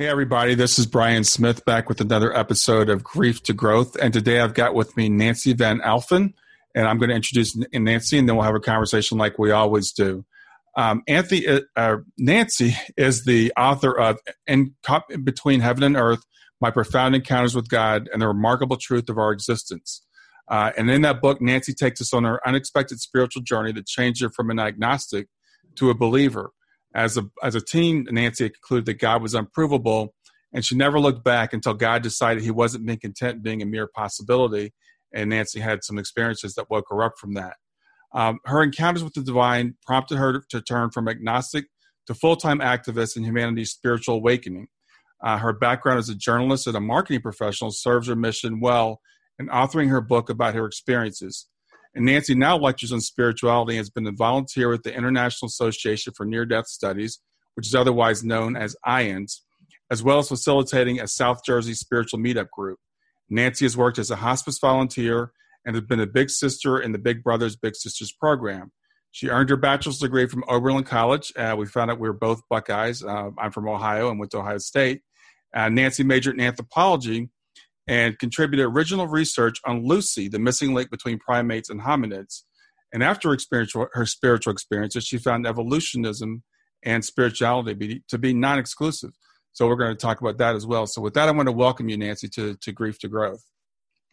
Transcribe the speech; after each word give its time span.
Hey, 0.00 0.08
everybody, 0.08 0.54
this 0.54 0.78
is 0.78 0.86
Brian 0.86 1.24
Smith 1.24 1.62
back 1.66 1.90
with 1.90 2.00
another 2.00 2.34
episode 2.34 2.88
of 2.88 3.04
Grief 3.04 3.42
to 3.42 3.52
Growth. 3.52 3.96
And 4.00 4.14
today 4.14 4.40
I've 4.40 4.54
got 4.54 4.74
with 4.74 4.96
me 4.96 5.10
Nancy 5.10 5.52
Van 5.52 5.78
Alphen, 5.80 6.32
and 6.74 6.88
I'm 6.88 6.96
going 6.96 7.10
to 7.10 7.14
introduce 7.14 7.54
Nancy 7.74 8.16
and 8.16 8.26
then 8.26 8.34
we'll 8.34 8.46
have 8.46 8.54
a 8.54 8.60
conversation 8.60 9.18
like 9.18 9.38
we 9.38 9.50
always 9.50 9.92
do. 9.92 10.24
Um, 10.74 11.02
Anthony, 11.06 11.46
uh, 11.46 11.60
uh, 11.76 11.96
Nancy 12.16 12.74
is 12.96 13.26
the 13.26 13.52
author 13.58 13.92
of 13.92 14.18
In 14.46 14.74
Between 15.22 15.60
Heaven 15.60 15.82
and 15.82 15.98
Earth 15.98 16.24
My 16.62 16.70
Profound 16.70 17.14
Encounters 17.14 17.54
with 17.54 17.68
God 17.68 18.08
and 18.10 18.22
the 18.22 18.28
Remarkable 18.28 18.78
Truth 18.78 19.10
of 19.10 19.18
Our 19.18 19.32
Existence. 19.32 20.02
Uh, 20.48 20.72
and 20.78 20.90
in 20.90 21.02
that 21.02 21.20
book, 21.20 21.42
Nancy 21.42 21.74
takes 21.74 22.00
us 22.00 22.14
on 22.14 22.24
her 22.24 22.40
unexpected 22.48 23.00
spiritual 23.00 23.42
journey 23.42 23.72
that 23.72 23.84
changed 23.84 24.22
her 24.22 24.30
from 24.30 24.48
an 24.48 24.60
agnostic 24.60 25.28
to 25.74 25.90
a 25.90 25.94
believer. 25.94 26.52
As 26.94 27.16
a, 27.16 27.24
as 27.42 27.54
a 27.54 27.60
teen, 27.60 28.06
Nancy 28.10 28.48
concluded 28.50 28.86
that 28.86 29.00
God 29.00 29.22
was 29.22 29.34
unprovable, 29.34 30.14
and 30.52 30.64
she 30.64 30.76
never 30.76 30.98
looked 30.98 31.22
back 31.22 31.52
until 31.52 31.74
God 31.74 32.02
decided 32.02 32.42
he 32.42 32.50
wasn't 32.50 32.86
being 32.86 32.98
content 32.98 33.42
being 33.42 33.62
a 33.62 33.66
mere 33.66 33.86
possibility, 33.86 34.72
and 35.14 35.30
Nancy 35.30 35.60
had 35.60 35.84
some 35.84 35.98
experiences 35.98 36.54
that 36.54 36.70
woke 36.70 36.86
her 36.90 37.02
up 37.02 37.14
from 37.18 37.34
that. 37.34 37.56
Um, 38.12 38.40
her 38.44 38.62
encounters 38.62 39.04
with 39.04 39.14
the 39.14 39.22
divine 39.22 39.76
prompted 39.86 40.18
her 40.18 40.42
to 40.50 40.60
turn 40.60 40.90
from 40.90 41.08
agnostic 41.08 41.66
to 42.06 42.14
full 42.14 42.36
time 42.36 42.58
activist 42.58 43.16
in 43.16 43.24
humanity's 43.24 43.70
spiritual 43.70 44.16
awakening. 44.16 44.66
Uh, 45.22 45.38
her 45.38 45.52
background 45.52 45.98
as 45.98 46.08
a 46.08 46.14
journalist 46.14 46.66
and 46.66 46.76
a 46.76 46.80
marketing 46.80 47.20
professional 47.20 47.70
serves 47.70 48.08
her 48.08 48.16
mission 48.16 48.58
well 48.58 49.00
in 49.38 49.46
authoring 49.48 49.90
her 49.90 50.00
book 50.00 50.28
about 50.28 50.54
her 50.54 50.66
experiences. 50.66 51.46
And 51.94 52.04
Nancy 52.04 52.34
now 52.34 52.56
lectures 52.56 52.92
on 52.92 53.00
spirituality 53.00 53.72
and 53.72 53.80
has 53.80 53.90
been 53.90 54.06
a 54.06 54.12
volunteer 54.12 54.68
with 54.68 54.82
the 54.82 54.94
International 54.94 55.48
Association 55.48 56.12
for 56.16 56.24
Near 56.24 56.46
Death 56.46 56.66
Studies, 56.66 57.20
which 57.54 57.66
is 57.66 57.74
otherwise 57.74 58.22
known 58.22 58.56
as 58.56 58.76
IANDS, 58.86 59.40
as 59.90 60.02
well 60.02 60.18
as 60.18 60.28
facilitating 60.28 61.00
a 61.00 61.08
South 61.08 61.44
Jersey 61.44 61.74
spiritual 61.74 62.20
meetup 62.20 62.50
group. 62.50 62.78
Nancy 63.28 63.64
has 63.64 63.76
worked 63.76 63.98
as 63.98 64.10
a 64.10 64.16
hospice 64.16 64.58
volunteer 64.58 65.32
and 65.64 65.74
has 65.74 65.84
been 65.84 66.00
a 66.00 66.06
Big 66.06 66.30
Sister 66.30 66.78
in 66.80 66.92
the 66.92 66.98
Big 66.98 67.22
Brothers 67.22 67.56
Big 67.56 67.74
Sisters 67.74 68.12
program. 68.12 68.72
She 69.12 69.28
earned 69.28 69.50
her 69.50 69.56
bachelor's 69.56 69.98
degree 69.98 70.26
from 70.26 70.44
Oberlin 70.48 70.84
College. 70.84 71.32
Uh, 71.36 71.56
we 71.58 71.66
found 71.66 71.90
out 71.90 71.98
we 71.98 72.08
were 72.08 72.14
both 72.14 72.42
Buckeyes. 72.48 73.02
Uh, 73.02 73.30
I'm 73.38 73.50
from 73.50 73.68
Ohio 73.68 74.10
and 74.10 74.20
went 74.20 74.30
to 74.32 74.38
Ohio 74.38 74.58
State. 74.58 75.02
Uh, 75.54 75.68
Nancy 75.68 76.04
majored 76.04 76.36
in 76.36 76.40
anthropology 76.40 77.28
and 77.90 78.16
contributed 78.20 78.64
original 78.64 79.08
research 79.08 79.58
on 79.66 79.84
Lucy, 79.84 80.28
the 80.28 80.38
missing 80.38 80.72
link 80.72 80.90
between 80.90 81.18
primates 81.18 81.68
and 81.68 81.80
hominids. 81.80 82.42
And 82.92 83.02
after 83.02 83.36
her 83.92 84.06
spiritual 84.06 84.52
experiences, 84.52 85.04
she 85.04 85.18
found 85.18 85.44
evolutionism 85.44 86.44
and 86.84 87.04
spirituality 87.04 87.74
be, 87.74 88.04
to 88.08 88.16
be 88.16 88.32
non 88.32 88.60
exclusive. 88.60 89.10
So 89.52 89.66
we're 89.66 89.74
going 89.74 89.90
to 89.90 90.00
talk 90.00 90.20
about 90.20 90.38
that 90.38 90.54
as 90.54 90.64
well. 90.64 90.86
So 90.86 91.02
with 91.02 91.14
that, 91.14 91.28
I 91.28 91.32
want 91.32 91.48
to 91.48 91.52
welcome 91.52 91.88
you, 91.88 91.96
Nancy, 91.96 92.28
to, 92.28 92.54
to 92.54 92.70
Grief 92.70 93.00
to 93.00 93.08
Growth. 93.08 93.44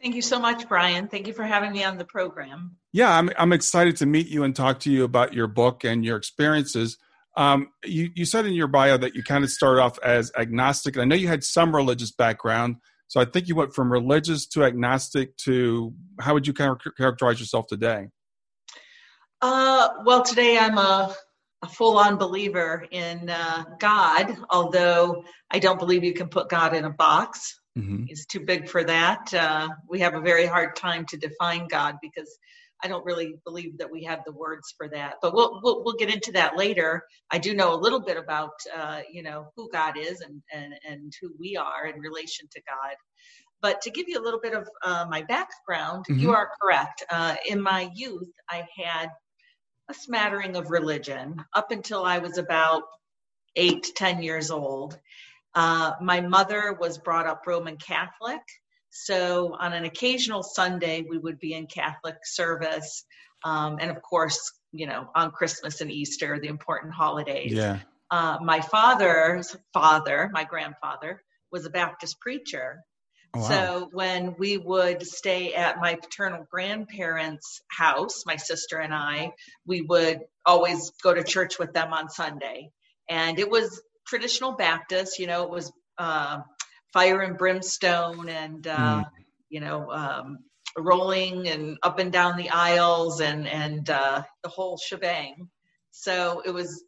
Thank 0.02 0.16
you 0.16 0.22
so 0.22 0.40
much, 0.40 0.68
Brian. 0.68 1.06
Thank 1.06 1.28
you 1.28 1.32
for 1.32 1.44
having 1.44 1.72
me 1.72 1.84
on 1.84 1.98
the 1.98 2.04
program. 2.04 2.76
Yeah, 2.92 3.16
I'm, 3.16 3.30
I'm 3.38 3.52
excited 3.52 3.96
to 3.98 4.06
meet 4.06 4.26
you 4.26 4.42
and 4.42 4.56
talk 4.56 4.80
to 4.80 4.90
you 4.90 5.04
about 5.04 5.34
your 5.34 5.46
book 5.46 5.84
and 5.84 6.04
your 6.04 6.16
experiences. 6.16 6.98
Um, 7.36 7.68
you, 7.84 8.10
you 8.16 8.24
said 8.24 8.44
in 8.44 8.54
your 8.54 8.66
bio 8.66 8.96
that 8.96 9.14
you 9.14 9.22
kind 9.22 9.44
of 9.44 9.50
started 9.50 9.80
off 9.80 10.00
as 10.02 10.32
agnostic. 10.36 10.96
And 10.96 11.02
I 11.02 11.04
know 11.04 11.14
you 11.14 11.28
had 11.28 11.44
some 11.44 11.74
religious 11.74 12.10
background, 12.10 12.76
so 13.08 13.20
I 13.20 13.24
think 13.24 13.48
you 13.48 13.56
went 13.56 13.74
from 13.74 13.90
religious 13.90 14.46
to 14.48 14.64
agnostic 14.64 15.36
to 15.38 15.94
how 16.20 16.34
would 16.34 16.46
you 16.46 16.52
characterize 16.52 17.40
yourself 17.40 17.66
today? 17.66 18.08
Uh, 19.40 19.88
well, 20.04 20.22
today 20.22 20.58
I'm 20.58 20.76
a, 20.76 21.14
a 21.62 21.68
full 21.68 21.96
on 21.96 22.16
believer 22.16 22.86
in 22.90 23.30
uh, 23.30 23.64
God, 23.78 24.36
although 24.50 25.24
I 25.50 25.58
don't 25.58 25.78
believe 25.78 26.04
you 26.04 26.12
can 26.12 26.28
put 26.28 26.50
God 26.50 26.74
in 26.74 26.84
a 26.84 26.90
box. 26.90 27.58
Mm-hmm. 27.78 28.04
He's 28.06 28.26
too 28.26 28.40
big 28.40 28.68
for 28.68 28.84
that. 28.84 29.32
Uh, 29.32 29.68
we 29.88 30.00
have 30.00 30.14
a 30.14 30.20
very 30.20 30.46
hard 30.46 30.76
time 30.76 31.06
to 31.06 31.16
define 31.16 31.66
God 31.68 31.96
because 32.02 32.36
I 32.82 32.88
don't 32.88 33.04
really 33.04 33.36
believe 33.44 33.78
that 33.78 33.90
we 33.90 34.04
have 34.04 34.20
the 34.24 34.32
words 34.32 34.74
for 34.76 34.88
that, 34.90 35.16
but 35.20 35.34
we'll 35.34 35.60
we'll, 35.62 35.84
we'll 35.84 35.96
get 35.96 36.12
into 36.12 36.32
that 36.32 36.56
later. 36.56 37.02
I 37.30 37.38
do 37.38 37.54
know 37.54 37.74
a 37.74 37.76
little 37.76 38.00
bit 38.00 38.16
about 38.16 38.52
uh, 38.76 39.00
you 39.10 39.22
know 39.22 39.48
who 39.56 39.68
God 39.70 39.96
is 39.96 40.20
and, 40.20 40.42
and 40.52 40.74
and 40.88 41.12
who 41.20 41.32
we 41.38 41.56
are 41.56 41.86
in 41.86 42.00
relation 42.00 42.46
to 42.52 42.62
God. 42.62 42.96
But 43.60 43.80
to 43.82 43.90
give 43.90 44.08
you 44.08 44.20
a 44.20 44.24
little 44.24 44.40
bit 44.40 44.54
of 44.54 44.68
uh, 44.84 45.06
my 45.08 45.22
background, 45.22 46.06
mm-hmm. 46.08 46.20
you 46.20 46.32
are 46.32 46.50
correct. 46.60 47.04
Uh, 47.10 47.34
in 47.48 47.60
my 47.60 47.90
youth, 47.94 48.30
I 48.48 48.64
had 48.76 49.10
a 49.90 49.94
smattering 49.94 50.56
of 50.56 50.70
religion 50.70 51.44
up 51.54 51.70
until 51.70 52.04
I 52.04 52.18
was 52.18 52.38
about 52.38 52.82
eight, 53.56 53.90
ten 53.96 54.22
years 54.22 54.50
old. 54.50 54.98
Uh, 55.54 55.94
my 56.00 56.20
mother 56.20 56.76
was 56.78 56.98
brought 56.98 57.26
up 57.26 57.42
Roman 57.46 57.76
Catholic, 57.76 58.42
so 58.90 59.56
on 59.58 59.72
an 59.72 59.84
occasional 59.84 60.42
Sunday, 60.42 61.04
we 61.08 61.18
would 61.18 61.38
be 61.38 61.54
in 61.54 61.66
Catholic 61.66 62.16
service. 62.24 63.04
Um, 63.44 63.78
and 63.80 63.90
of 63.90 64.02
course, 64.02 64.52
you 64.72 64.86
know, 64.86 65.08
on 65.14 65.30
Christmas 65.30 65.80
and 65.80 65.90
Easter, 65.90 66.38
the 66.40 66.48
important 66.48 66.92
holidays. 66.92 67.52
Yeah. 67.52 67.80
Uh, 68.10 68.38
my 68.42 68.60
father's 68.60 69.56
father, 69.72 70.30
my 70.32 70.44
grandfather, 70.44 71.22
was 71.52 71.66
a 71.66 71.70
Baptist 71.70 72.20
preacher. 72.20 72.82
Oh, 73.34 73.40
wow. 73.40 73.48
So 73.48 73.88
when 73.92 74.34
we 74.38 74.56
would 74.56 75.02
stay 75.06 75.54
at 75.54 75.78
my 75.78 75.96
paternal 75.96 76.46
grandparents' 76.50 77.60
house, 77.68 78.24
my 78.24 78.36
sister 78.36 78.78
and 78.78 78.94
I, 78.94 79.32
we 79.66 79.82
would 79.82 80.20
always 80.46 80.90
go 81.02 81.12
to 81.12 81.22
church 81.22 81.58
with 81.58 81.74
them 81.74 81.92
on 81.92 82.08
Sunday. 82.08 82.70
And 83.08 83.38
it 83.38 83.50
was 83.50 83.82
traditional 84.06 84.52
Baptist, 84.52 85.18
you 85.18 85.26
know, 85.26 85.44
it 85.44 85.50
was 85.50 85.70
uh, 85.98 86.38
fire 86.92 87.22
and 87.22 87.36
brimstone 87.36 88.28
and 88.28 88.66
uh, 88.66 89.00
mm. 89.00 89.04
you 89.48 89.60
know 89.60 89.90
um, 89.90 90.38
rolling 90.76 91.48
and 91.48 91.78
up 91.82 91.98
and 91.98 92.12
down 92.12 92.36
the 92.36 92.50
aisles 92.50 93.20
and 93.20 93.46
and 93.46 93.90
uh, 93.90 94.22
the 94.42 94.48
whole 94.48 94.78
shebang. 94.78 95.48
So 95.90 96.42
it 96.44 96.50
was 96.50 96.84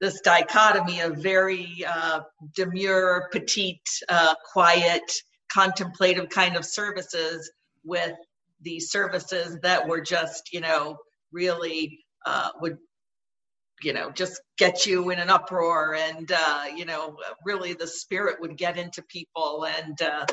this 0.00 0.20
dichotomy 0.20 1.00
of 1.00 1.16
very 1.16 1.84
uh, 1.86 2.20
demure, 2.54 3.28
petite, 3.32 3.88
uh, 4.08 4.34
quiet, 4.52 5.02
contemplative 5.52 6.28
kind 6.28 6.56
of 6.56 6.64
services 6.64 7.50
with 7.84 8.14
the 8.62 8.80
services 8.80 9.58
that 9.62 9.86
were 9.86 10.00
just 10.00 10.52
you 10.52 10.60
know 10.60 10.96
really 11.32 11.98
uh, 12.26 12.50
would 12.60 12.78
you 13.82 13.92
know 13.92 14.10
just 14.10 14.40
get 14.56 14.86
you 14.86 15.10
in 15.10 15.18
an 15.18 15.30
uproar 15.30 15.94
and 15.94 16.32
uh, 16.32 16.64
you 16.74 16.84
know 16.84 17.16
really 17.44 17.74
the 17.74 17.86
spirit 17.86 18.40
would 18.40 18.56
get 18.56 18.76
into 18.76 19.02
people 19.02 19.66
and 19.66 20.00
uh, 20.02 20.26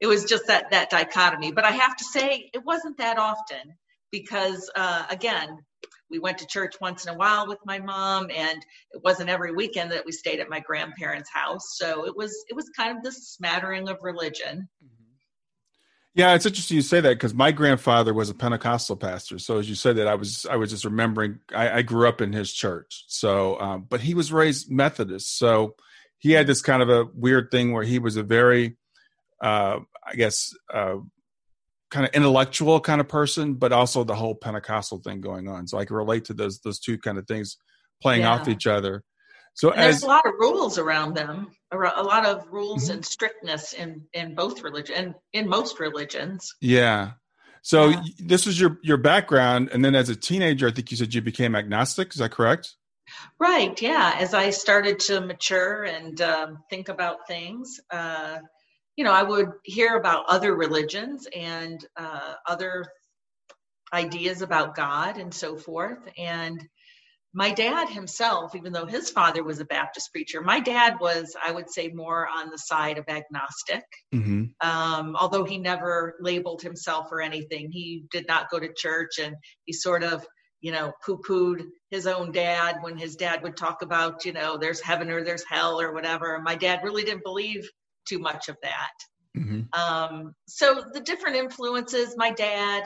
it 0.00 0.06
was 0.06 0.24
just 0.24 0.46
that 0.46 0.70
that 0.70 0.90
dichotomy. 0.90 1.52
But 1.52 1.64
i 1.64 1.70
have 1.70 1.96
to 1.96 2.04
say 2.04 2.50
it 2.52 2.64
wasn't 2.64 2.98
that 2.98 3.18
often 3.18 3.74
because 4.10 4.70
uh, 4.76 5.04
again 5.10 5.58
we 6.10 6.18
went 6.18 6.38
to 6.38 6.46
church 6.46 6.74
once 6.80 7.06
in 7.06 7.14
a 7.14 7.16
while 7.16 7.46
with 7.46 7.58
my 7.64 7.78
mom 7.78 8.30
and 8.34 8.64
it 8.90 9.00
wasn't 9.04 9.30
every 9.30 9.52
weekend 9.52 9.92
that 9.92 10.04
we 10.04 10.12
stayed 10.12 10.40
at 10.40 10.50
my 10.50 10.60
grandparents 10.60 11.30
house. 11.32 11.76
So 11.76 12.04
it 12.04 12.16
was 12.16 12.44
it 12.48 12.56
was 12.56 12.68
kind 12.76 12.96
of 12.96 13.02
this 13.02 13.28
smattering 13.28 13.88
of 13.88 13.98
religion 14.02 14.68
yeah, 16.14 16.34
it's 16.34 16.44
interesting 16.44 16.76
you 16.76 16.82
say 16.82 17.00
that 17.00 17.14
because 17.14 17.34
my 17.34 17.52
grandfather 17.52 18.12
was 18.12 18.30
a 18.30 18.34
Pentecostal 18.34 18.96
pastor. 18.96 19.38
So 19.38 19.58
as 19.58 19.68
you 19.68 19.76
said 19.76 19.96
that, 19.96 20.08
I 20.08 20.16
was 20.16 20.44
I 20.46 20.56
was 20.56 20.70
just 20.70 20.84
remembering 20.84 21.38
I, 21.54 21.78
I 21.78 21.82
grew 21.82 22.08
up 22.08 22.20
in 22.20 22.32
his 22.32 22.52
church. 22.52 23.04
So, 23.06 23.60
um, 23.60 23.86
but 23.88 24.00
he 24.00 24.14
was 24.14 24.32
raised 24.32 24.70
Methodist, 24.70 25.38
so 25.38 25.76
he 26.18 26.32
had 26.32 26.46
this 26.46 26.62
kind 26.62 26.82
of 26.82 26.90
a 26.90 27.06
weird 27.14 27.50
thing 27.50 27.72
where 27.72 27.84
he 27.84 27.98
was 27.98 28.16
a 28.16 28.22
very, 28.22 28.76
uh, 29.42 29.78
I 30.06 30.14
guess, 30.16 30.52
uh, 30.72 30.96
kind 31.90 32.06
of 32.06 32.12
intellectual 32.12 32.80
kind 32.80 33.00
of 33.00 33.08
person, 33.08 33.54
but 33.54 33.72
also 33.72 34.04
the 34.04 34.14
whole 34.14 34.34
Pentecostal 34.34 34.98
thing 34.98 35.20
going 35.20 35.48
on. 35.48 35.66
So 35.66 35.78
I 35.78 35.84
can 35.84 35.96
relate 35.96 36.24
to 36.26 36.34
those 36.34 36.60
those 36.60 36.80
two 36.80 36.98
kind 36.98 37.18
of 37.18 37.26
things 37.28 37.56
playing 38.02 38.22
yeah. 38.22 38.32
off 38.32 38.48
each 38.48 38.66
other. 38.66 39.04
So 39.60 39.72
and 39.72 39.82
there's 39.82 40.02
a 40.02 40.06
lot 40.06 40.24
of 40.24 40.32
rules 40.38 40.78
around 40.78 41.14
them, 41.14 41.48
a 41.70 41.76
lot 41.76 42.24
of 42.24 42.46
rules 42.50 42.84
mm-hmm. 42.84 42.94
and 42.94 43.04
strictness 43.04 43.74
in 43.74 44.06
in 44.14 44.34
both 44.34 44.62
religion 44.62 44.96
and 44.96 45.14
in 45.34 45.46
most 45.46 45.78
religions. 45.78 46.54
Yeah. 46.62 47.10
So 47.60 47.88
yeah. 47.88 48.02
this 48.20 48.46
was 48.46 48.58
your 48.58 48.78
your 48.82 48.96
background, 48.96 49.68
and 49.70 49.84
then 49.84 49.94
as 49.94 50.08
a 50.08 50.16
teenager, 50.16 50.66
I 50.66 50.70
think 50.70 50.90
you 50.90 50.96
said 50.96 51.12
you 51.12 51.20
became 51.20 51.54
agnostic. 51.54 52.14
Is 52.14 52.20
that 52.20 52.30
correct? 52.30 52.74
Right. 53.38 53.78
Yeah. 53.82 54.14
As 54.16 54.32
I 54.32 54.48
started 54.48 54.98
to 55.00 55.20
mature 55.20 55.84
and 55.84 56.18
um, 56.22 56.64
think 56.70 56.88
about 56.88 57.26
things, 57.28 57.80
uh, 57.90 58.38
you 58.96 59.04
know, 59.04 59.12
I 59.12 59.24
would 59.24 59.50
hear 59.64 59.98
about 59.98 60.24
other 60.28 60.54
religions 60.54 61.28
and 61.36 61.84
uh, 61.98 62.32
other 62.48 62.86
ideas 63.92 64.40
about 64.40 64.74
God 64.74 65.18
and 65.18 65.34
so 65.34 65.58
forth, 65.58 65.98
and 66.16 66.66
my 67.32 67.52
dad 67.52 67.88
himself, 67.88 68.56
even 68.56 68.72
though 68.72 68.86
his 68.86 69.10
father 69.10 69.44
was 69.44 69.60
a 69.60 69.64
Baptist 69.64 70.10
preacher, 70.12 70.40
my 70.40 70.58
dad 70.58 70.94
was, 71.00 71.36
I 71.42 71.52
would 71.52 71.70
say, 71.70 71.88
more 71.88 72.26
on 72.26 72.50
the 72.50 72.58
side 72.58 72.98
of 72.98 73.04
agnostic. 73.08 73.84
Mm-hmm. 74.12 74.68
Um, 74.68 75.16
although 75.16 75.44
he 75.44 75.58
never 75.58 76.16
labeled 76.20 76.60
himself 76.62 77.06
or 77.12 77.20
anything, 77.20 77.70
he 77.70 78.04
did 78.10 78.26
not 78.26 78.50
go 78.50 78.58
to 78.58 78.72
church 78.76 79.18
and 79.22 79.36
he 79.64 79.72
sort 79.72 80.02
of, 80.02 80.26
you 80.60 80.72
know, 80.72 80.92
poo 81.06 81.20
pooed 81.26 81.62
his 81.90 82.06
own 82.08 82.32
dad 82.32 82.78
when 82.80 82.98
his 82.98 83.14
dad 83.14 83.42
would 83.44 83.56
talk 83.56 83.82
about, 83.82 84.24
you 84.24 84.32
know, 84.32 84.56
there's 84.56 84.80
heaven 84.80 85.08
or 85.10 85.22
there's 85.22 85.44
hell 85.48 85.80
or 85.80 85.92
whatever. 85.92 86.40
My 86.42 86.56
dad 86.56 86.80
really 86.82 87.04
didn't 87.04 87.24
believe 87.24 87.68
too 88.08 88.18
much 88.18 88.48
of 88.48 88.56
that. 88.62 88.90
Mm-hmm. 89.38 89.80
Um, 89.80 90.34
so 90.48 90.82
the 90.92 91.00
different 91.00 91.36
influences, 91.36 92.14
my 92.16 92.32
dad, 92.32 92.82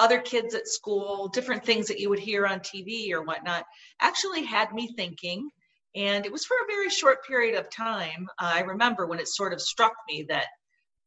other 0.00 0.18
kids 0.18 0.54
at 0.54 0.66
school, 0.66 1.28
different 1.28 1.64
things 1.64 1.86
that 1.88 2.00
you 2.00 2.08
would 2.08 2.18
hear 2.18 2.46
on 2.46 2.60
TV 2.60 3.12
or 3.12 3.22
whatnot, 3.22 3.64
actually 4.00 4.44
had 4.44 4.72
me 4.72 4.92
thinking. 4.96 5.50
And 5.94 6.24
it 6.24 6.32
was 6.32 6.44
for 6.44 6.54
a 6.54 6.72
very 6.72 6.88
short 6.88 7.24
period 7.26 7.58
of 7.58 7.70
time. 7.70 8.28
Uh, 8.38 8.52
I 8.54 8.60
remember 8.60 9.06
when 9.06 9.20
it 9.20 9.28
sort 9.28 9.52
of 9.52 9.60
struck 9.60 9.92
me 10.08 10.26
that, 10.28 10.46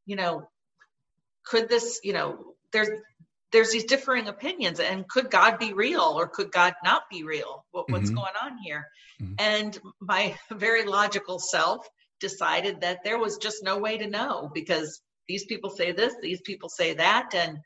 you 0.05 0.15
know, 0.15 0.47
could 1.45 1.69
this, 1.69 1.99
you 2.03 2.13
know, 2.13 2.53
there's 2.71 2.89
there's 3.51 3.71
these 3.71 3.85
differing 3.85 4.27
opinions, 4.27 4.79
and 4.79 5.07
could 5.07 5.29
God 5.29 5.59
be 5.59 5.73
real 5.73 6.01
or 6.01 6.27
could 6.27 6.51
God 6.51 6.73
not 6.83 7.03
be 7.09 7.23
real? 7.23 7.63
What, 7.71 7.89
what's 7.89 8.07
mm-hmm. 8.07 8.15
going 8.15 8.33
on 8.43 8.57
here? 8.57 8.87
Mm-hmm. 9.21 9.33
And 9.37 9.79
my 10.01 10.35
very 10.51 10.85
logical 10.85 11.37
self 11.39 11.87
decided 12.19 12.81
that 12.81 13.03
there 13.03 13.19
was 13.19 13.37
just 13.37 13.63
no 13.63 13.77
way 13.77 13.99
to 13.99 14.09
know 14.09 14.49
because 14.53 15.01
these 15.27 15.45
people 15.45 15.69
say 15.69 15.91
this, 15.91 16.15
these 16.21 16.41
people 16.41 16.67
say 16.67 16.95
that, 16.95 17.35
and 17.35 17.59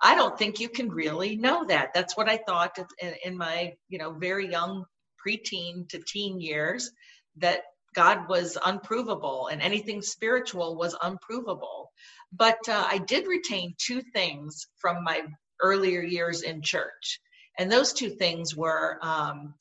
I 0.00 0.14
don't 0.14 0.38
think 0.38 0.60
you 0.60 0.68
can 0.68 0.90
really 0.90 1.36
know 1.36 1.64
that. 1.66 1.92
That's 1.94 2.16
what 2.16 2.28
I 2.28 2.36
thought 2.36 2.78
in, 3.24 3.36
my, 3.36 3.74
you 3.88 3.98
know, 3.98 4.12
very 4.12 4.48
young 4.48 4.84
preteen 5.26 5.88
to 5.88 5.98
teen 5.98 6.40
years 6.40 6.90
that 7.38 7.62
God 7.94 8.28
was 8.28 8.56
unprovable 8.64 9.48
and 9.48 9.60
anything 9.60 10.02
spiritual 10.02 10.76
was 10.76 10.94
unprovable. 11.02 11.90
But 12.32 12.68
uh, 12.68 12.86
I 12.88 12.98
did 12.98 13.26
retain 13.26 13.74
two 13.78 14.02
things 14.12 14.68
from 14.76 15.02
my 15.02 15.22
earlier 15.60 16.02
years 16.02 16.42
in 16.42 16.62
church. 16.62 17.20
And 17.58 17.72
those 17.72 17.92
two 17.92 18.10
things 18.10 18.54
were 18.54 18.98
um, 19.02 19.54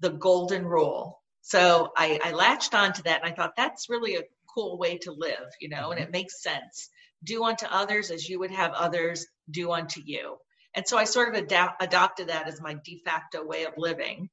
the 0.00 0.10
golden 0.10 0.64
rule. 0.64 1.20
So 1.42 1.92
I, 1.96 2.18
I 2.24 2.32
latched 2.32 2.74
onto 2.74 3.02
that 3.02 3.22
and 3.22 3.30
I 3.30 3.34
thought 3.34 3.56
that's 3.56 3.90
really 3.90 4.16
a 4.16 4.22
cool 4.54 4.78
way 4.78 4.96
to 4.98 5.12
live, 5.12 5.50
you 5.60 5.68
know, 5.68 5.90
and 5.90 6.00
mm-hmm. 6.00 6.08
it 6.08 6.12
makes 6.12 6.42
sense 6.42 6.88
do 7.24 7.44
unto 7.44 7.66
others 7.66 8.10
as 8.10 8.28
you 8.28 8.38
would 8.38 8.50
have 8.50 8.72
others 8.72 9.26
do 9.52 9.72
unto 9.72 10.00
you. 10.04 10.36
And 10.74 10.86
so 10.88 10.96
I 10.96 11.04
sort 11.04 11.34
of 11.34 11.42
adopted 11.80 12.28
that 12.28 12.48
as 12.48 12.60
my 12.60 12.76
de 12.84 13.02
facto 13.04 13.44
way 13.44 13.64
of 13.64 13.74
living. 13.76 14.30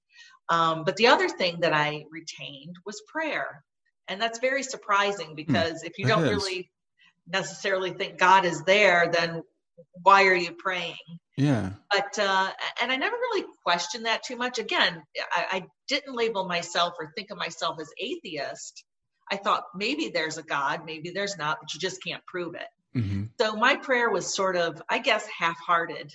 Um, 0.48 0.83
but 0.83 0.95
the 0.95 1.07
other 1.07 1.30
thing 1.30 1.60
that 1.62 1.74
I 1.74 2.06
retained 2.10 2.75
was 2.86 3.01
prayer. 3.07 3.63
And 4.07 4.21
that's 4.21 4.39
very 4.39 4.63
surprising 4.63 5.30
hmm. 5.30 5.36
because 5.36 5.83
if 5.83 5.98
you 5.98 6.07
don't 6.07 6.24
really 6.24 6.69
necessarily 7.27 7.92
think 7.92 8.18
God 8.18 8.45
is 8.45 8.63
there, 8.63 9.12
then 9.13 9.44
why 10.01 10.25
are 10.25 10.36
you 10.36 10.51
praying? 10.51 10.95
Yeah. 11.38 11.71
But, 11.92 12.18
uh, 12.19 12.50
and 12.81 12.92
I 12.92 12.95
never 12.95 13.16
really 13.16 13.45
questioned 13.63 14.06
that 14.06 14.24
too 14.24 14.36
much. 14.36 14.60
Again, 14.60 15.01
I, 15.31 15.45
I 15.51 15.66
didn't 15.88 16.16
label 16.16 16.45
myself 16.45 16.95
or 17.00 17.12
think 17.16 17.31
of 17.31 17.38
myself 17.38 17.80
as 17.80 17.89
atheist. 18.00 18.83
I 19.31 19.38
thought 19.38 19.63
maybe 19.75 20.10
there's 20.10 20.38
a 20.38 20.44
God, 20.44 20.81
maybe 20.86 21.12
there's 21.12 21.38
not, 21.38 21.60
but 21.62 21.74
you 21.74 21.80
just 21.80 22.04
can't 22.04 22.25
prove 22.25 22.56
it. 22.56 22.68
Mm-hmm. 22.95 23.25
So 23.39 23.56
my 23.56 23.75
prayer 23.75 24.09
was 24.09 24.33
sort 24.33 24.56
of, 24.56 24.81
I 24.89 25.00
guess, 25.00 25.25
half 25.27 25.57
hearted. 25.59 26.12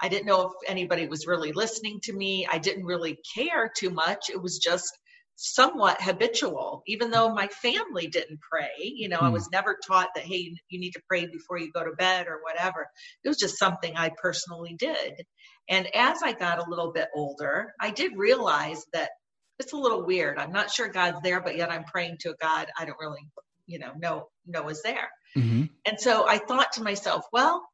I 0.00 0.08
didn't 0.08 0.26
know 0.26 0.46
if 0.46 0.70
anybody 0.70 1.08
was 1.08 1.26
really 1.26 1.52
listening 1.52 2.00
to 2.04 2.12
me. 2.12 2.46
I 2.50 2.58
didn't 2.58 2.84
really 2.84 3.18
care 3.34 3.70
too 3.76 3.90
much. 3.90 4.30
It 4.30 4.40
was 4.40 4.58
just 4.58 4.96
somewhat 5.40 6.02
habitual, 6.02 6.82
even 6.88 7.10
though 7.12 7.32
my 7.32 7.46
family 7.46 8.08
didn't 8.08 8.40
pray. 8.40 8.70
You 8.80 9.08
know, 9.08 9.18
mm. 9.18 9.26
I 9.26 9.28
was 9.28 9.48
never 9.52 9.78
taught 9.86 10.08
that, 10.14 10.24
hey, 10.24 10.52
you 10.68 10.80
need 10.80 10.92
to 10.92 11.02
pray 11.08 11.26
before 11.26 11.58
you 11.58 11.70
go 11.72 11.84
to 11.84 11.92
bed 11.92 12.26
or 12.26 12.40
whatever. 12.42 12.88
It 13.24 13.28
was 13.28 13.38
just 13.38 13.58
something 13.58 13.96
I 13.96 14.10
personally 14.20 14.74
did. 14.76 15.24
And 15.68 15.88
as 15.94 16.22
I 16.24 16.32
got 16.32 16.58
a 16.58 16.68
little 16.68 16.92
bit 16.92 17.08
older, 17.14 17.72
I 17.80 17.90
did 17.90 18.16
realize 18.16 18.84
that 18.92 19.10
it's 19.58 19.72
a 19.72 19.76
little 19.76 20.04
weird. 20.04 20.38
I'm 20.38 20.52
not 20.52 20.70
sure 20.70 20.88
God's 20.88 21.20
there, 21.22 21.40
but 21.40 21.56
yet 21.56 21.70
I'm 21.70 21.84
praying 21.84 22.16
to 22.20 22.30
a 22.30 22.36
God 22.40 22.66
I 22.78 22.84
don't 22.84 22.98
really, 23.00 23.26
you 23.66 23.78
know, 23.78 23.92
know 23.96 24.28
know 24.46 24.68
is 24.68 24.82
there. 24.82 25.08
Mm-hmm. 25.38 25.64
And 25.86 26.00
so 26.00 26.26
I 26.26 26.38
thought 26.38 26.72
to 26.72 26.82
myself, 26.82 27.24
well, 27.32 27.68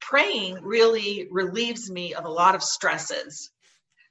praying 0.00 0.58
really 0.62 1.28
relieves 1.30 1.90
me 1.90 2.14
of 2.14 2.24
a 2.24 2.30
lot 2.30 2.54
of 2.54 2.62
stresses. 2.62 3.50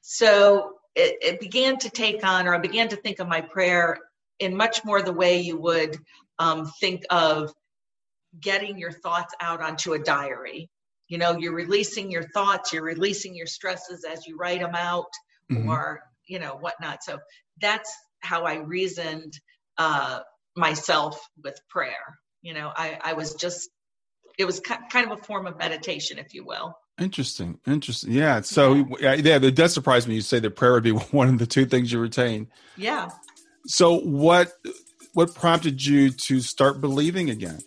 So 0.01 0.73
it, 0.95 1.17
it, 1.21 1.39
began 1.39 1.77
to 1.79 1.89
take 1.89 2.25
on, 2.25 2.47
or 2.47 2.55
I 2.55 2.59
began 2.59 2.89
to 2.89 2.95
think 2.95 3.19
of 3.19 3.27
my 3.27 3.41
prayer 3.41 3.97
in 4.39 4.55
much 4.55 4.83
more 4.85 5.01
the 5.01 5.13
way 5.13 5.41
you 5.41 5.57
would 5.59 5.97
um, 6.39 6.71
think 6.79 7.03
of 7.09 7.53
getting 8.39 8.77
your 8.77 8.91
thoughts 8.91 9.33
out 9.41 9.61
onto 9.61 9.93
a 9.93 9.99
diary. 9.99 10.69
You 11.07 11.17
know, 11.17 11.37
you're 11.37 11.55
releasing 11.55 12.11
your 12.11 12.23
thoughts, 12.23 12.71
you're 12.71 12.83
releasing 12.83 13.35
your 13.35 13.47
stresses 13.47 14.05
as 14.09 14.25
you 14.25 14.37
write 14.37 14.61
them 14.61 14.75
out, 14.75 15.11
mm-hmm. 15.51 15.69
or, 15.69 16.01
you 16.27 16.39
know, 16.39 16.55
whatnot. 16.55 17.03
So 17.03 17.19
that's 17.59 17.93
how 18.21 18.43
I 18.43 18.55
reasoned 18.55 19.33
uh, 19.77 20.19
myself 20.55 21.19
with 21.43 21.59
prayer. 21.69 22.19
You 22.41 22.53
know, 22.53 22.71
I, 22.75 22.97
I 23.01 23.13
was 23.13 23.35
just, 23.35 23.69
it 24.37 24.45
was 24.45 24.59
kind 24.59 25.11
of 25.11 25.19
a 25.19 25.21
form 25.21 25.45
of 25.47 25.57
meditation, 25.57 26.17
if 26.17 26.33
you 26.33 26.45
will. 26.45 26.77
Interesting. 26.99 27.59
Interesting. 27.65 28.11
Yeah. 28.11 28.41
So, 28.41 28.85
yeah, 28.99 29.13
yeah 29.13 29.37
it 29.37 29.55
does 29.55 29.73
surprise 29.73 30.07
me 30.07 30.15
you 30.15 30.21
say 30.21 30.39
that 30.39 30.51
prayer 30.51 30.73
would 30.73 30.83
be 30.83 30.91
one 31.11 31.29
of 31.29 31.39
the 31.39 31.47
two 31.47 31.65
things 31.65 31.91
you 31.91 31.99
retain. 31.99 32.47
Yeah. 32.77 33.09
So, 33.65 33.99
what 33.99 34.53
what 35.13 35.33
prompted 35.33 35.85
you 35.85 36.11
to 36.11 36.39
start 36.39 36.81
believing 36.81 37.29
again? 37.29 37.59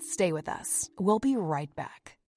Stay 0.00 0.32
with 0.32 0.48
us. 0.48 0.90
We'll 0.98 1.18
be 1.18 1.36
right 1.36 1.74
back. 1.74 2.03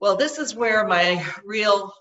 Well, 0.00 0.16
this 0.16 0.38
is 0.38 0.54
where 0.54 0.86
my 0.86 1.24
real 1.44 1.92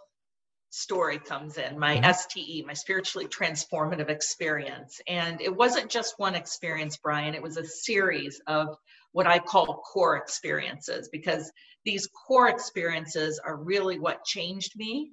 story 0.69 1.17
comes 1.17 1.57
in 1.57 1.79
my 1.79 1.97
mm-hmm. 1.97 2.11
STE, 2.11 2.65
my 2.67 2.73
spiritually 2.73 3.27
transformative 3.27 4.09
experience. 4.09 4.99
And 5.07 5.39
it 5.39 5.55
wasn't 5.55 5.89
just 5.89 6.15
one 6.19 6.35
experience, 6.35 6.97
Brian, 6.97 7.33
it 7.33 7.41
was 7.41 7.55
a 7.55 7.65
series 7.65 8.41
of 8.47 8.75
what 9.13 9.25
I 9.25 9.39
call 9.39 9.81
core 9.93 10.17
experiences 10.17 11.07
because 11.09 11.49
these 11.85 12.09
core 12.27 12.49
experiences 12.49 13.39
are 13.43 13.55
really 13.55 13.99
what 13.99 14.25
changed 14.25 14.73
me. 14.75 15.11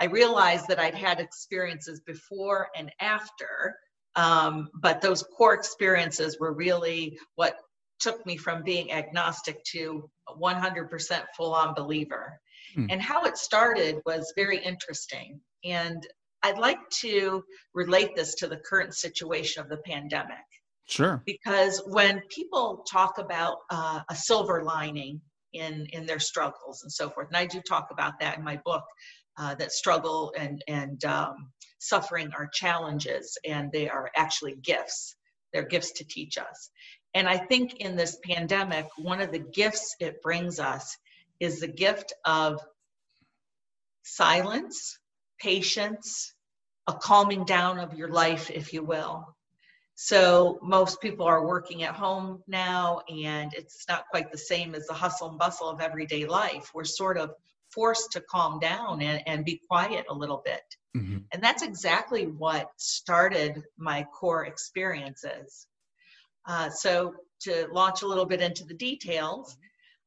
I 0.00 0.04
realized 0.04 0.68
that 0.68 0.78
I'd 0.78 0.94
had 0.94 1.18
experiences 1.18 2.00
before 2.06 2.68
and 2.76 2.92
after, 3.00 3.74
um, 4.14 4.68
but 4.74 5.00
those 5.00 5.24
core 5.36 5.54
experiences 5.54 6.38
were 6.38 6.52
really 6.52 7.18
what 7.34 7.56
took 8.00 8.24
me 8.26 8.36
from 8.36 8.62
being 8.62 8.92
agnostic 8.92 9.62
to 9.72 10.08
100% 10.40 11.22
full 11.36 11.54
on 11.54 11.74
believer. 11.74 12.40
Hmm. 12.74 12.86
And 12.90 13.02
how 13.02 13.24
it 13.24 13.36
started 13.36 14.00
was 14.06 14.32
very 14.36 14.58
interesting. 14.58 15.40
And 15.64 16.06
I'd 16.42 16.58
like 16.58 16.78
to 17.00 17.44
relate 17.74 18.14
this 18.14 18.34
to 18.36 18.46
the 18.46 18.58
current 18.58 18.94
situation 18.94 19.62
of 19.62 19.68
the 19.68 19.78
pandemic. 19.78 20.36
Sure. 20.88 21.22
Because 21.26 21.82
when 21.86 22.22
people 22.30 22.84
talk 22.90 23.18
about 23.18 23.58
uh, 23.70 24.00
a 24.08 24.14
silver 24.14 24.62
lining 24.62 25.20
in 25.52 25.86
in 25.92 26.06
their 26.06 26.18
struggles 26.18 26.82
and 26.82 26.92
so 26.92 27.10
forth, 27.10 27.28
and 27.28 27.36
I 27.36 27.46
do 27.46 27.60
talk 27.60 27.88
about 27.90 28.20
that 28.20 28.38
in 28.38 28.44
my 28.44 28.60
book, 28.64 28.84
uh, 29.36 29.54
that 29.56 29.72
struggle 29.72 30.32
and 30.36 30.62
and 30.66 31.04
um, 31.04 31.52
suffering 31.78 32.30
are 32.36 32.48
challenges, 32.52 33.36
and 33.44 33.70
they 33.70 33.88
are 33.88 34.10
actually 34.16 34.56
gifts. 34.62 35.16
They're 35.52 35.66
gifts 35.66 35.92
to 35.92 36.04
teach 36.04 36.38
us. 36.38 36.70
And 37.14 37.28
I 37.28 37.38
think 37.38 37.76
in 37.76 37.96
this 37.96 38.18
pandemic, 38.24 38.86
one 38.96 39.20
of 39.20 39.32
the 39.32 39.38
gifts 39.38 39.96
it 40.00 40.22
brings 40.22 40.60
us 40.60 40.96
is 41.40 41.60
the 41.60 41.68
gift 41.68 42.12
of 42.24 42.60
silence, 44.02 44.98
patience, 45.40 46.34
a 46.86 46.92
calming 46.92 47.44
down 47.44 47.78
of 47.78 47.94
your 47.94 48.08
life, 48.08 48.50
if 48.50 48.72
you 48.72 48.82
will. 48.82 49.36
So 49.94 50.58
most 50.62 51.00
people 51.00 51.26
are 51.26 51.46
working 51.46 51.82
at 51.82 51.94
home 51.94 52.42
now, 52.46 53.00
and 53.08 53.52
it's 53.54 53.84
not 53.88 54.08
quite 54.10 54.30
the 54.30 54.38
same 54.38 54.74
as 54.74 54.86
the 54.86 54.94
hustle 54.94 55.28
and 55.28 55.38
bustle 55.38 55.68
of 55.68 55.80
everyday 55.80 56.24
life. 56.24 56.70
We're 56.72 56.84
sort 56.84 57.18
of 57.18 57.34
forced 57.72 58.12
to 58.12 58.20
calm 58.20 58.58
down 58.60 59.02
and, 59.02 59.22
and 59.26 59.44
be 59.44 59.60
quiet 59.68 60.06
a 60.08 60.14
little 60.14 60.42
bit. 60.44 60.62
Mm-hmm. 60.96 61.18
And 61.32 61.42
that's 61.42 61.62
exactly 61.62 62.26
what 62.26 62.70
started 62.76 63.62
my 63.76 64.04
core 64.18 64.46
experiences. 64.46 65.66
Uh, 66.48 66.70
so, 66.70 67.14
to 67.40 67.68
launch 67.70 68.02
a 68.02 68.06
little 68.06 68.26
bit 68.26 68.40
into 68.40 68.64
the 68.64 68.74
details, 68.74 69.56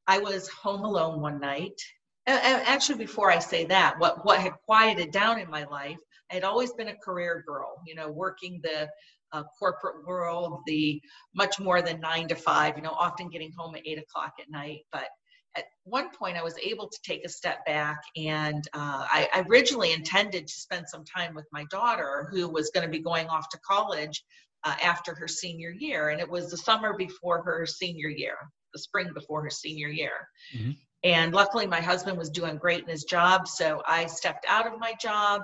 I 0.08 0.18
was 0.18 0.50
home 0.50 0.84
alone 0.84 1.22
one 1.22 1.40
night. 1.40 1.80
And 2.28 2.62
actually, 2.68 2.98
before 2.98 3.32
I 3.32 3.40
say 3.40 3.66
that, 3.66 3.98
what, 4.00 4.26
what 4.26 4.40
had 4.40 4.54
quieted 4.66 5.12
down 5.12 5.40
in 5.40 5.50
my 5.50 5.64
life, 5.66 5.98
I 6.30 6.36
had 6.36 6.44
always 6.44 6.74
been 6.74 6.90
a 6.90 6.96
career 6.96 7.44
girl, 7.48 7.82
you 7.86 7.96
know, 7.96 8.10
working 8.10 8.60
the 8.64 8.90
uh, 9.32 9.44
corporate 9.58 10.06
world, 10.06 10.60
the 10.68 11.02
much 11.34 11.60
more 11.60 11.82
than 11.82 12.00
nine 12.02 12.28
to 12.28 12.36
five, 12.36 12.76
you 12.76 12.84
know, 12.84 12.92
often 12.92 13.30
getting 13.30 13.52
home 13.58 13.76
at 13.76 13.88
eight 13.88 13.98
o'clock 13.98 14.34
at 14.40 14.50
night. 14.50 14.82
But 14.92 15.08
at 15.56 15.66
one 15.84 16.10
point, 16.12 16.38
I 16.38 16.44
was 16.44 16.58
able 16.60 16.88
to 16.88 16.98
take 17.04 17.26
a 17.26 17.30
step 17.30 17.66
back, 17.66 18.00
and 18.16 18.66
uh, 18.74 19.06
I, 19.10 19.30
I 19.34 19.46
originally 19.50 19.94
intended 19.94 20.48
to 20.48 20.54
spend 20.54 20.88
some 20.88 21.04
time 21.04 21.34
with 21.34 21.48
my 21.52 21.66
daughter, 21.72 22.30
who 22.32 22.50
was 22.50 22.72
going 22.72 22.86
to 22.86 22.92
be 22.92 23.04
going 23.04 23.28
off 23.28 23.50
to 23.50 23.60
college 23.60 24.24
uh, 24.64 24.76
after 24.84 25.16
her 25.16 25.28
senior 25.28 25.72
year. 25.72 26.10
And 26.10 26.20
it 26.20 26.30
was 26.30 26.50
the 26.50 26.58
summer 26.58 26.96
before 26.98 27.44
her 27.44 27.66
senior 27.66 28.10
year, 28.10 28.36
the 28.74 28.80
spring 28.80 29.10
before 29.14 29.44
her 29.44 29.50
senior 29.50 29.90
year. 29.90 30.28
Mm-hmm. 30.56 30.72
And 31.04 31.34
luckily, 31.34 31.66
my 31.66 31.82
husband 31.82 32.18
was 32.18 32.30
doing 32.30 32.58
great 32.58 32.84
in 32.84 32.90
his 32.90 33.06
job. 33.06 33.48
So 33.48 33.82
I 33.88 34.06
stepped 34.06 34.46
out 34.48 34.68
of 34.68 34.80
my 34.80 34.94
job 35.02 35.42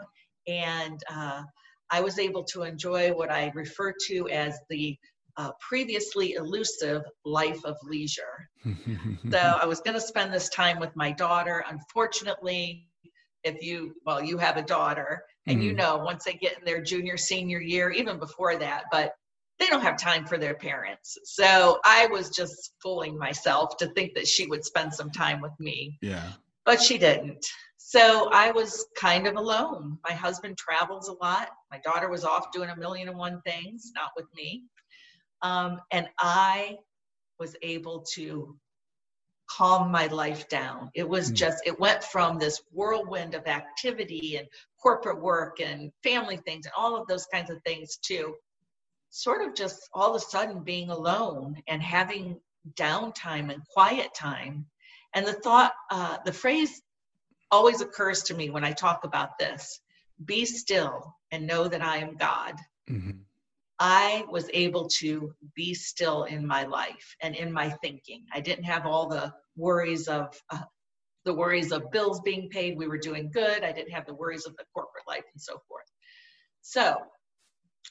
and 0.47 1.01
uh, 1.12 1.41
I 1.89 2.01
was 2.01 2.19
able 2.19 2.43
to 2.45 2.63
enjoy 2.63 3.12
what 3.13 3.31
I 3.31 3.51
refer 3.55 3.93
to 4.07 4.29
as 4.29 4.59
the 4.69 4.97
uh, 5.38 5.51
previously 5.59 6.33
elusive 6.33 7.03
life 7.25 7.63
of 7.63 7.75
leisure. 7.83 8.50
so 9.31 9.38
I 9.38 9.65
was 9.65 9.81
going 9.81 9.93
to 9.93 10.01
spend 10.01 10.33
this 10.33 10.50
time 10.50 10.79
with 10.79 10.95
my 10.95 11.12
daughter. 11.12 11.63
Unfortunately, 11.69 12.88
if 13.43 13.62
you, 13.62 13.93
well, 14.05 14.21
you 14.21 14.38
have 14.38 14.57
a 14.57 14.63
daughter, 14.63 15.24
and 15.47 15.59
mm 15.59 15.63
you 15.63 15.69
mm-hmm. 15.71 15.79
know, 15.79 15.97
once 15.97 16.23
they 16.25 16.33
get 16.33 16.57
in 16.57 16.65
their 16.65 16.81
junior, 16.81 17.17
senior 17.17 17.59
year, 17.59 17.89
even 17.89 18.19
before 18.19 18.57
that, 18.57 18.83
but 18.91 19.13
they 19.59 19.67
don't 19.67 19.81
have 19.81 19.97
time 19.97 20.25
for 20.25 20.37
their 20.37 20.53
parents. 20.53 21.17
So 21.23 21.79
I 21.83 22.07
was 22.07 22.29
just 22.29 22.73
fooling 22.81 23.17
myself 23.17 23.75
to 23.77 23.87
think 23.93 24.13
that 24.15 24.27
she 24.27 24.45
would 24.47 24.63
spend 24.63 24.93
some 24.93 25.09
time 25.09 25.41
with 25.41 25.53
me. 25.59 25.97
Yeah. 26.01 26.31
But 26.65 26.81
she 26.81 26.97
didn't. 26.97 27.43
So 27.77 28.29
I 28.33 28.51
was 28.51 28.85
kind 28.97 29.25
of 29.25 29.35
alone. 29.35 29.97
My 30.07 30.13
husband 30.13 30.57
travels 30.57 31.07
a 31.07 31.13
lot. 31.23 31.49
My 31.71 31.79
daughter 31.79 32.09
was 32.09 32.25
off 32.25 32.51
doing 32.51 32.69
a 32.69 32.75
million 32.75 33.07
and 33.07 33.17
one 33.17 33.41
things, 33.45 33.91
not 33.95 34.11
with 34.15 34.25
me. 34.35 34.65
Um, 35.41 35.79
and 35.91 36.07
I 36.19 36.75
was 37.39 37.55
able 37.61 38.05
to 38.15 38.57
calm 39.49 39.91
my 39.91 40.07
life 40.07 40.47
down. 40.49 40.91
It 40.93 41.07
was 41.07 41.31
mm. 41.31 41.35
just, 41.35 41.65
it 41.65 41.79
went 41.79 42.03
from 42.03 42.37
this 42.37 42.61
whirlwind 42.71 43.33
of 43.33 43.47
activity 43.47 44.37
and 44.37 44.47
corporate 44.81 45.21
work 45.21 45.59
and 45.59 45.91
family 46.03 46.37
things 46.37 46.65
and 46.65 46.73
all 46.77 46.95
of 46.95 47.07
those 47.07 47.25
kinds 47.27 47.49
of 47.49 47.61
things 47.63 47.97
to 48.07 48.35
sort 49.09 49.47
of 49.47 49.55
just 49.55 49.89
all 49.93 50.15
of 50.15 50.21
a 50.21 50.25
sudden 50.25 50.63
being 50.63 50.89
alone 50.89 51.55
and 51.67 51.81
having 51.81 52.39
downtime 52.75 53.51
and 53.51 53.65
quiet 53.73 54.13
time. 54.13 54.65
And 55.13 55.25
the 55.25 55.33
thought, 55.33 55.73
uh, 55.89 56.17
the 56.25 56.33
phrase 56.33 56.81
always 57.49 57.81
occurs 57.81 58.23
to 58.23 58.35
me 58.35 58.49
when 58.49 58.63
I 58.63 58.73
talk 58.73 59.03
about 59.03 59.39
this 59.39 59.79
be 60.23 60.45
still 60.45 61.15
and 61.31 61.45
know 61.45 61.67
that 61.67 61.81
I 61.81 61.97
am 61.97 62.15
God. 62.17 62.55
Mm-hmm. 62.89 63.19
I 63.79 64.25
was 64.29 64.50
able 64.53 64.88
to 65.00 65.34
be 65.55 65.74
still 65.74 66.24
in 66.24 66.46
my 66.46 66.63
life 66.63 67.15
and 67.22 67.36
in 67.36 67.51
my 67.51 67.69
thinking. 67.81 68.25
I 68.34 68.39
didn't 68.39 68.63
have 68.63 68.86
all 68.86 69.07
the 69.07 69.31
worries 69.55 70.07
of 70.07 70.39
uh, 70.50 70.63
the 71.25 71.34
worries 71.34 71.72
of 71.72 71.91
bills 71.91 72.22
being 72.22 72.50
paid. 72.50 72.77
We 72.77 72.88
were 72.88 72.98
doing 72.98 73.29
good. 73.31 73.63
I 73.63 73.72
didn't 73.72 73.91
have 73.91 74.05
the 74.05 74.15
worries 74.15 74.46
of 74.46 74.55
the 74.55 74.65
corporate 74.74 75.03
life 75.07 75.25
and 75.34 75.41
so 75.41 75.62
forth. 75.67 75.86
So 76.62 76.98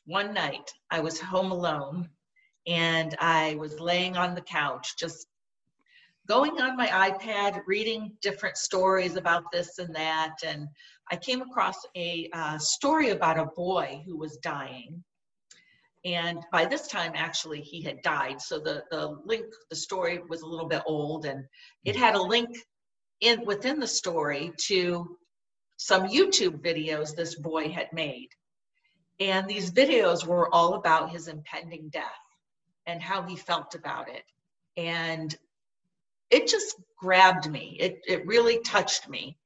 one 0.07 0.33
night 0.35 0.71
I 0.91 1.01
was 1.01 1.21
home 1.21 1.53
alone 1.53 2.09
and 2.67 3.15
I 3.21 3.57
was 3.57 3.79
laying 3.79 4.17
on 4.17 4.35
the 4.35 4.41
couch, 4.41 4.95
just 4.99 5.27
going 6.27 6.61
on 6.61 6.77
my 6.77 6.89
iPad, 6.89 7.61
reading 7.67 8.13
different 8.23 8.57
stories 8.57 9.17
about 9.17 9.45
this 9.53 9.79
and 9.79 9.95
that. 9.95 10.35
And 10.45 10.67
I 11.13 11.17
came 11.17 11.43
across 11.43 11.77
a 11.97 12.29
uh, 12.33 12.59
story 12.59 13.11
about 13.11 13.39
a 13.39 13.47
boy 13.55 14.03
who 14.05 14.17
was 14.17 14.39
dying 14.39 15.05
and 16.07 16.39
by 16.53 16.65
this 16.65 16.87
time 16.87 17.13
actually 17.17 17.61
he 17.61 17.83
had 17.83 18.01
died. 18.03 18.41
So 18.41 18.61
the 18.61 18.85
the 18.91 19.19
link 19.25 19.47
the 19.71 19.77
story 19.77 20.21
was 20.29 20.41
a 20.41 20.47
little 20.47 20.69
bit 20.69 20.83
old 20.87 21.27
and 21.27 21.45
it 21.85 21.97
had 21.97 22.15
a 22.15 22.23
link 22.23 22.57
in 23.21 23.45
within 23.45 23.81
the 23.81 23.89
story 23.89 24.53
to 24.69 25.19
some 25.79 26.05
youtube 26.05 26.63
videos 26.63 27.15
this 27.15 27.35
boy 27.35 27.69
had 27.71 27.93
made. 27.93 28.29
And 29.19 29.49
these 29.49 29.73
videos 29.73 30.25
were 30.25 30.55
all 30.55 30.75
about 30.75 31.11
his 31.11 31.27
impending 31.27 31.89
death 31.89 32.25
and 32.87 33.03
how 33.03 33.23
he 33.23 33.35
felt 33.35 33.75
about 33.75 34.09
it. 34.09 34.23
And 34.77 35.37
it 36.31 36.47
just 36.47 36.77
grabbed 36.99 37.51
me. 37.51 37.77
It, 37.81 37.99
it 38.07 38.27
really 38.27 38.61
touched 38.61 39.09
me. 39.09 39.39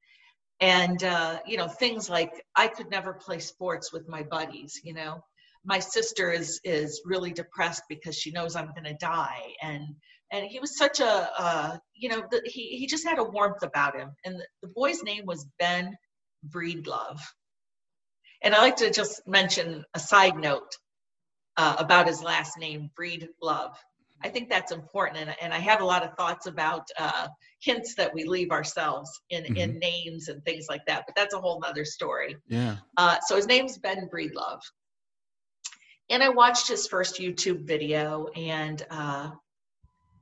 And 0.59 1.03
uh, 1.03 1.39
you 1.47 1.57
know 1.57 1.67
things 1.67 2.07
like 2.07 2.45
i 2.55 2.67
could 2.67 2.91
never 2.91 3.13
play 3.13 3.39
sports 3.39 3.91
with 3.91 4.07
my 4.07 4.21
buddies 4.21 4.79
you 4.83 4.93
know 4.93 5.23
my 5.63 5.79
sister 5.79 6.31
is 6.31 6.59
is 6.63 7.01
really 7.05 7.31
depressed 7.31 7.83
because 7.87 8.15
she 8.17 8.31
knows 8.31 8.55
I'm 8.55 8.71
going 8.73 8.85
to 8.85 8.93
die. 8.93 9.53
And 9.61 9.95
and 10.31 10.45
he 10.45 10.59
was 10.59 10.77
such 10.77 10.99
a 10.99 11.29
uh, 11.37 11.77
you 11.93 12.09
know 12.09 12.23
the, 12.31 12.41
he 12.45 12.77
he 12.77 12.87
just 12.87 13.07
had 13.07 13.19
a 13.19 13.23
warmth 13.23 13.63
about 13.63 13.97
him. 13.97 14.11
And 14.25 14.35
the, 14.35 14.47
the 14.61 14.69
boy's 14.69 15.03
name 15.03 15.25
was 15.25 15.47
Ben 15.59 15.95
Breedlove. 16.49 17.19
And 18.43 18.55
I 18.55 18.59
like 18.59 18.77
to 18.77 18.89
just 18.89 19.21
mention 19.27 19.85
a 19.93 19.99
side 19.99 20.35
note 20.35 20.75
uh, 21.57 21.75
about 21.77 22.07
his 22.07 22.23
last 22.23 22.57
name 22.57 22.89
Breedlove. 22.99 23.75
I 24.23 24.29
think 24.29 24.49
that's 24.49 24.71
important 24.71 25.17
and, 25.17 25.35
and 25.41 25.51
I 25.51 25.57
have 25.57 25.81
a 25.81 25.85
lot 25.85 26.03
of 26.03 26.13
thoughts 26.15 26.45
about 26.45 26.87
uh, 26.97 27.27
hints 27.59 27.95
that 27.95 28.13
we 28.13 28.23
leave 28.23 28.51
ourselves 28.51 29.09
in 29.31 29.43
mm-hmm. 29.43 29.57
in 29.57 29.79
names 29.79 30.27
and 30.27 30.43
things 30.45 30.67
like 30.69 30.85
that 30.85 31.05
but 31.07 31.15
that's 31.15 31.33
a 31.33 31.39
whole 31.39 31.59
nother 31.59 31.85
story. 31.85 32.35
Yeah. 32.47 32.77
Uh, 32.97 33.17
so 33.27 33.35
his 33.35 33.47
name's 33.47 33.77
Ben 33.79 34.07
Breedlove 34.13 34.61
and 36.11 36.21
I 36.21 36.29
watched 36.29 36.67
his 36.67 36.87
first 36.87 37.19
YouTube 37.19 37.65
video. 37.65 38.27
And 38.35 38.85
uh, 38.91 39.31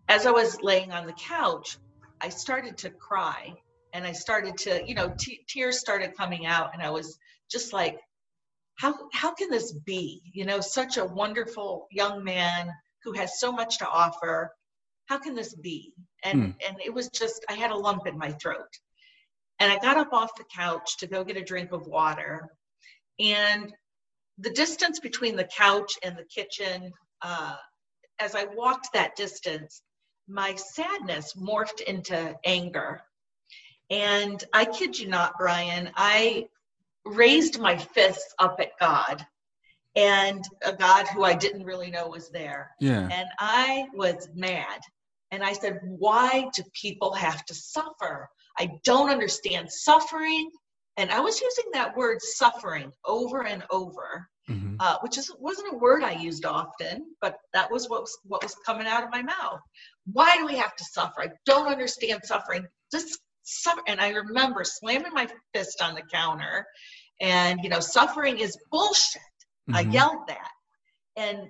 as 0.08 0.26
I 0.26 0.32
was 0.32 0.62
laying 0.62 0.92
on 0.92 1.08
the 1.08 1.14
couch, 1.14 1.78
I 2.22 2.30
started 2.30 2.78
to 2.80 2.90
cry 2.90 3.56
and 3.94 4.06
I 4.06 4.14
started 4.14 4.58
to, 4.60 4.82
you 4.88 4.96
know, 4.96 5.14
t- 5.18 5.44
tears 5.48 5.80
started 5.80 6.16
coming 6.16 6.46
out. 6.46 6.72
And 6.74 6.82
I 6.82 6.92
was 6.92 7.18
just 7.52 7.74
like, 7.74 8.00
how, 8.76 8.96
how 9.12 9.34
can 9.34 9.50
this 9.50 9.74
be? 9.74 10.22
You 10.32 10.46
know, 10.46 10.62
such 10.62 10.98
a 10.98 11.06
wonderful 11.06 11.88
young 11.92 12.24
man 12.24 12.72
who 13.04 13.14
has 13.14 13.40
so 13.40 13.52
much 13.52 13.80
to 13.80 13.90
offer. 13.90 14.52
How 15.08 15.18
can 15.18 15.36
this 15.36 15.54
be? 15.56 15.94
and 16.24 16.42
mm. 16.42 16.56
and 16.68 16.78
it 16.84 16.94
was 16.94 17.10
just 17.10 17.46
I 17.50 17.54
had 17.54 17.72
a 17.72 17.78
lump 17.78 18.08
in 18.08 18.18
my 18.18 18.32
throat. 18.34 18.68
And 19.60 19.72
I 19.72 19.78
got 19.80 19.98
up 19.98 20.14
off 20.14 20.36
the 20.38 20.46
couch 20.56 20.98
to 20.98 21.08
go 21.08 21.24
get 21.24 21.38
a 21.38 21.44
drink 21.44 21.72
of 21.74 21.86
water. 21.86 22.50
And 23.20 23.74
the 24.40 24.50
distance 24.52 25.00
between 25.00 25.36
the 25.36 25.46
couch 25.46 25.94
and 26.04 26.18
the 26.18 26.24
kitchen, 26.24 26.92
uh, 27.22 27.56
as 28.20 28.36
I 28.36 28.46
walked 28.46 28.90
that 28.94 29.16
distance, 29.16 29.82
my 30.28 30.56
sadness 30.56 31.34
morphed 31.34 31.82
into 31.82 32.36
anger. 32.46 33.02
And 33.90 34.44
I 34.54 34.66
kid 34.66 34.98
you 34.98 35.08
not, 35.08 35.34
Brian, 35.38 35.92
I 35.96 36.48
raised 37.06 37.60
my 37.60 37.78
fists 37.78 38.34
up 38.40 38.60
at 38.60 38.78
God 38.80 39.26
and 39.96 40.44
a 40.64 40.74
God 40.74 41.08
who 41.08 41.24
I 41.24 41.34
didn't 41.34 41.66
really 41.66 41.90
know 41.90 42.08
was 42.08 42.30
there. 42.30 42.72
Yeah. 42.80 43.10
And 43.12 43.28
I 43.40 43.88
was 43.94 44.30
mad. 44.36 44.80
And 45.32 45.44
I 45.44 45.54
said, 45.54 45.80
Why 45.84 46.50
do 46.56 46.64
people 46.74 47.14
have 47.14 47.44
to 47.46 47.54
suffer? 47.54 48.30
I 48.58 48.72
don't 48.84 49.10
understand 49.10 49.72
suffering. 49.72 50.50
And 51.00 51.12
I 51.12 51.22
was 51.22 51.40
using 51.40 51.72
that 51.72 51.96
word 51.96 52.18
suffering 52.22 52.92
over 53.06 53.46
and 53.46 53.64
over, 53.72 54.28
mm-hmm. 54.50 54.76
uh, 54.82 54.98
which 55.02 55.18
is, 55.18 55.34
wasn't 55.40 55.74
a 55.74 55.78
word 55.78 56.04
I 56.04 56.12
used 56.12 56.44
often, 56.44 57.06
but 57.22 57.38
that 57.54 57.72
was 57.72 57.88
what, 57.88 58.02
was 58.02 58.18
what 58.26 58.44
was 58.44 58.54
coming 58.66 58.86
out 58.86 59.06
of 59.06 59.10
my 59.10 59.22
mouth. 59.22 59.62
Why 60.12 60.36
do 60.36 60.46
we 60.46 60.58
have 60.58 60.76
to 60.76 60.84
suffer? 60.84 61.22
I 61.22 61.30
don't 61.46 61.72
understand 61.72 62.20
suffering. 62.26 62.68
Just 62.92 63.18
suffer. 63.44 63.82
And 63.88 64.02
I 64.02 64.10
remember 64.10 64.66
slamming 64.66 65.14
my 65.14 65.30
fist 65.54 65.82
on 65.82 65.96
the 65.96 66.04
counter 66.12 66.66
and, 67.22 67.62
you 67.64 67.70
know, 67.70 67.80
suffering 67.80 68.40
is 68.40 68.58
bullshit. 68.70 69.22
Mm-hmm. 69.70 69.76
I 69.76 69.82
yelled 69.92 70.28
that. 70.28 70.52
And 71.16 71.48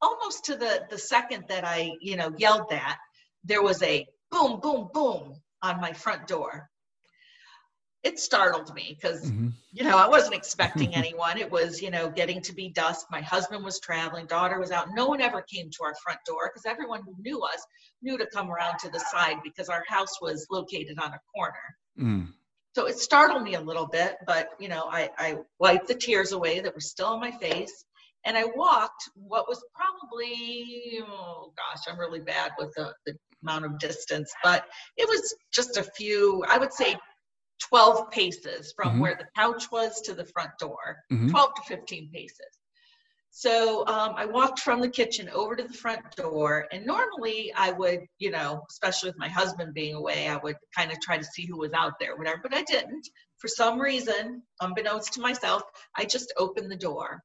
almost 0.00 0.46
to 0.46 0.56
the, 0.56 0.86
the 0.88 0.98
second 0.98 1.44
that 1.50 1.66
I, 1.66 1.92
you 2.00 2.16
know, 2.16 2.32
yelled 2.38 2.70
that, 2.70 2.96
there 3.44 3.62
was 3.62 3.82
a 3.82 4.06
boom, 4.30 4.60
boom, 4.60 4.88
boom 4.94 5.34
on 5.62 5.82
my 5.82 5.92
front 5.92 6.26
door. 6.26 6.70
It 8.04 8.18
startled 8.20 8.72
me 8.74 8.96
because, 9.00 9.28
mm-hmm. 9.28 9.48
you 9.72 9.84
know, 9.84 9.98
I 9.98 10.08
wasn't 10.08 10.34
expecting 10.34 10.94
anyone. 10.94 11.36
It 11.36 11.50
was, 11.50 11.82
you 11.82 11.90
know, 11.90 12.08
getting 12.08 12.40
to 12.42 12.54
be 12.54 12.68
dusk. 12.68 13.06
My 13.10 13.20
husband 13.20 13.64
was 13.64 13.80
traveling, 13.80 14.26
daughter 14.26 14.60
was 14.60 14.70
out. 14.70 14.88
No 14.94 15.06
one 15.06 15.20
ever 15.20 15.42
came 15.42 15.68
to 15.70 15.84
our 15.84 15.94
front 15.96 16.20
door 16.24 16.48
because 16.48 16.64
everyone 16.64 17.02
who 17.04 17.14
knew 17.20 17.40
us 17.42 17.66
knew 18.00 18.16
to 18.16 18.26
come 18.26 18.50
around 18.50 18.78
to 18.78 18.90
the 18.90 19.00
side 19.00 19.38
because 19.42 19.68
our 19.68 19.84
house 19.88 20.20
was 20.22 20.46
located 20.48 20.98
on 21.00 21.12
a 21.12 21.20
corner. 21.34 21.76
Mm. 21.98 22.32
So 22.76 22.86
it 22.86 22.98
startled 22.98 23.42
me 23.42 23.54
a 23.54 23.60
little 23.60 23.88
bit, 23.88 24.16
but, 24.26 24.50
you 24.60 24.68
know, 24.68 24.84
I, 24.88 25.10
I 25.18 25.38
wiped 25.58 25.88
the 25.88 25.94
tears 25.94 26.30
away 26.30 26.60
that 26.60 26.72
were 26.72 26.80
still 26.80 27.06
on 27.06 27.20
my 27.20 27.32
face 27.32 27.84
and 28.24 28.36
I 28.36 28.44
walked 28.44 29.10
what 29.14 29.48
was 29.48 29.64
probably, 29.74 31.00
oh 31.02 31.52
gosh, 31.56 31.82
I'm 31.88 31.98
really 31.98 32.20
bad 32.20 32.52
with 32.58 32.72
the, 32.76 32.92
the 33.06 33.14
amount 33.42 33.64
of 33.64 33.78
distance, 33.78 34.32
but 34.44 34.64
it 34.96 35.08
was 35.08 35.34
just 35.52 35.76
a 35.76 35.82
few, 35.82 36.44
I 36.46 36.58
would 36.58 36.72
say 36.72 36.96
12 37.60 38.10
paces 38.10 38.72
from 38.76 38.92
mm-hmm. 38.92 39.00
where 39.00 39.16
the 39.16 39.26
couch 39.36 39.70
was 39.70 40.00
to 40.02 40.14
the 40.14 40.24
front 40.24 40.50
door, 40.58 40.96
mm-hmm. 41.12 41.28
12 41.28 41.54
to 41.54 41.62
15 41.62 42.10
paces. 42.12 42.58
So 43.30 43.86
um, 43.86 44.14
I 44.16 44.24
walked 44.24 44.60
from 44.60 44.80
the 44.80 44.88
kitchen 44.88 45.28
over 45.28 45.54
to 45.54 45.62
the 45.62 45.72
front 45.72 46.00
door, 46.16 46.66
and 46.72 46.84
normally 46.84 47.52
I 47.56 47.72
would, 47.72 48.00
you 48.18 48.30
know, 48.30 48.64
especially 48.68 49.10
with 49.10 49.18
my 49.18 49.28
husband 49.28 49.74
being 49.74 49.94
away, 49.94 50.28
I 50.28 50.38
would 50.38 50.56
kind 50.76 50.90
of 50.90 51.00
try 51.00 51.18
to 51.18 51.24
see 51.24 51.46
who 51.46 51.58
was 51.58 51.72
out 51.72 51.92
there, 52.00 52.16
whatever, 52.16 52.40
but 52.42 52.54
I 52.54 52.62
didn't. 52.62 53.06
For 53.38 53.48
some 53.48 53.80
reason, 53.80 54.42
unbeknownst 54.60 55.12
to 55.14 55.20
myself, 55.20 55.62
I 55.96 56.04
just 56.04 56.32
opened 56.36 56.70
the 56.70 56.76
door. 56.76 57.22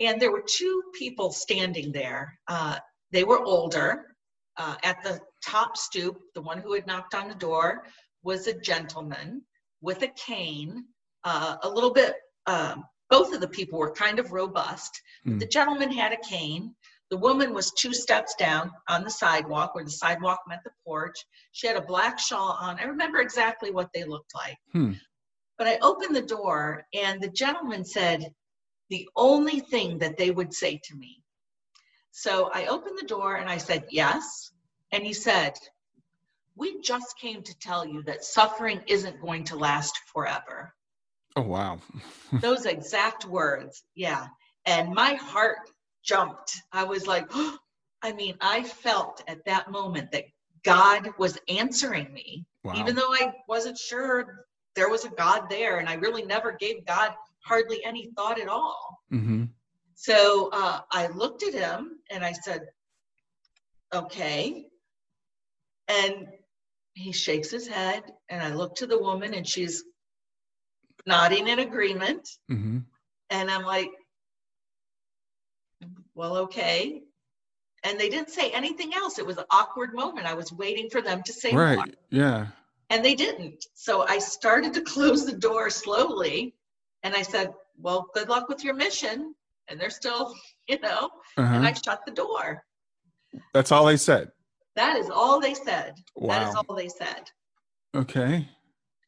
And 0.00 0.20
there 0.20 0.32
were 0.32 0.42
two 0.44 0.82
people 0.98 1.30
standing 1.30 1.92
there. 1.92 2.36
Uh, 2.48 2.78
they 3.12 3.22
were 3.22 3.44
older, 3.44 4.06
uh, 4.56 4.76
at 4.82 5.02
the 5.02 5.20
top 5.44 5.76
stoop, 5.76 6.18
the 6.34 6.42
one 6.42 6.58
who 6.58 6.74
had 6.74 6.86
knocked 6.86 7.14
on 7.14 7.28
the 7.28 7.34
door 7.34 7.84
was 8.22 8.46
a 8.46 8.58
gentleman 8.58 9.42
with 9.80 10.02
a 10.02 10.08
cane, 10.08 10.84
uh, 11.24 11.56
a 11.62 11.68
little 11.68 11.92
bit, 11.92 12.14
um, 12.46 12.84
both 13.10 13.34
of 13.34 13.40
the 13.40 13.48
people 13.48 13.78
were 13.78 13.92
kind 13.92 14.18
of 14.18 14.32
robust. 14.32 15.00
Mm. 15.26 15.38
The 15.38 15.46
gentleman 15.46 15.92
had 15.92 16.12
a 16.12 16.28
cane. 16.28 16.74
The 17.10 17.18
woman 17.18 17.52
was 17.52 17.72
two 17.72 17.92
steps 17.92 18.34
down 18.36 18.70
on 18.88 19.04
the 19.04 19.10
sidewalk 19.10 19.74
where 19.74 19.84
the 19.84 19.90
sidewalk 19.90 20.40
met 20.48 20.60
the 20.64 20.70
porch. 20.86 21.16
She 21.52 21.66
had 21.66 21.76
a 21.76 21.82
black 21.82 22.18
shawl 22.18 22.56
on. 22.58 22.78
I 22.78 22.84
remember 22.84 23.20
exactly 23.20 23.70
what 23.70 23.90
they 23.92 24.04
looked 24.04 24.34
like. 24.34 24.56
Hmm. 24.72 24.92
But 25.58 25.66
I 25.66 25.78
opened 25.82 26.16
the 26.16 26.22
door 26.22 26.84
and 26.94 27.20
the 27.20 27.28
gentleman 27.28 27.84
said 27.84 28.32
the 28.88 29.08
only 29.14 29.60
thing 29.60 29.98
that 29.98 30.16
they 30.16 30.30
would 30.30 30.54
say 30.54 30.80
to 30.84 30.96
me 30.96 31.22
so 32.12 32.50
I 32.52 32.66
opened 32.66 32.98
the 32.98 33.06
door 33.06 33.36
and 33.36 33.50
I 33.50 33.56
said, 33.56 33.86
Yes. 33.90 34.52
And 34.92 35.02
he 35.04 35.14
said, 35.14 35.54
We 36.56 36.80
just 36.80 37.18
came 37.18 37.42
to 37.42 37.58
tell 37.58 37.86
you 37.86 38.02
that 38.04 38.24
suffering 38.24 38.82
isn't 38.86 39.20
going 39.20 39.44
to 39.44 39.56
last 39.56 39.98
forever. 40.12 40.74
Oh, 41.36 41.42
wow. 41.42 41.78
Those 42.40 42.66
exact 42.66 43.24
words. 43.24 43.82
Yeah. 43.94 44.26
And 44.66 44.92
my 44.92 45.14
heart 45.14 45.70
jumped. 46.04 46.54
I 46.72 46.84
was 46.84 47.06
like, 47.06 47.26
oh, 47.32 47.56
I 48.04 48.12
mean, 48.12 48.36
I 48.40 48.64
felt 48.64 49.22
at 49.28 49.44
that 49.44 49.70
moment 49.70 50.10
that 50.10 50.24
God 50.64 51.10
was 51.18 51.38
answering 51.48 52.12
me, 52.12 52.44
wow. 52.64 52.74
even 52.76 52.96
though 52.96 53.12
I 53.12 53.32
wasn't 53.46 53.78
sure 53.78 54.44
there 54.74 54.88
was 54.88 55.04
a 55.04 55.10
God 55.10 55.48
there. 55.48 55.78
And 55.78 55.88
I 55.88 55.94
really 55.94 56.24
never 56.24 56.50
gave 56.50 56.84
God 56.84 57.12
hardly 57.44 57.84
any 57.84 58.10
thought 58.16 58.40
at 58.40 58.48
all. 58.48 58.98
Mm-hmm. 59.12 59.44
So 59.94 60.50
uh, 60.52 60.80
I 60.90 61.06
looked 61.08 61.44
at 61.44 61.54
him 61.54 61.98
and 62.10 62.24
I 62.24 62.32
said, 62.32 62.62
okay. 63.94 64.66
And 65.86 66.26
he 66.94 67.12
shakes 67.12 67.50
his 67.50 67.66
head, 67.66 68.02
and 68.28 68.42
I 68.42 68.54
look 68.54 68.76
to 68.76 68.86
the 68.86 68.98
woman, 68.98 69.34
and 69.34 69.46
she's 69.46 69.84
nodding 71.06 71.48
in 71.48 71.58
agreement. 71.58 72.28
Mm-hmm. 72.50 72.78
And 73.30 73.50
I'm 73.50 73.62
like, 73.62 73.90
well, 76.14 76.36
okay. 76.38 77.02
And 77.84 77.98
they 77.98 78.08
didn't 78.08 78.30
say 78.30 78.50
anything 78.50 78.94
else. 78.94 79.18
It 79.18 79.26
was 79.26 79.38
an 79.38 79.44
awkward 79.50 79.94
moment. 79.94 80.26
I 80.26 80.34
was 80.34 80.52
waiting 80.52 80.90
for 80.90 81.00
them 81.00 81.22
to 81.24 81.32
say 81.32 81.52
right. 81.52 81.76
More. 81.76 81.86
Yeah. 82.10 82.46
And 82.90 83.04
they 83.04 83.14
didn't. 83.14 83.64
So 83.74 84.06
I 84.06 84.18
started 84.18 84.74
to 84.74 84.82
close 84.94 85.24
the 85.24 85.36
door 85.36 85.70
slowly, 85.70 86.54
and 87.02 87.14
I 87.14 87.22
said, 87.22 87.52
well, 87.78 88.08
good 88.14 88.28
luck 88.28 88.48
with 88.48 88.62
your 88.62 88.74
mission 88.74 89.34
and 89.68 89.80
they're 89.80 89.90
still, 89.90 90.34
you 90.68 90.78
know, 90.80 91.10
uh-huh. 91.36 91.54
and 91.54 91.66
I 91.66 91.72
shut 91.72 92.04
the 92.06 92.12
door. 92.12 92.64
That's 93.52 93.72
all 93.72 93.86
they 93.86 93.96
said. 93.96 94.30
That 94.76 94.96
is 94.96 95.10
all 95.10 95.40
they 95.40 95.54
said. 95.54 95.94
Wow. 96.16 96.38
That 96.38 96.48
is 96.48 96.54
all 96.54 96.74
they 96.74 96.88
said. 96.88 97.30
Okay. 97.94 98.48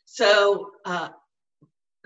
So 0.05 0.71
uh, 0.85 1.09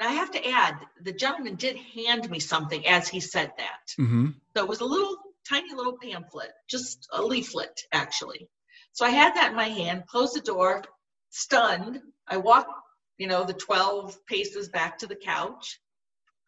I 0.01 0.13
have 0.13 0.31
to 0.33 0.49
add, 0.49 0.77
the 1.03 1.13
gentleman 1.13 1.57
did 1.57 1.77
hand 1.77 2.31
me 2.31 2.39
something 2.39 2.87
as 2.87 3.09
he 3.09 3.21
said 3.21 3.53
that. 3.59 4.01
Mm-hmm. 4.01 4.29
So 4.57 4.63
it 4.63 4.69
was 4.69 4.81
a 4.81 4.85
little 4.85 5.17
tiny 5.49 5.75
little 5.75 5.99
pamphlet, 6.01 6.53
just 6.69 7.09
a 7.13 7.23
leaflet, 7.23 7.81
actually. 7.93 8.49
So 8.93 9.05
I 9.05 9.11
had 9.11 9.35
that 9.35 9.51
in 9.51 9.57
my 9.57 9.69
hand, 9.69 10.07
closed 10.07 10.37
the 10.37 10.41
door, 10.41 10.85
stunned. 11.31 12.01
I 12.27 12.37
walked, 12.37 12.73
you 13.19 13.27
know, 13.27 13.45
the 13.45 13.55
12 13.55 14.25
paces 14.27 14.69
back 14.69 14.99
to 14.99 15.07
the 15.07 15.17
couch. 15.17 15.81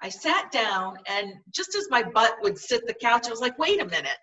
I 0.02 0.08
sat 0.08 0.50
down, 0.50 0.96
and 1.06 1.34
just 1.50 1.74
as 1.74 1.88
my 1.90 2.02
butt 2.02 2.36
would 2.42 2.58
sit 2.58 2.86
the 2.86 2.94
couch, 2.94 3.26
I 3.26 3.30
was 3.30 3.40
like, 3.40 3.58
wait 3.58 3.80
a 3.80 3.86
minute. 3.86 4.06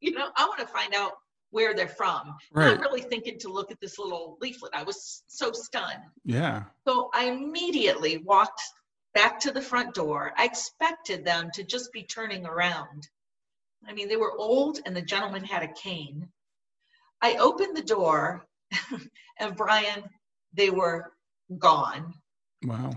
You 0.00 0.10
know, 0.10 0.28
I 0.36 0.44
want 0.44 0.60
to 0.60 0.66
find 0.66 0.92
out 0.92 1.12
where 1.54 1.74
they're 1.74 1.88
from. 1.88 2.34
Right. 2.52 2.78
Not 2.78 2.80
really 2.80 3.02
thinking 3.02 3.38
to 3.40 3.48
look 3.48 3.70
at 3.70 3.80
this 3.80 3.98
little 3.98 4.36
leaflet. 4.40 4.72
I 4.74 4.82
was 4.82 5.22
so 5.26 5.52
stunned. 5.52 6.02
Yeah. 6.24 6.64
So 6.86 7.10
I 7.14 7.26
immediately 7.26 8.18
walked 8.18 8.60
back 9.14 9.40
to 9.40 9.52
the 9.52 9.62
front 9.62 9.94
door. 9.94 10.32
I 10.36 10.44
expected 10.44 11.24
them 11.24 11.50
to 11.54 11.64
just 11.64 11.92
be 11.92 12.02
turning 12.02 12.44
around. 12.44 13.08
I 13.86 13.92
mean, 13.92 14.08
they 14.08 14.16
were 14.16 14.36
old, 14.36 14.80
and 14.86 14.96
the 14.96 15.02
gentleman 15.02 15.44
had 15.44 15.62
a 15.62 15.72
cane. 15.72 16.28
I 17.20 17.34
opened 17.34 17.76
the 17.76 17.82
door, 17.82 18.46
and 19.38 19.56
Brian, 19.56 20.04
they 20.54 20.70
were 20.70 21.12
gone. 21.58 22.14
Wow 22.64 22.92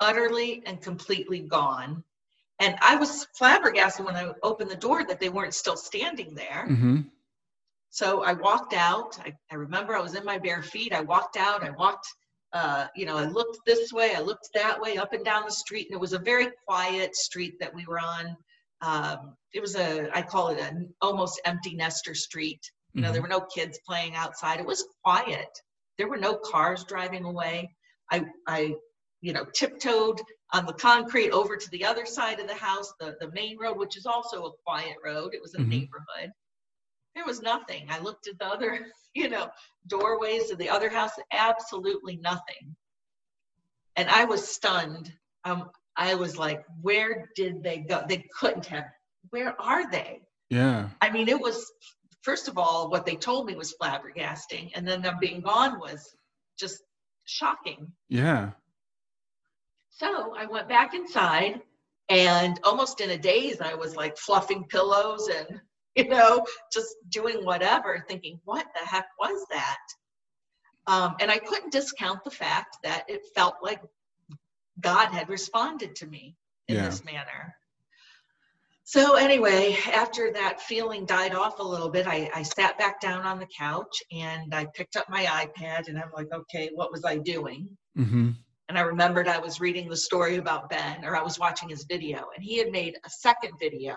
utterly 0.00 0.62
and 0.66 0.80
completely 0.80 1.40
gone. 1.40 2.04
And 2.60 2.76
I 2.80 2.96
was 2.96 3.26
flabbergasted 3.36 4.04
when 4.04 4.16
I 4.16 4.32
opened 4.42 4.70
the 4.70 4.76
door 4.76 5.04
that 5.04 5.18
they 5.18 5.28
weren't 5.28 5.54
still 5.54 5.76
standing 5.76 6.34
there. 6.34 6.66
Mm-hmm. 6.70 7.00
So 7.94 8.24
I 8.24 8.32
walked 8.32 8.74
out. 8.74 9.16
I, 9.24 9.32
I, 9.52 9.54
remember 9.54 9.94
I 9.94 10.00
was 10.00 10.16
in 10.16 10.24
my 10.24 10.36
bare 10.36 10.62
feet. 10.62 10.92
I 10.92 11.02
walked 11.02 11.36
out. 11.36 11.62
I 11.62 11.70
walked, 11.70 12.08
uh, 12.52 12.88
you 12.96 13.06
know, 13.06 13.16
I 13.16 13.26
looked 13.26 13.58
this 13.66 13.92
way, 13.92 14.16
I 14.16 14.20
looked 14.20 14.48
that 14.52 14.80
way, 14.80 14.96
up 14.96 15.12
and 15.12 15.24
down 15.24 15.44
the 15.44 15.52
street. 15.52 15.86
And 15.86 15.94
it 15.94 16.00
was 16.00 16.12
a 16.12 16.18
very 16.18 16.48
quiet 16.66 17.14
street 17.14 17.54
that 17.60 17.72
we 17.72 17.86
were 17.86 18.00
on. 18.00 18.36
Um, 18.80 19.36
it 19.52 19.60
was 19.60 19.76
a, 19.76 20.10
I 20.12 20.22
call 20.22 20.48
it 20.48 20.58
an 20.58 20.92
almost 21.00 21.40
empty 21.44 21.76
nester 21.76 22.16
street. 22.16 22.58
You 22.94 23.00
know, 23.00 23.06
mm-hmm. 23.06 23.12
there 23.12 23.22
were 23.22 23.28
no 23.28 23.42
kids 23.42 23.78
playing 23.86 24.16
outside. 24.16 24.58
It 24.58 24.66
was 24.66 24.84
quiet. 25.04 25.50
There 25.96 26.08
were 26.08 26.16
no 26.16 26.34
cars 26.34 26.82
driving 26.82 27.24
away. 27.24 27.70
I, 28.10 28.24
I 28.48 28.74
you 29.20 29.32
know, 29.32 29.46
tiptoed 29.54 30.20
on 30.52 30.66
the 30.66 30.72
concrete 30.72 31.30
over 31.30 31.56
to 31.56 31.70
the 31.70 31.84
other 31.84 32.06
side 32.06 32.40
of 32.40 32.48
the 32.48 32.56
house, 32.56 32.92
the, 32.98 33.14
the 33.20 33.30
main 33.30 33.56
road, 33.56 33.78
which 33.78 33.96
is 33.96 34.04
also 34.04 34.46
a 34.46 34.52
quiet 34.66 34.96
road. 35.04 35.32
It 35.32 35.40
was 35.40 35.54
a 35.54 35.58
mm-hmm. 35.58 35.70
neighborhood. 35.70 36.32
There 37.14 37.24
was 37.24 37.42
nothing. 37.42 37.86
I 37.90 38.00
looked 38.00 38.28
at 38.28 38.38
the 38.38 38.46
other, 38.46 38.86
you 39.14 39.28
know, 39.28 39.48
doorways 39.86 40.50
of 40.50 40.58
the 40.58 40.70
other 40.70 40.88
house, 40.88 41.12
absolutely 41.32 42.16
nothing. 42.16 42.74
And 43.96 44.08
I 44.08 44.24
was 44.24 44.46
stunned. 44.46 45.12
Um, 45.44 45.70
I 45.96 46.14
was 46.14 46.36
like, 46.36 46.64
where 46.82 47.30
did 47.36 47.62
they 47.62 47.78
go? 47.78 48.02
They 48.08 48.26
couldn't 48.38 48.66
have. 48.66 48.86
Where 49.30 49.60
are 49.60 49.90
they? 49.90 50.22
Yeah. 50.50 50.88
I 51.00 51.10
mean, 51.10 51.28
it 51.28 51.40
was, 51.40 51.70
first 52.22 52.48
of 52.48 52.58
all, 52.58 52.90
what 52.90 53.06
they 53.06 53.14
told 53.14 53.46
me 53.46 53.54
was 53.54 53.74
flabbergasting. 53.80 54.72
And 54.74 54.86
then 54.86 55.02
them 55.02 55.18
being 55.20 55.40
gone 55.40 55.78
was 55.78 56.14
just 56.58 56.82
shocking. 57.24 57.92
Yeah. 58.08 58.50
So 59.90 60.34
I 60.36 60.46
went 60.46 60.68
back 60.68 60.94
inside 60.94 61.60
and 62.08 62.58
almost 62.64 63.00
in 63.00 63.10
a 63.10 63.18
daze, 63.18 63.60
I 63.60 63.74
was 63.74 63.94
like 63.94 64.18
fluffing 64.18 64.64
pillows 64.64 65.28
and, 65.28 65.60
you 65.96 66.08
know, 66.08 66.44
just 66.72 66.94
doing 67.08 67.44
whatever, 67.44 68.04
thinking, 68.08 68.40
what 68.44 68.66
the 68.74 68.86
heck 68.86 69.06
was 69.18 69.46
that? 69.50 69.78
Um, 70.86 71.16
and 71.20 71.30
I 71.30 71.38
couldn't 71.38 71.72
discount 71.72 72.24
the 72.24 72.30
fact 72.30 72.78
that 72.82 73.04
it 73.08 73.22
felt 73.34 73.56
like 73.62 73.80
God 74.80 75.08
had 75.08 75.28
responded 75.28 75.96
to 75.96 76.06
me 76.06 76.36
in 76.68 76.76
yeah. 76.76 76.86
this 76.86 77.04
manner. 77.04 77.54
So, 78.86 79.14
anyway, 79.14 79.78
after 79.94 80.30
that 80.32 80.60
feeling 80.60 81.06
died 81.06 81.34
off 81.34 81.58
a 81.58 81.62
little 81.62 81.88
bit, 81.88 82.06
I, 82.06 82.28
I 82.34 82.42
sat 82.42 82.76
back 82.76 83.00
down 83.00 83.24
on 83.24 83.38
the 83.38 83.46
couch 83.46 84.02
and 84.12 84.54
I 84.54 84.66
picked 84.74 84.96
up 84.96 85.08
my 85.08 85.24
iPad 85.24 85.88
and 85.88 85.98
I'm 85.98 86.10
like, 86.14 86.30
okay, 86.30 86.70
what 86.74 86.92
was 86.92 87.02
I 87.02 87.16
doing? 87.16 87.68
Mm-hmm. 87.96 88.32
And 88.68 88.78
I 88.78 88.82
remembered 88.82 89.26
I 89.26 89.38
was 89.38 89.58
reading 89.58 89.88
the 89.88 89.96
story 89.96 90.36
about 90.36 90.68
Ben 90.68 91.02
or 91.04 91.16
I 91.16 91.22
was 91.22 91.38
watching 91.38 91.70
his 91.70 91.86
video 91.88 92.26
and 92.34 92.44
he 92.44 92.58
had 92.58 92.70
made 92.70 92.98
a 93.04 93.10
second 93.10 93.52
video. 93.58 93.96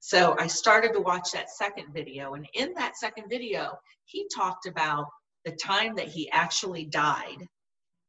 So 0.00 0.36
I 0.38 0.46
started 0.46 0.92
to 0.92 1.00
watch 1.00 1.32
that 1.32 1.50
second 1.50 1.92
video. 1.92 2.34
And 2.34 2.46
in 2.54 2.72
that 2.74 2.96
second 2.96 3.28
video, 3.28 3.78
he 4.04 4.28
talked 4.34 4.66
about 4.66 5.06
the 5.44 5.52
time 5.52 5.94
that 5.96 6.08
he 6.08 6.30
actually 6.30 6.84
died. 6.86 7.38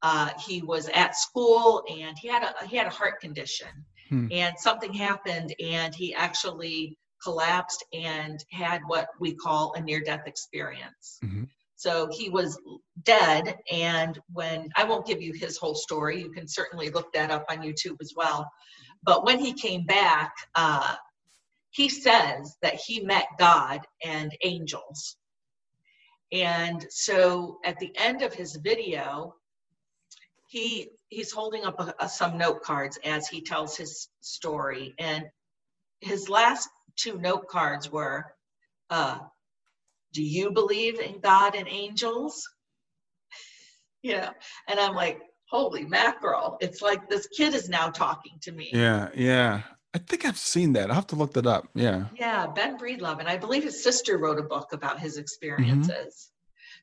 Uh, 0.02 0.30
he 0.46 0.62
was 0.62 0.90
at 0.94 1.16
school 1.16 1.84
and 1.90 2.18
he 2.18 2.28
had 2.28 2.44
a 2.44 2.68
he 2.68 2.78
had 2.78 2.88
a 2.88 2.92
heart 2.92 3.20
condition 3.20 3.68
hmm. 4.08 4.28
and 4.32 4.56
something 4.58 4.94
happened 4.94 5.54
and 5.62 5.94
he 5.94 6.16
actually 6.16 6.98
collapsed 7.22 7.84
and 7.92 8.44
had 8.52 8.82
what 8.88 9.08
we 9.20 9.36
call 9.36 9.74
a 9.76 9.82
near 9.82 10.00
death 10.00 10.24
experience. 10.26 11.20
Mm-hmm. 11.24 11.44
So 11.76 12.10
he 12.12 12.30
was 12.30 12.60
dead. 13.04 13.58
And 13.72 14.20
when 14.34 14.70
I 14.76 14.84
won't 14.84 15.06
give 15.06 15.22
you 15.22 15.34
his 15.34 15.58
whole 15.58 15.76
story, 15.76 16.22
you 16.22 16.32
can 16.32 16.48
certainly 16.48 16.90
look 16.90 17.12
that 17.14 17.32
up 17.32 17.46
on 17.50 17.60
YouTube 17.60 17.98
as 18.02 18.14
well. 18.16 18.50
But 19.04 19.26
when 19.26 19.40
he 19.40 19.54
came 19.54 19.86
back, 19.86 20.34
uh, 20.56 20.96
he 21.72 21.90
says 21.90 22.58
that 22.62 22.76
he 22.76 23.02
met 23.02 23.28
God 23.38 23.82
and 24.04 24.36
angels. 24.44 25.18
And 26.32 26.86
so 26.90 27.60
at 27.66 27.80
the 27.80 27.92
end 27.98 28.22
of 28.22 28.34
his 28.34 28.56
video, 28.56 29.36
he 30.48 30.90
he's 31.10 31.32
holding 31.32 31.64
up 31.64 31.80
a, 31.80 31.94
a, 32.00 32.10
some 32.10 32.38
note 32.38 32.62
cards 32.64 33.00
as 33.04 33.28
he 33.28 33.42
tells 33.42 33.78
his 33.78 34.10
story. 34.22 34.94
And 35.00 35.26
his 36.02 36.30
last 36.30 36.70
two 36.96 37.18
note 37.18 37.48
cards 37.48 37.92
were 37.92 38.26
uh, 38.90 39.20
do 40.14 40.24
you 40.24 40.52
believe 40.52 41.00
in 41.00 41.20
god 41.20 41.56
and 41.56 41.68
angels? 41.68 42.48
Yeah. 44.02 44.30
And 44.70 44.80
i'm 44.80 44.96
like 44.96 45.20
holy 45.50 45.84
mackerel. 45.84 46.58
It's 46.62 46.82
like 46.82 47.10
this 47.10 47.28
kid 47.28 47.54
is 47.54 47.68
now 47.68 47.90
talking 47.90 48.38
to 48.44 48.52
me. 48.54 48.70
Yeah 48.72 49.10
yeah 49.14 49.64
i 49.94 49.98
think 49.98 50.26
i've 50.26 50.38
seen 50.38 50.74
that 50.74 50.90
i'll 50.90 50.96
have 50.96 51.08
to 51.08 51.16
look 51.16 51.34
that 51.34 51.48
up 51.48 51.68
yeah 51.74 52.06
yeah 52.16 52.48
ben 52.48 52.78
breedlove 52.78 53.20
and 53.20 53.28
i 53.28 53.38
believe 53.38 53.64
his 53.64 53.84
sister 53.84 54.18
wrote 54.18 54.40
a 54.40 54.44
book 54.44 54.74
about 54.74 55.00
his 55.00 55.18
experiences 55.18 55.90
mm-hmm. 55.90 56.40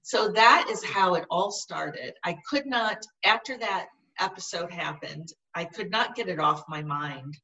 So 0.07 0.29
that 0.29 0.69
is 0.71 0.85
how 0.85 1.15
it 1.15 1.25
all 1.33 1.51
started. 1.51 2.15
I 2.25 2.39
could 2.49 2.65
not, 2.65 2.99
after 3.25 3.59
that 3.59 3.89
episode 4.21 4.71
happened, 4.71 5.33
I 5.53 5.65
could 5.65 5.91
not 5.91 6.15
get 6.15 6.29
it 6.29 6.39
off 6.39 6.63
my 6.69 6.81
mind. 6.81 7.35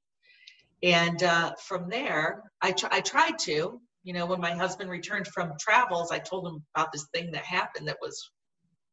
And 0.80 1.20
uh, 1.24 1.54
from 1.60 1.88
there, 1.88 2.44
I, 2.60 2.70
tr- 2.70 2.86
I 2.92 3.00
tried 3.00 3.40
to. 3.40 3.80
You 4.04 4.12
know, 4.12 4.26
when 4.26 4.40
my 4.40 4.52
husband 4.52 4.90
returned 4.90 5.26
from 5.26 5.54
travels, 5.58 6.12
I 6.12 6.20
told 6.20 6.46
him 6.46 6.62
about 6.76 6.92
this 6.92 7.08
thing 7.12 7.32
that 7.32 7.42
happened 7.42 7.88
that 7.88 7.98
was 8.00 8.30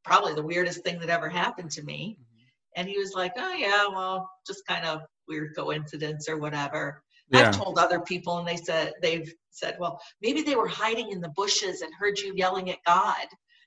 probably 0.03 0.34
the 0.34 0.41
weirdest 0.41 0.84
thing 0.84 0.99
that 1.01 1.10
ever 1.10 1.29
happened 1.29 1.69
to 1.73 1.84
me. 1.84 2.17
Mm-hmm. 2.19 2.45
And 2.75 2.89
he 2.89 2.97
was 2.97 3.13
like, 3.13 3.34
oh, 3.38 3.53
yeah, 3.53 3.86
well, 3.86 4.27
just 4.47 4.65
kind 4.65 4.88
of 4.88 5.01
weird 5.29 5.55
coincidence 5.55 6.27
or 6.27 6.37
whatever. 6.37 7.03
Yeah. 7.31 7.47
I've 7.47 7.55
told 7.55 7.77
other 7.77 7.99
people, 7.99 8.39
and 8.39 8.47
they 8.47 8.57
said, 8.57 8.93
they've 9.01 9.31
said, 9.51 9.77
well, 9.79 10.01
maybe 10.21 10.41
they 10.41 10.55
were 10.55 10.67
hiding 10.67 11.11
in 11.11 11.21
the 11.21 11.29
bushes 11.29 11.81
and 11.81 11.91
heard 11.97 12.19
you 12.19 12.33
yelling 12.35 12.69
at 12.71 12.79
God. 12.85 13.15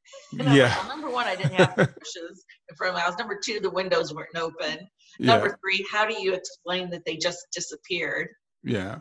yeah. 0.33 0.45
Like, 0.45 0.77
well, 0.77 0.89
number 0.89 1.11
one, 1.11 1.27
I 1.27 1.37
didn't 1.37 1.55
have 1.55 1.77
bushes 1.77 2.45
in 2.69 2.77
front 2.77 2.91
of 2.91 2.95
my 2.95 3.01
house. 3.01 3.17
Number 3.19 3.39
two, 3.43 3.61
the 3.61 3.71
windows 3.71 4.13
weren't 4.13 4.37
open. 4.37 4.89
Number 5.21 5.47
yeah. 5.47 5.55
three, 5.63 5.87
how 5.91 6.07
do 6.07 6.21
you 6.21 6.35
explain 6.35 6.91
that 6.91 7.05
they 7.07 7.17
just 7.17 7.39
disappeared? 7.55 8.29
Yeah. 8.65 8.99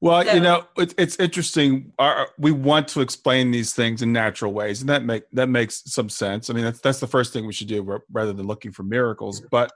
Well, 0.00 0.24
so, 0.24 0.32
you 0.32 0.40
know, 0.40 0.64
it, 0.76 0.94
it's 0.96 1.16
interesting. 1.16 1.92
Our, 1.98 2.28
we 2.38 2.52
want 2.52 2.88
to 2.88 3.00
explain 3.00 3.50
these 3.50 3.74
things 3.74 4.02
in 4.02 4.12
natural 4.12 4.52
ways, 4.52 4.80
and 4.80 4.88
that 4.88 5.04
make 5.04 5.24
that 5.32 5.48
makes 5.48 5.82
some 5.86 6.08
sense. 6.08 6.50
I 6.50 6.52
mean, 6.52 6.64
that's 6.64 6.80
that's 6.80 7.00
the 7.00 7.06
first 7.06 7.32
thing 7.32 7.46
we 7.46 7.52
should 7.52 7.68
do, 7.68 8.00
rather 8.10 8.32
than 8.32 8.46
looking 8.46 8.72
for 8.72 8.84
miracles. 8.84 9.42
But 9.50 9.72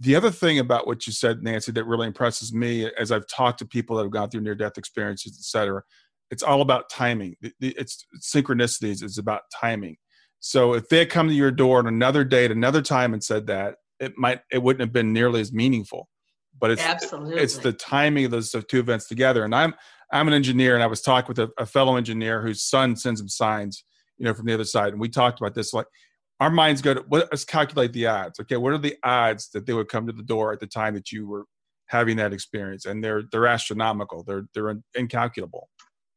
the 0.00 0.16
other 0.16 0.30
thing 0.30 0.58
about 0.58 0.86
what 0.86 1.06
you 1.06 1.12
said, 1.12 1.42
Nancy, 1.42 1.72
that 1.72 1.84
really 1.84 2.06
impresses 2.06 2.52
me, 2.52 2.90
as 2.98 3.12
I've 3.12 3.26
talked 3.28 3.58
to 3.60 3.66
people 3.66 3.96
that 3.96 4.02
have 4.02 4.12
gone 4.12 4.28
through 4.28 4.40
near-death 4.40 4.76
experiences, 4.76 5.36
et 5.38 5.44
cetera, 5.44 5.82
it's 6.30 6.42
all 6.42 6.62
about 6.62 6.90
timing. 6.90 7.36
It's 7.60 8.04
synchronicities. 8.20 9.02
It's 9.02 9.18
about 9.18 9.42
timing. 9.60 9.96
So 10.40 10.74
if 10.74 10.88
they 10.88 10.98
had 10.98 11.10
come 11.10 11.28
to 11.28 11.34
your 11.34 11.50
door 11.50 11.78
on 11.78 11.86
another 11.86 12.24
date, 12.24 12.50
another 12.50 12.82
time, 12.82 13.12
and 13.12 13.22
said 13.22 13.46
that, 13.46 13.76
it 14.00 14.14
might 14.16 14.40
it 14.50 14.62
wouldn't 14.62 14.80
have 14.80 14.92
been 14.92 15.12
nearly 15.12 15.40
as 15.40 15.52
meaningful. 15.52 16.08
But 16.58 16.72
it's 16.72 16.82
Absolutely. 16.82 17.40
it's 17.40 17.58
the 17.58 17.72
timing 17.72 18.24
of 18.24 18.30
those 18.30 18.54
two 18.68 18.80
events 18.80 19.06
together. 19.06 19.44
And 19.44 19.54
I'm 19.54 19.74
I'm 20.12 20.28
an 20.28 20.34
engineer, 20.34 20.74
and 20.74 20.82
I 20.82 20.86
was 20.86 21.00
talking 21.00 21.28
with 21.28 21.38
a, 21.38 21.50
a 21.56 21.66
fellow 21.66 21.96
engineer 21.96 22.42
whose 22.42 22.62
son 22.62 22.96
sends 22.96 23.20
him 23.20 23.28
signs, 23.28 23.84
you 24.18 24.24
know, 24.24 24.34
from 24.34 24.46
the 24.46 24.54
other 24.54 24.64
side, 24.64 24.92
and 24.92 25.00
we 25.00 25.08
talked 25.08 25.40
about 25.40 25.54
this. 25.54 25.72
Like 25.72 25.86
our 26.44 26.50
minds 26.50 26.82
go 26.82 26.92
to 26.92 27.00
what, 27.08 27.28
let's 27.30 27.44
calculate 27.44 27.94
the 27.94 28.06
odds. 28.06 28.38
Okay, 28.38 28.58
what 28.58 28.74
are 28.74 28.78
the 28.78 28.96
odds 29.02 29.48
that 29.50 29.64
they 29.64 29.72
would 29.72 29.88
come 29.88 30.06
to 30.06 30.12
the 30.12 30.22
door 30.22 30.52
at 30.52 30.60
the 30.60 30.66
time 30.66 30.92
that 30.94 31.10
you 31.10 31.26
were 31.26 31.46
having 31.86 32.18
that 32.18 32.34
experience? 32.34 32.84
And 32.84 33.02
they're 33.02 33.22
they're 33.32 33.46
astronomical. 33.46 34.22
They're 34.24 34.46
they're 34.52 34.76
incalculable. 34.94 35.70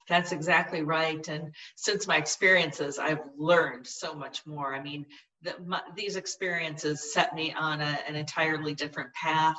That's 0.10 0.34
exactly 0.34 0.84
right. 0.84 1.26
And 1.30 1.54
since 1.78 2.08
my 2.08 2.18
experiences, 2.18 3.00
I've 3.00 3.22
learned 3.38 3.88
so 3.88 4.14
much 4.14 4.46
more. 4.46 4.76
I 4.76 4.82
mean, 4.82 5.06
the, 5.44 5.56
my, 5.66 5.82
these 5.96 6.18
experiences 6.18 7.14
set 7.14 7.34
me 7.34 7.54
on 7.58 7.80
a, 7.80 7.98
an 8.08 8.16
entirely 8.16 8.74
different 8.74 9.14
path 9.14 9.58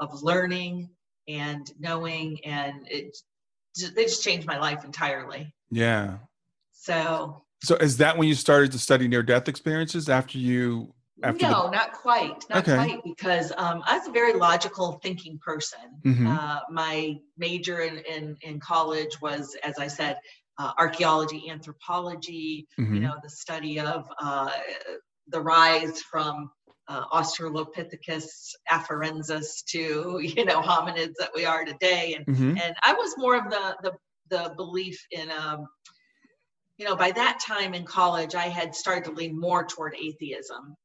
of 0.00 0.22
learning 0.22 0.88
and 1.28 1.70
knowing, 1.78 2.42
and 2.44 2.86
it 2.88 3.14
they 3.94 4.04
just 4.04 4.24
changed 4.24 4.46
my 4.46 4.58
life 4.58 4.82
entirely. 4.84 5.52
Yeah. 5.70 6.18
So. 6.72 7.42
So 7.62 7.76
is 7.76 7.96
that 7.98 8.16
when 8.16 8.28
you 8.28 8.34
started 8.34 8.72
to 8.72 8.78
study 8.78 9.08
near 9.08 9.22
death 9.22 9.48
experiences 9.48 10.08
after 10.08 10.38
you 10.38 10.94
after 11.22 11.48
no, 11.48 11.64
the... 11.64 11.70
not 11.70 11.92
quite, 11.92 12.44
not 12.50 12.58
okay. 12.58 12.74
quite, 12.74 13.04
because 13.04 13.52
um, 13.56 13.82
I 13.86 13.98
was 13.98 14.06
a 14.06 14.12
very 14.12 14.34
logical 14.34 15.00
thinking 15.02 15.38
person. 15.38 15.78
Mm-hmm. 16.04 16.26
Uh, 16.26 16.60
my 16.70 17.16
major 17.38 17.80
in, 17.80 17.98
in, 18.00 18.36
in 18.42 18.60
college 18.60 19.20
was, 19.22 19.56
as 19.64 19.78
I 19.78 19.86
said, 19.86 20.18
uh, 20.58 20.72
archaeology, 20.78 21.48
anthropology. 21.48 22.66
Mm-hmm. 22.78 22.94
You 22.94 23.00
know, 23.00 23.14
the 23.22 23.30
study 23.30 23.80
of 23.80 24.06
uh, 24.20 24.50
the 25.28 25.40
rise 25.40 26.02
from 26.02 26.50
uh, 26.88 27.04
Australopithecus 27.08 28.54
afarensis 28.70 29.64
to 29.70 30.20
you 30.22 30.44
know 30.44 30.60
hominids 30.60 31.14
that 31.18 31.30
we 31.34 31.44
are 31.44 31.64
today, 31.64 32.14
and 32.14 32.26
mm-hmm. 32.26 32.56
and 32.58 32.74
I 32.82 32.92
was 32.92 33.14
more 33.16 33.36
of 33.36 33.50
the 33.50 33.76
the 33.82 33.92
the 34.28 34.54
belief 34.56 35.04
in 35.10 35.30
um, 35.30 35.66
you 36.78 36.84
know, 36.84 36.96
by 36.96 37.10
that 37.12 37.38
time 37.46 37.74
in 37.74 37.84
college, 37.84 38.34
I 38.34 38.48
had 38.48 38.74
started 38.74 39.04
to 39.04 39.10
lean 39.12 39.38
more 39.38 39.64
toward 39.64 39.94
atheism 39.94 40.76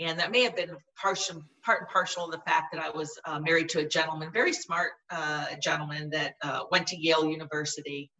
and 0.00 0.18
that 0.18 0.30
may 0.30 0.42
have 0.42 0.54
been 0.54 0.76
partial, 1.00 1.42
part 1.64 1.80
and 1.80 1.88
partial 1.88 2.26
of 2.26 2.30
the 2.30 2.40
fact 2.46 2.72
that 2.72 2.82
I 2.82 2.90
was 2.90 3.10
uh, 3.24 3.40
married 3.40 3.68
to 3.70 3.80
a 3.80 3.84
gentleman, 3.84 4.30
very 4.32 4.52
smart 4.52 4.92
uh, 5.10 5.46
gentleman 5.60 6.10
that 6.10 6.34
uh, 6.42 6.60
went 6.70 6.86
to 6.88 6.96
Yale 6.96 7.28
University. 7.28 8.10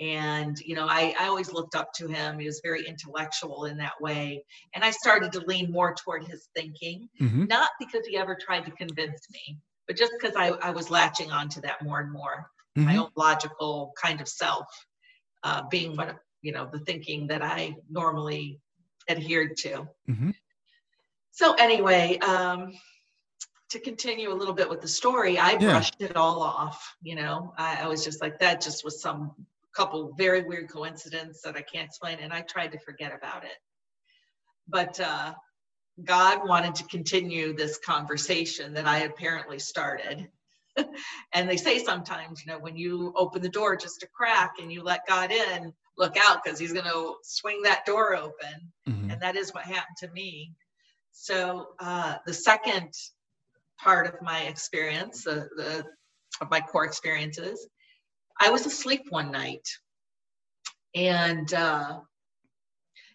And, 0.00 0.58
you 0.58 0.74
know, 0.74 0.86
I, 0.88 1.14
I 1.20 1.28
always 1.28 1.52
looked 1.52 1.76
up 1.76 1.92
to 1.96 2.08
him. 2.08 2.40
He 2.40 2.46
was 2.46 2.60
very 2.64 2.84
intellectual 2.86 3.66
in 3.66 3.76
that 3.76 3.92
way. 4.00 4.42
And 4.74 4.82
I 4.82 4.90
started 4.90 5.30
to 5.32 5.40
lean 5.40 5.70
more 5.70 5.94
toward 5.94 6.24
his 6.24 6.48
thinking, 6.56 7.08
mm-hmm. 7.20 7.44
not 7.44 7.70
because 7.78 8.04
he 8.06 8.16
ever 8.16 8.34
tried 8.34 8.64
to 8.64 8.72
convince 8.72 9.20
me, 9.30 9.58
but 9.86 9.96
just 9.96 10.12
because 10.18 10.34
I, 10.34 10.48
I 10.48 10.70
was 10.70 10.90
latching 10.90 11.30
onto 11.30 11.60
that 11.60 11.84
more 11.84 12.00
and 12.00 12.10
more, 12.10 12.46
mm-hmm. 12.76 12.86
my 12.86 12.96
own 12.96 13.10
logical 13.16 13.92
kind 14.02 14.20
of 14.20 14.26
self 14.26 14.66
uh, 15.44 15.62
being 15.70 15.96
what, 15.96 16.16
you 16.42 16.52
know, 16.52 16.68
the 16.70 16.80
thinking 16.80 17.28
that 17.28 17.42
I 17.42 17.74
normally 17.90 18.60
adhered 19.08 19.56
to. 19.58 19.88
Mm-hmm. 20.08 20.30
So 21.30 21.54
anyway, 21.54 22.18
um, 22.18 22.72
to 23.70 23.80
continue 23.80 24.30
a 24.30 24.34
little 24.34 24.54
bit 24.54 24.68
with 24.68 24.82
the 24.82 24.88
story, 24.88 25.38
I 25.38 25.52
yeah. 25.52 25.58
brushed 25.58 26.00
it 26.00 26.16
all 26.16 26.42
off. 26.42 26.94
You 27.02 27.14
know, 27.14 27.54
I, 27.56 27.84
I, 27.84 27.88
was 27.88 28.04
just 28.04 28.20
like, 28.20 28.38
that 28.40 28.60
just 28.60 28.84
was 28.84 29.00
some 29.00 29.32
couple 29.74 30.12
very 30.18 30.42
weird 30.42 30.70
coincidences 30.70 31.40
that 31.42 31.56
I 31.56 31.62
can't 31.62 31.86
explain, 31.86 32.18
and 32.20 32.32
I 32.32 32.42
tried 32.42 32.72
to 32.72 32.78
forget 32.80 33.12
about 33.16 33.44
it. 33.44 33.56
But 34.68 35.00
uh, 35.00 35.32
God 36.04 36.46
wanted 36.46 36.74
to 36.76 36.84
continue 36.84 37.54
this 37.54 37.78
conversation 37.78 38.74
that 38.74 38.86
I 38.86 39.00
apparently 39.00 39.58
started. 39.58 40.28
and 41.32 41.48
they 41.48 41.56
say 41.56 41.78
sometimes, 41.78 42.42
you 42.44 42.52
know, 42.52 42.58
when 42.58 42.76
you 42.76 43.12
open 43.16 43.42
the 43.42 43.48
door 43.48 43.76
just 43.76 44.02
a 44.02 44.06
crack 44.06 44.54
and 44.60 44.72
you 44.72 44.82
let 44.82 45.06
God 45.06 45.30
in, 45.30 45.72
look 46.02 46.16
out 46.18 46.42
because 46.42 46.58
he's 46.58 46.72
going 46.72 46.84
to 46.84 47.14
swing 47.22 47.62
that 47.62 47.86
door 47.86 48.16
open. 48.16 48.72
Mm-hmm. 48.88 49.10
And 49.12 49.22
that 49.22 49.36
is 49.36 49.54
what 49.54 49.64
happened 49.64 49.96
to 49.98 50.10
me. 50.10 50.52
So 51.12 51.68
uh, 51.78 52.16
the 52.26 52.34
second 52.34 52.92
part 53.78 54.06
of 54.06 54.20
my 54.20 54.40
experience, 54.42 55.24
the, 55.24 55.48
the 55.56 55.84
of 56.40 56.50
my 56.50 56.60
core 56.60 56.84
experiences, 56.84 57.68
I 58.40 58.50
was 58.50 58.66
asleep 58.66 59.02
one 59.10 59.30
night, 59.30 59.68
and 60.94 61.52
uh, 61.52 62.00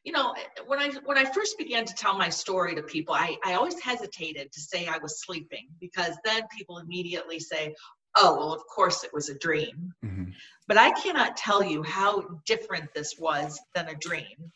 you 0.03 0.13
know 0.13 0.33
when 0.67 0.79
I 0.79 0.91
when 1.03 1.17
I 1.17 1.25
first 1.25 1.57
began 1.57 1.85
to 1.85 1.93
tell 1.95 2.17
my 2.17 2.29
story 2.29 2.75
to 2.75 2.83
people, 2.83 3.15
I, 3.15 3.35
I 3.43 3.55
always 3.55 3.79
hesitated 3.79 4.51
to 4.53 4.61
say 4.61 4.87
I 4.87 4.99
was 4.99 5.21
sleeping 5.25 5.67
because 5.81 6.15
then 6.23 6.43
people 6.55 6.77
immediately 6.77 7.39
say, 7.39 7.75
"Oh, 8.17 8.35
well, 8.37 8.53
of 8.53 8.61
course 8.67 9.03
it 9.03 9.13
was 9.13 9.29
a 9.29 9.37
dream." 9.39 9.93
Mm-hmm. 10.03 10.31
But 10.67 10.77
I 10.77 10.91
cannot 10.91 11.37
tell 11.37 11.63
you 11.63 11.81
how 11.83 12.41
different 12.45 12.93
this 12.93 13.15
was 13.17 13.59
than 13.73 13.87
a 13.87 13.95
dream. 13.95 14.51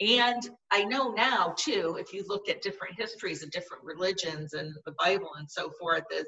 And 0.00 0.42
I 0.72 0.84
know 0.84 1.12
now 1.12 1.54
too, 1.56 1.96
if 2.00 2.12
you 2.12 2.24
look 2.26 2.48
at 2.48 2.62
different 2.62 2.98
histories 2.98 3.42
of 3.42 3.50
different 3.50 3.84
religions 3.84 4.52
and 4.54 4.74
the 4.84 4.94
Bible 4.98 5.30
and 5.38 5.48
so 5.48 5.70
forth, 5.78 6.04
is 6.10 6.26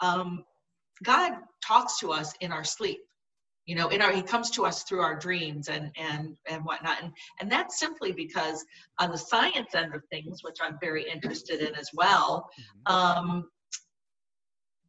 um, 0.00 0.44
God 1.04 1.32
talks 1.64 1.98
to 2.00 2.10
us 2.12 2.34
in 2.40 2.52
our 2.52 2.64
sleep. 2.64 3.00
You 3.66 3.76
know, 3.76 3.90
in 3.90 4.02
our 4.02 4.12
he 4.12 4.22
comes 4.22 4.50
to 4.52 4.66
us 4.66 4.82
through 4.82 5.02
our 5.02 5.16
dreams 5.16 5.68
and 5.68 5.92
and 5.96 6.36
and 6.48 6.64
whatnot, 6.64 7.00
and 7.00 7.12
and 7.40 7.50
that's 7.50 7.78
simply 7.78 8.10
because 8.10 8.64
on 8.98 9.12
the 9.12 9.18
science 9.18 9.72
end 9.76 9.94
of 9.94 10.02
things, 10.10 10.42
which 10.42 10.56
I'm 10.60 10.78
very 10.80 11.08
interested 11.08 11.60
in 11.60 11.72
as 11.76 11.88
well, 11.94 12.50
mm-hmm. 12.88 12.92
um, 12.92 13.48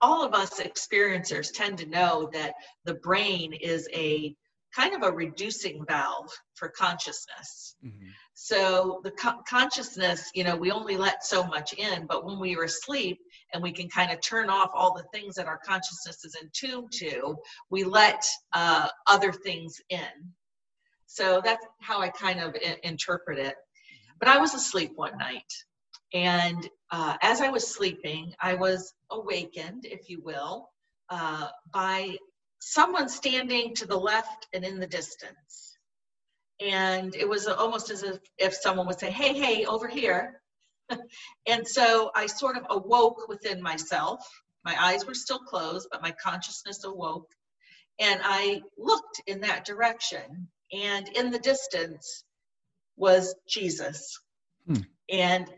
all 0.03 0.21
of 0.21 0.33
us 0.33 0.59
experiencers 0.59 1.51
tend 1.53 1.77
to 1.77 1.85
know 1.85 2.29
that 2.33 2.55
the 2.83 2.95
brain 2.95 3.53
is 3.53 3.87
a 3.93 4.35
kind 4.75 4.93
of 4.93 5.03
a 5.03 5.11
reducing 5.11 5.85
valve 5.87 6.29
for 6.55 6.67
consciousness. 6.67 7.75
Mm-hmm. 7.85 8.09
So 8.33 8.99
the 9.05 9.11
co- 9.11 9.41
consciousness, 9.47 10.29
you 10.35 10.43
know, 10.43 10.57
we 10.57 10.71
only 10.71 10.97
let 10.97 11.23
so 11.23 11.45
much 11.45 11.71
in, 11.73 12.05
but 12.05 12.25
when 12.25 12.37
we 12.37 12.57
are 12.57 12.63
asleep 12.63 13.19
and 13.53 13.63
we 13.63 13.71
can 13.71 13.87
kind 13.87 14.11
of 14.11 14.19
turn 14.19 14.49
off 14.49 14.71
all 14.73 14.93
the 14.93 15.05
things 15.17 15.35
that 15.35 15.45
our 15.47 15.59
consciousness 15.65 16.25
is 16.25 16.35
in 16.41 16.49
tune 16.51 16.87
to, 16.91 17.37
we 17.69 17.85
let 17.85 18.25
uh, 18.51 18.89
other 19.07 19.31
things 19.31 19.79
in. 19.89 20.33
So 21.05 21.39
that's 21.45 21.65
how 21.79 22.01
I 22.01 22.09
kind 22.09 22.41
of 22.41 22.55
I- 22.55 22.77
interpret 22.83 23.39
it. 23.39 23.55
But 24.19 24.27
I 24.27 24.37
was 24.37 24.53
asleep 24.53 24.91
one 24.95 25.17
night. 25.17 25.53
And 26.13 26.69
uh, 26.91 27.17
as 27.21 27.41
I 27.41 27.49
was 27.49 27.67
sleeping, 27.67 28.33
I 28.39 28.53
was 28.53 28.93
awakened, 29.09 29.85
if 29.85 30.09
you 30.09 30.21
will, 30.21 30.69
uh, 31.09 31.47
by 31.71 32.17
someone 32.59 33.09
standing 33.09 33.73
to 33.75 33.87
the 33.87 33.97
left 33.97 34.47
and 34.53 34.63
in 34.63 34.79
the 34.79 34.87
distance. 34.87 35.77
And 36.59 37.15
it 37.15 37.27
was 37.27 37.47
almost 37.47 37.89
as 37.89 38.03
if, 38.03 38.19
if 38.37 38.53
someone 38.53 38.85
would 38.87 38.99
say, 38.99 39.11
Hey, 39.11 39.33
hey, 39.33 39.65
over 39.65 39.87
here. 39.87 40.39
and 41.47 41.67
so 41.67 42.11
I 42.15 42.27
sort 42.27 42.57
of 42.57 42.65
awoke 42.69 43.27
within 43.27 43.61
myself. 43.61 44.25
My 44.63 44.75
eyes 44.79 45.05
were 45.05 45.15
still 45.15 45.39
closed, 45.39 45.87
but 45.91 46.01
my 46.01 46.11
consciousness 46.11 46.83
awoke. 46.83 47.29
And 47.99 48.21
I 48.23 48.61
looked 48.77 49.21
in 49.27 49.41
that 49.41 49.65
direction. 49.65 50.47
And 50.71 51.07
in 51.09 51.31
the 51.31 51.39
distance 51.39 52.23
was 52.95 53.35
Jesus. 53.47 54.19
Hmm. 54.67 54.81
And 55.09 55.49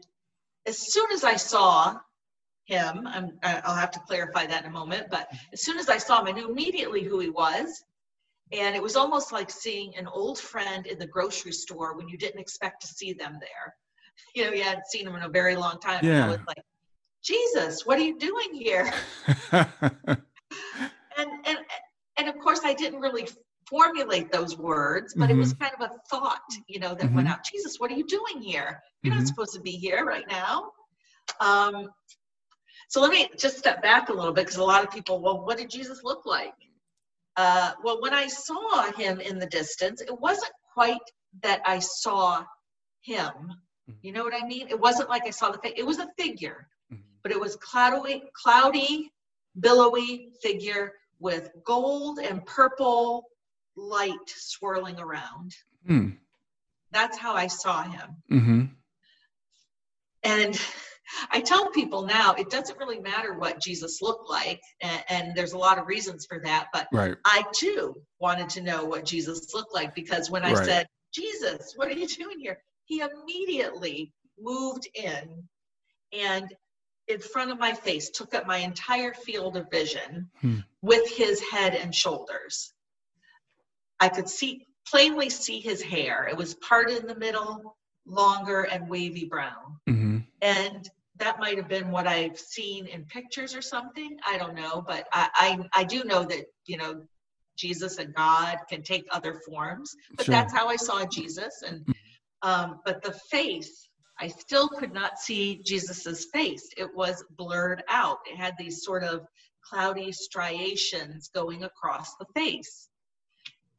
as 0.65 0.93
soon 0.93 1.11
as 1.11 1.23
I 1.23 1.35
saw 1.35 1.97
him. 2.65 3.07
I'm, 3.07 3.37
I'll 3.43 3.75
have 3.75 3.91
to 3.91 3.99
clarify 3.99 4.45
that 4.47 4.63
in 4.63 4.69
a 4.69 4.73
moment. 4.73 5.07
But 5.09 5.27
as 5.53 5.61
soon 5.61 5.77
as 5.77 5.89
I 5.89 5.97
saw 5.97 6.21
him, 6.21 6.27
I 6.27 6.31
knew 6.31 6.49
immediately 6.49 7.03
who 7.03 7.19
he 7.19 7.29
was. 7.29 7.83
And 8.51 8.75
it 8.75 8.83
was 8.83 8.95
almost 8.95 9.31
like 9.31 9.49
seeing 9.49 9.95
an 9.97 10.07
old 10.07 10.39
friend 10.39 10.85
in 10.85 10.99
the 10.99 11.07
grocery 11.07 11.51
store 11.51 11.95
when 11.95 12.07
you 12.07 12.17
didn't 12.17 12.39
expect 12.39 12.81
to 12.81 12.87
see 12.87 13.13
them 13.13 13.37
there. 13.39 13.75
You 14.33 14.45
know, 14.45 14.51
you 14.51 14.63
hadn't 14.63 14.87
seen 14.87 15.03
them 15.03 15.15
in 15.15 15.23
a 15.23 15.29
very 15.29 15.57
long 15.57 15.77
time. 15.79 15.99
Yeah. 16.01 16.11
And 16.11 16.23
I 16.23 16.27
was 16.29 16.39
like, 16.47 16.63
Jesus, 17.21 17.85
what 17.85 17.99
are 17.99 18.01
you 18.01 18.17
doing 18.17 18.53
here? 18.53 18.93
and 19.51 19.67
and 21.17 21.57
and 22.17 22.29
of 22.29 22.37
course 22.39 22.61
I 22.63 22.73
didn't 22.73 23.01
really 23.01 23.27
formulate 23.69 24.31
those 24.31 24.57
words, 24.57 25.13
but 25.13 25.29
mm-hmm. 25.29 25.33
it 25.33 25.39
was 25.39 25.53
mm-hmm. 25.53 25.63
kind 25.63 25.75
of 25.79 25.91
a 25.91 25.99
thought, 26.09 26.41
you 26.67 26.79
know, 26.79 26.93
that 26.93 27.07
mm-hmm. 27.07 27.15
went 27.15 27.27
out. 27.27 27.43
Jesus, 27.43 27.79
what 27.79 27.91
are 27.91 27.95
you 27.95 28.05
doing 28.05 28.41
here? 28.41 28.81
You're 29.01 29.13
mm-hmm. 29.13 29.21
not 29.21 29.27
supposed 29.27 29.53
to 29.53 29.61
be 29.61 29.71
here 29.71 30.05
right 30.05 30.25
now. 30.29 30.71
Um, 31.39 31.89
so 32.89 33.01
let 33.01 33.11
me 33.11 33.29
just 33.37 33.57
step 33.57 33.81
back 33.81 34.09
a 34.09 34.13
little 34.13 34.33
bit 34.33 34.45
because 34.45 34.59
a 34.59 34.63
lot 34.63 34.83
of 34.83 34.91
people, 34.91 35.21
well, 35.21 35.43
what 35.43 35.57
did 35.57 35.69
Jesus 35.69 36.03
look 36.03 36.25
like? 36.25 36.53
Uh, 37.35 37.71
well, 37.83 38.01
when 38.01 38.13
I 38.13 38.27
saw 38.27 38.91
him 38.93 39.19
in 39.19 39.39
the 39.39 39.47
distance, 39.47 40.01
it 40.01 40.19
wasn't 40.19 40.51
quite 40.73 40.97
that 41.43 41.61
I 41.65 41.79
saw 41.79 42.43
him. 43.01 43.31
Mm-hmm. 43.33 43.91
You 44.01 44.11
know 44.13 44.23
what 44.23 44.33
I 44.33 44.47
mean? 44.47 44.67
It 44.69 44.79
wasn't 44.79 45.09
like 45.09 45.23
I 45.25 45.31
saw 45.31 45.51
the 45.51 45.57
face. 45.57 45.73
It 45.75 45.85
was 45.85 45.99
a 45.99 46.07
figure, 46.17 46.67
mm-hmm. 46.93 47.01
but 47.23 47.31
it 47.31 47.39
was 47.39 47.55
cloudy, 47.57 48.23
cloudy, 48.41 49.11
billowy 49.59 50.29
figure 50.41 50.93
with 51.19 51.49
gold 51.63 52.19
and 52.19 52.45
purple 52.45 53.25
light 53.75 54.27
swirling 54.27 54.99
around. 54.99 55.55
Mm. 55.89 56.17
That's 56.91 57.17
how 57.17 57.33
I 57.33 57.47
saw 57.47 57.83
him. 57.83 58.15
Mm-hmm. 58.31 58.61
And 60.23 60.61
I 61.31 61.41
tell 61.41 61.69
people 61.71 62.03
now 62.03 62.33
it 62.33 62.49
doesn't 62.49 62.79
really 62.79 62.99
matter 62.99 63.33
what 63.33 63.61
Jesus 63.61 64.01
looked 64.01 64.29
like, 64.29 64.61
and, 64.81 65.03
and, 65.09 65.35
there's 65.35 65.53
a 65.53 65.57
lot 65.57 65.77
of 65.77 65.85
reasons 65.87 66.25
for 66.25 66.39
that. 66.43 66.67
But 66.73 66.87
right. 66.91 67.15
I 67.23 67.43
too 67.53 67.95
wanted 68.19 68.49
to 68.51 68.61
know 68.61 68.85
what 68.85 69.05
Jesus 69.05 69.53
looked 69.53 69.73
like 69.73 69.93
because 69.93 70.31
when 70.31 70.43
I 70.43 70.53
right. 70.53 70.65
said, 70.65 70.87
Jesus, 71.13 71.73
what 71.75 71.87
are 71.87 71.93
you 71.93 72.07
doing 72.07 72.39
here? 72.39 72.57
He 72.85 73.01
immediately 73.01 74.11
moved 74.39 74.87
in 74.95 75.47
and 76.11 76.53
in 77.07 77.19
front 77.19 77.51
of 77.51 77.59
my 77.59 77.73
face 77.73 78.09
took 78.09 78.33
up 78.33 78.47
my 78.47 78.57
entire 78.57 79.13
field 79.13 79.57
of 79.57 79.69
vision 79.69 80.29
hmm. 80.41 80.59
with 80.81 81.07
his 81.09 81.39
head 81.41 81.75
and 81.75 81.93
shoulders. 81.93 82.73
I 83.99 84.09
could 84.09 84.29
see 84.29 84.65
plainly 84.87 85.29
see 85.29 85.59
his 85.59 85.81
hair. 85.81 86.27
It 86.29 86.37
was 86.37 86.55
parted 86.55 86.97
in 86.97 87.07
the 87.07 87.15
middle, 87.15 87.75
longer 88.05 88.63
and 88.63 88.87
wavy 88.87 89.25
brown. 89.25 89.79
Mm-hmm. 89.89 90.17
And 90.41 90.89
that 91.17 91.39
might 91.39 91.57
have 91.57 91.67
been 91.67 91.91
what 91.91 92.07
I've 92.07 92.37
seen 92.37 92.87
in 92.87 93.05
pictures 93.05 93.55
or 93.55 93.61
something. 93.61 94.17
I 94.27 94.37
don't 94.37 94.55
know, 94.55 94.83
but 94.85 95.07
I, 95.11 95.29
I, 95.73 95.81
I 95.81 95.83
do 95.83 96.03
know 96.03 96.23
that 96.25 96.45
you 96.65 96.77
know 96.77 97.01
Jesus 97.57 97.97
and 97.97 98.13
God 98.13 98.57
can 98.69 98.83
take 98.83 99.05
other 99.11 99.41
forms, 99.45 99.95
but 100.15 100.25
sure. 100.25 100.33
that's 100.33 100.53
how 100.53 100.67
I 100.67 100.75
saw 100.75 101.05
Jesus. 101.05 101.63
And 101.65 101.81
mm-hmm. 101.81 102.49
um, 102.49 102.79
but 102.85 103.01
the 103.01 103.13
face, 103.13 103.87
I 104.19 104.27
still 104.27 104.67
could 104.67 104.93
not 104.93 105.17
see 105.17 105.61
Jesus's 105.65 106.25
face. 106.33 106.69
It 106.77 106.93
was 106.93 107.23
blurred 107.37 107.83
out. 107.87 108.19
It 108.29 108.37
had 108.37 108.55
these 108.57 108.83
sort 108.83 109.03
of 109.03 109.25
cloudy 109.63 110.11
striations 110.11 111.29
going 111.33 111.63
across 111.63 112.15
the 112.15 112.25
face. 112.35 112.89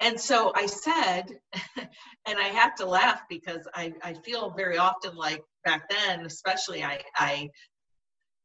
And 0.00 0.20
so 0.20 0.52
I 0.54 0.66
said, 0.66 1.24
and 1.76 2.38
I 2.38 2.48
have 2.48 2.74
to 2.76 2.86
laugh 2.86 3.22
because 3.28 3.66
I, 3.74 3.92
I 4.02 4.14
feel 4.14 4.50
very 4.50 4.78
often 4.78 5.16
like 5.16 5.42
back 5.64 5.88
then, 5.88 6.26
especially, 6.26 6.84
I, 6.84 7.00
I 7.16 7.50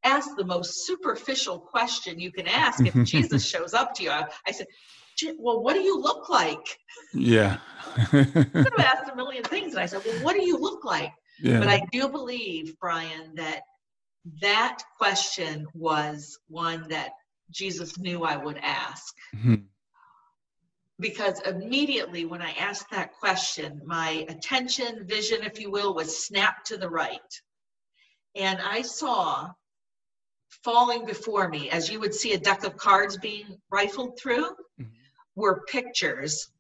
asked 0.04 0.36
the 0.38 0.46
most 0.46 0.86
superficial 0.86 1.60
question 1.60 2.20
you 2.20 2.32
can 2.32 2.48
ask 2.48 2.86
if 2.86 2.94
Jesus 3.06 3.46
shows 3.50 3.74
up 3.74 3.94
to 3.96 4.04
you. 4.04 4.12
I, 4.12 4.26
I 4.48 4.52
said, 4.52 4.68
well, 5.38 5.62
what 5.62 5.74
do 5.74 5.82
you 5.82 6.00
look 6.00 6.30
like? 6.30 6.80
Yeah. 7.14 7.58
I 7.96 8.06
could 8.06 8.74
have 8.78 8.80
asked 8.80 9.12
a 9.12 9.16
million 9.16 9.44
things. 9.54 9.74
And 9.74 9.82
I 9.82 9.86
said, 9.86 10.02
well, 10.06 10.24
what 10.24 10.36
do 10.36 10.44
you 10.44 10.58
look 10.58 10.86
like? 10.86 11.12
Yeah. 11.42 11.60
But 11.60 11.68
I 11.68 11.82
do 11.92 12.08
believe, 12.10 12.76
Brian, 12.80 13.36
that 13.36 13.62
that 14.42 14.80
question 14.98 15.68
was 15.74 16.38
one 16.48 16.88
that 16.90 17.12
Jesus 17.50 17.98
knew 18.00 18.24
I 18.24 18.38
would 18.38 18.58
ask. 18.58 19.14
Mm-hmm. 19.36 19.56
Because 21.02 21.42
immediately 21.42 22.26
when 22.26 22.42
I 22.42 22.52
asked 22.52 22.92
that 22.92 23.14
question, 23.14 23.82
my 23.86 24.26
attention, 24.30 25.06
vision, 25.08 25.44
if 25.44 25.60
you 25.60 25.72
will, 25.72 25.96
was 25.96 26.26
snapped 26.26 26.68
to 26.68 26.78
the 26.78 26.90
right. 26.90 27.20
And 28.36 28.62
I 28.62 28.84
saw 28.84 29.50
falling 30.64 31.06
before 31.06 31.50
me, 31.50 31.72
as 31.72 31.90
you 31.90 32.00
would 32.00 32.14
see 32.14 32.34
a 32.34 32.40
deck 32.40 32.64
of 32.64 32.78
cards 32.78 33.18
being 33.18 33.58
rifled 33.72 34.20
through, 34.20 34.52
mm-hmm. 34.80 34.86
were 35.36 35.64
pictures. 35.68 36.52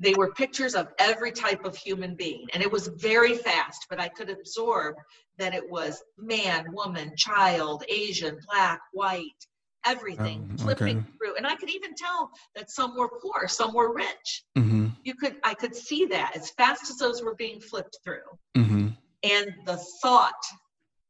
They 0.00 0.14
were 0.14 0.32
pictures 0.32 0.74
of 0.74 0.88
every 0.98 1.30
type 1.30 1.64
of 1.64 1.76
human 1.76 2.16
being. 2.16 2.46
And 2.52 2.62
it 2.62 2.72
was 2.72 2.88
very 2.88 3.38
fast, 3.38 3.86
but 3.88 4.00
I 4.00 4.08
could 4.08 4.30
absorb 4.30 4.96
that 5.38 5.54
it 5.54 5.70
was 5.70 6.02
man, 6.18 6.72
woman, 6.72 7.12
child, 7.16 7.84
Asian, 7.88 8.38
black, 8.50 8.80
white. 8.92 9.46
Everything 9.84 10.48
um, 10.50 10.58
flipping 10.58 11.06
through. 11.18 11.36
And 11.36 11.46
i 11.46 11.54
could 11.56 11.70
even 11.70 11.94
tell 11.94 12.30
that 12.54 12.70
some 12.70 12.96
were 12.96 13.08
poor 13.22 13.48
some 13.48 13.72
were 13.72 13.94
rich. 13.94 14.44
Mm-hmm. 14.56 14.88
you 15.02 15.14
could 15.14 15.36
i 15.44 15.54
could 15.54 15.74
see 15.74 16.06
that 16.06 16.32
as 16.36 16.50
fast 16.50 16.90
as 16.90 16.96
those 16.96 17.22
were 17.22 17.34
being 17.34 17.60
flipped 17.60 17.98
through. 18.04 18.28
Mm-hmm. 18.56 18.88
and 19.22 19.54
the 19.66 19.76
thought 20.02 20.42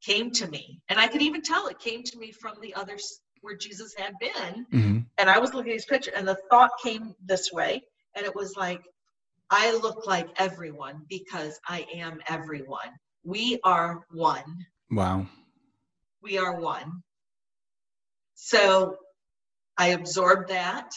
came 0.04 0.30
to 0.32 0.48
me. 0.48 0.80
And 0.88 0.98
i 0.98 1.06
could 1.06 1.22
even 1.22 1.42
tell 1.42 1.66
it 1.68 1.78
came 1.78 2.02
to 2.02 2.18
me 2.18 2.32
from 2.32 2.54
the 2.60 2.74
others 2.74 3.20
where 3.40 3.56
jesus 3.56 3.94
had 3.96 4.14
been. 4.20 4.66
Mm-hmm. 4.72 4.98
and 5.18 5.30
i 5.30 5.38
was 5.38 5.54
looking 5.54 5.72
at 5.72 5.76
his 5.76 5.86
picture 5.86 6.12
and 6.16 6.26
the 6.26 6.38
thought 6.50 6.72
came 6.82 7.14
this 7.24 7.52
way. 7.52 7.82
And 8.16 8.24
it 8.24 8.34
was 8.34 8.56
like 8.56 8.82
i 9.50 9.72
look 9.72 10.06
like 10.06 10.28
everyone 10.36 11.02
because 11.08 11.58
i 11.68 11.86
am 11.94 12.20
everyone. 12.28 12.90
We 13.26 13.58
are 13.64 14.04
one. 14.10 14.66
Wow. 14.90 15.26
We 16.22 16.36
are 16.38 16.60
one 16.60 17.02
so 18.44 18.98
I 19.78 19.88
absorbed 19.88 20.50
that. 20.50 20.90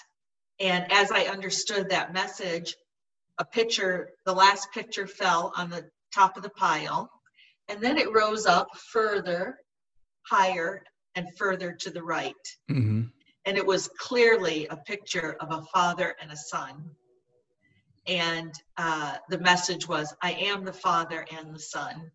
And 0.59 0.91
as 0.91 1.11
I 1.11 1.27
understood 1.27 1.89
that 1.89 2.13
message, 2.13 2.75
a 3.37 3.45
picture, 3.45 4.09
the 4.25 4.33
last 4.33 4.69
picture 4.73 5.07
fell 5.07 5.53
on 5.55 5.69
the 5.69 5.89
top 6.13 6.35
of 6.35 6.43
the 6.43 6.49
pile. 6.49 7.09
And 7.69 7.81
then 7.81 7.97
it 7.97 8.11
rose 8.11 8.45
up 8.45 8.67
further, 8.91 9.59
higher, 10.29 10.83
and 11.15 11.37
further 11.37 11.71
to 11.71 11.89
the 11.89 12.03
right. 12.03 12.35
Mm-hmm. 12.69 13.03
And 13.45 13.57
it 13.57 13.65
was 13.65 13.89
clearly 13.97 14.67
a 14.67 14.75
picture 14.75 15.37
of 15.39 15.53
a 15.53 15.65
father 15.73 16.17
and 16.21 16.33
a 16.33 16.37
son. 16.37 16.91
And 18.07 18.53
uh, 18.75 19.15
the 19.29 19.39
message 19.39 19.87
was, 19.87 20.13
I 20.21 20.33
am 20.33 20.65
the 20.65 20.73
father 20.73 21.25
and 21.31 21.55
the 21.55 21.61
son. 21.61 22.11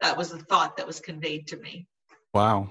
That 0.00 0.16
was 0.16 0.30
the 0.30 0.38
thought 0.38 0.78
that 0.78 0.86
was 0.86 0.98
conveyed 0.98 1.46
to 1.48 1.58
me. 1.58 1.86
Wow. 2.32 2.70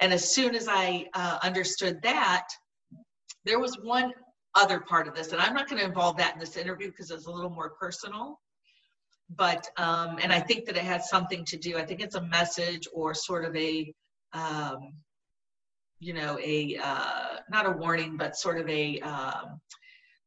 And 0.00 0.12
as 0.12 0.32
soon 0.34 0.54
as 0.54 0.68
I 0.68 1.06
uh, 1.14 1.38
understood 1.42 2.00
that, 2.02 2.46
there 3.44 3.58
was 3.58 3.78
one 3.82 4.12
other 4.54 4.80
part 4.80 5.06
of 5.08 5.14
this, 5.14 5.32
and 5.32 5.40
I'm 5.40 5.54
not 5.54 5.68
going 5.68 5.80
to 5.80 5.86
involve 5.86 6.16
that 6.18 6.34
in 6.34 6.40
this 6.40 6.56
interview 6.56 6.88
because 6.88 7.10
it's 7.10 7.26
a 7.26 7.30
little 7.30 7.50
more 7.50 7.70
personal. 7.70 8.40
But, 9.36 9.68
um, 9.76 10.18
and 10.22 10.32
I 10.32 10.40
think 10.40 10.66
that 10.66 10.76
it 10.76 10.84
has 10.84 11.08
something 11.08 11.44
to 11.46 11.56
do, 11.56 11.76
I 11.76 11.84
think 11.84 12.00
it's 12.00 12.14
a 12.14 12.22
message 12.22 12.86
or 12.92 13.12
sort 13.12 13.44
of 13.44 13.56
a, 13.56 13.92
um, 14.32 14.92
you 15.98 16.12
know, 16.12 16.38
a, 16.40 16.78
uh, 16.82 17.36
not 17.50 17.66
a 17.66 17.70
warning, 17.70 18.16
but 18.16 18.36
sort 18.36 18.58
of 18.58 18.68
a 18.68 19.00
um, 19.00 19.60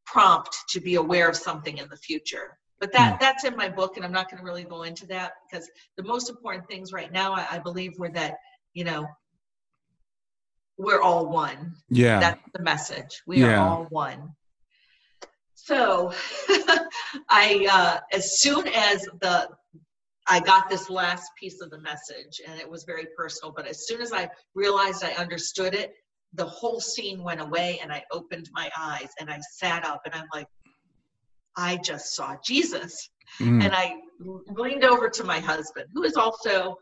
prompt 0.06 0.56
to 0.70 0.82
be 0.82 0.96
aware 0.96 1.30
of 1.30 1.36
something 1.36 1.78
in 1.78 1.88
the 1.90 1.98
future. 1.98 2.58
But 2.80 2.92
that, 2.94 3.16
mm. 3.16 3.20
that's 3.20 3.44
in 3.44 3.56
my 3.56 3.70
book, 3.70 3.96
and 3.96 4.06
I'm 4.06 4.12
not 4.12 4.30
going 4.30 4.40
to 4.40 4.46
really 4.46 4.64
go 4.64 4.84
into 4.84 5.06
that 5.08 5.34
because 5.50 5.70
the 5.96 6.04
most 6.04 6.30
important 6.30 6.68
things 6.68 6.92
right 6.92 7.12
now, 7.12 7.34
I, 7.34 7.48
I 7.52 7.60
believe, 7.60 7.94
were 7.98 8.10
that, 8.12 8.36
you 8.74 8.84
know, 8.84 9.08
we're 10.80 11.02
all 11.02 11.28
one. 11.28 11.76
Yeah. 11.90 12.20
That's 12.20 12.42
the 12.54 12.64
message. 12.64 13.22
We 13.28 13.42
yeah. 13.42 13.60
are 13.60 13.68
all 13.68 13.88
one. 13.90 14.32
So 15.56 16.14
I 17.30 17.68
uh, 17.70 18.00
as 18.14 18.40
soon 18.40 18.68
as 18.70 19.04
the 19.22 19.50
I 20.28 20.40
got 20.40 20.70
this 20.70 20.90
last 20.90 21.30
piece 21.40 21.62
of 21.62 21.70
the 21.70 21.80
message 21.80 22.42
and 22.48 22.60
it 22.60 22.70
was 22.70 22.86
very 22.86 23.08
personal, 23.18 23.52
but 23.56 23.68
as 23.68 23.88
soon 23.88 24.00
as 24.00 24.14
I 24.14 24.30
realized 24.56 25.04
I 25.04 25.12
understood 25.14 25.74
it, 25.74 25.94
the 26.34 26.46
whole 26.46 26.80
scene 26.80 27.24
went 27.24 27.42
away 27.42 27.80
and 27.82 27.92
I 27.92 28.04
opened 28.12 28.50
my 28.54 28.70
eyes 28.78 29.10
and 29.20 29.30
I 29.30 29.40
sat 29.54 29.84
up 29.84 30.02
and 30.06 30.14
I'm 30.14 30.28
like, 30.34 30.48
I 31.58 31.78
just 31.78 32.16
saw 32.16 32.36
Jesus. 32.46 33.10
Mm. 33.40 33.64
And 33.66 33.74
I 33.76 33.96
leaned 34.56 34.86
over 34.86 35.10
to 35.10 35.24
my 35.24 35.40
husband, 35.40 35.88
who 35.94 36.04
is 36.04 36.16
also, 36.16 36.78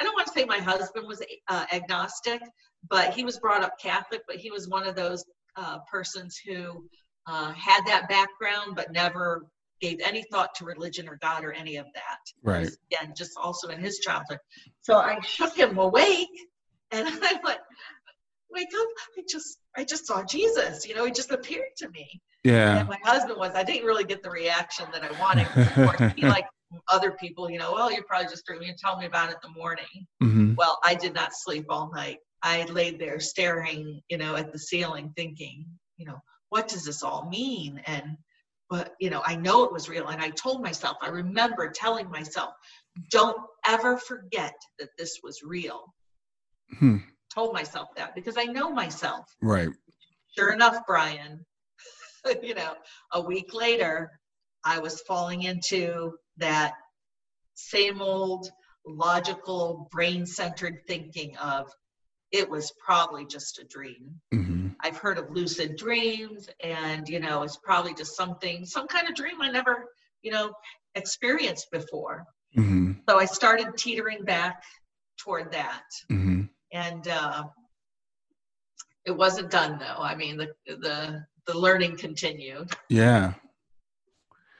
I 0.00 0.04
don't 0.04 0.14
want 0.14 0.26
to 0.28 0.32
say 0.32 0.44
my 0.46 0.58
husband 0.58 1.06
was 1.06 1.22
uh, 1.48 1.66
agnostic, 1.72 2.40
but 2.88 3.12
he 3.12 3.22
was 3.22 3.38
brought 3.38 3.62
up 3.62 3.74
Catholic, 3.80 4.22
but 4.26 4.36
he 4.36 4.50
was 4.50 4.68
one 4.68 4.86
of 4.86 4.96
those 4.96 5.24
uh, 5.56 5.78
persons 5.90 6.40
who 6.44 6.84
uh, 7.26 7.52
had 7.52 7.82
that 7.86 8.08
background, 8.08 8.76
but 8.76 8.92
never 8.92 9.46
gave 9.80 9.98
any 10.04 10.24
thought 10.30 10.54
to 10.56 10.64
religion 10.64 11.08
or 11.08 11.18
God 11.20 11.44
or 11.44 11.52
any 11.52 11.76
of 11.76 11.86
that. 11.94 12.18
Right. 12.42 12.70
And 13.00 13.14
just 13.14 13.32
also 13.36 13.68
in 13.68 13.80
his 13.80 13.98
childhood. 13.98 14.38
So 14.80 14.96
I 14.96 15.20
shook 15.20 15.54
him 15.54 15.78
awake 15.78 16.28
and 16.90 17.06
I 17.22 17.40
went, 17.44 17.58
wake 18.50 18.68
up. 18.80 18.88
I 19.18 19.22
just, 19.28 19.58
I 19.76 19.84
just 19.84 20.06
saw 20.06 20.22
Jesus, 20.24 20.86
you 20.86 20.94
know, 20.94 21.04
he 21.04 21.12
just 21.12 21.30
appeared 21.30 21.76
to 21.78 21.88
me. 21.90 22.20
Yeah. 22.42 22.78
And 22.78 22.88
my 22.88 22.98
husband 23.02 23.38
was, 23.38 23.52
I 23.54 23.64
didn't 23.64 23.86
really 23.86 24.04
get 24.04 24.22
the 24.22 24.30
reaction 24.30 24.86
that 24.92 25.04
I 25.04 25.20
wanted. 25.20 26.14
He 26.16 26.26
like 26.26 26.46
other 26.88 27.12
people, 27.12 27.50
you 27.50 27.58
know, 27.58 27.72
well, 27.72 27.92
you're 27.92 28.04
probably 28.04 28.28
just 28.28 28.46
dreaming 28.46 28.68
and 28.68 28.78
tell 28.78 28.98
me 28.98 29.06
about 29.06 29.30
it 29.30 29.36
in 29.42 29.52
the 29.52 29.58
morning. 29.58 30.06
Mm-hmm. 30.22 30.54
Well, 30.56 30.78
I 30.84 30.94
did 30.94 31.14
not 31.14 31.30
sleep 31.34 31.66
all 31.68 31.90
night. 31.94 32.18
I 32.42 32.64
laid 32.64 32.98
there 32.98 33.20
staring, 33.20 34.00
you 34.08 34.18
know, 34.18 34.36
at 34.36 34.52
the 34.52 34.58
ceiling 34.58 35.12
thinking, 35.16 35.66
you 35.96 36.06
know, 36.06 36.18
what 36.48 36.68
does 36.68 36.84
this 36.84 37.02
all 37.02 37.28
mean? 37.28 37.80
And, 37.86 38.16
but, 38.68 38.94
you 39.00 39.10
know, 39.10 39.22
I 39.24 39.36
know 39.36 39.64
it 39.64 39.72
was 39.72 39.88
real. 39.88 40.08
And 40.08 40.22
I 40.22 40.30
told 40.30 40.62
myself, 40.62 40.96
I 41.02 41.08
remember 41.08 41.70
telling 41.70 42.08
myself, 42.10 42.54
don't 43.10 43.36
ever 43.66 43.96
forget 43.96 44.54
that 44.78 44.88
this 44.98 45.18
was 45.22 45.42
real. 45.42 45.92
Hmm. 46.78 46.98
Told 47.34 47.52
myself 47.52 47.88
that 47.96 48.14
because 48.14 48.36
I 48.36 48.44
know 48.44 48.70
myself. 48.70 49.24
Right. 49.42 49.68
Sure 50.36 50.52
enough, 50.52 50.78
Brian, 50.86 51.44
you 52.42 52.54
know, 52.54 52.74
a 53.12 53.20
week 53.20 53.52
later, 53.52 54.10
I 54.64 54.78
was 54.78 55.00
falling 55.02 55.42
into 55.42 56.12
that 56.40 56.74
same 57.54 58.02
old 58.02 58.50
logical 58.86 59.88
brain 59.90 60.26
centered 60.26 60.80
thinking 60.86 61.36
of 61.36 61.70
it 62.32 62.48
was 62.48 62.72
probably 62.84 63.26
just 63.26 63.58
a 63.58 63.64
dream. 63.64 64.20
Mm-hmm. 64.32 64.68
I've 64.82 64.96
heard 64.96 65.18
of 65.18 65.30
lucid 65.30 65.76
dreams, 65.76 66.48
and 66.62 67.08
you 67.08 67.20
know, 67.20 67.42
it's 67.42 67.58
probably 67.58 67.94
just 67.94 68.16
something, 68.16 68.64
some 68.64 68.86
kind 68.86 69.08
of 69.08 69.14
dream 69.14 69.42
I 69.42 69.50
never, 69.50 69.86
you 70.22 70.30
know, 70.30 70.52
experienced 70.94 71.68
before. 71.72 72.24
Mm-hmm. 72.56 72.92
So 73.08 73.18
I 73.18 73.24
started 73.24 73.76
teetering 73.76 74.24
back 74.24 74.62
toward 75.18 75.52
that, 75.52 75.84
mm-hmm. 76.10 76.42
and 76.72 77.08
uh, 77.08 77.44
it 79.04 79.16
wasn't 79.16 79.50
done 79.50 79.78
though. 79.78 80.00
I 80.00 80.14
mean, 80.14 80.36
the 80.36 80.48
the 80.66 81.24
the 81.46 81.58
learning 81.58 81.96
continued. 81.96 82.70
Yeah. 82.88 83.34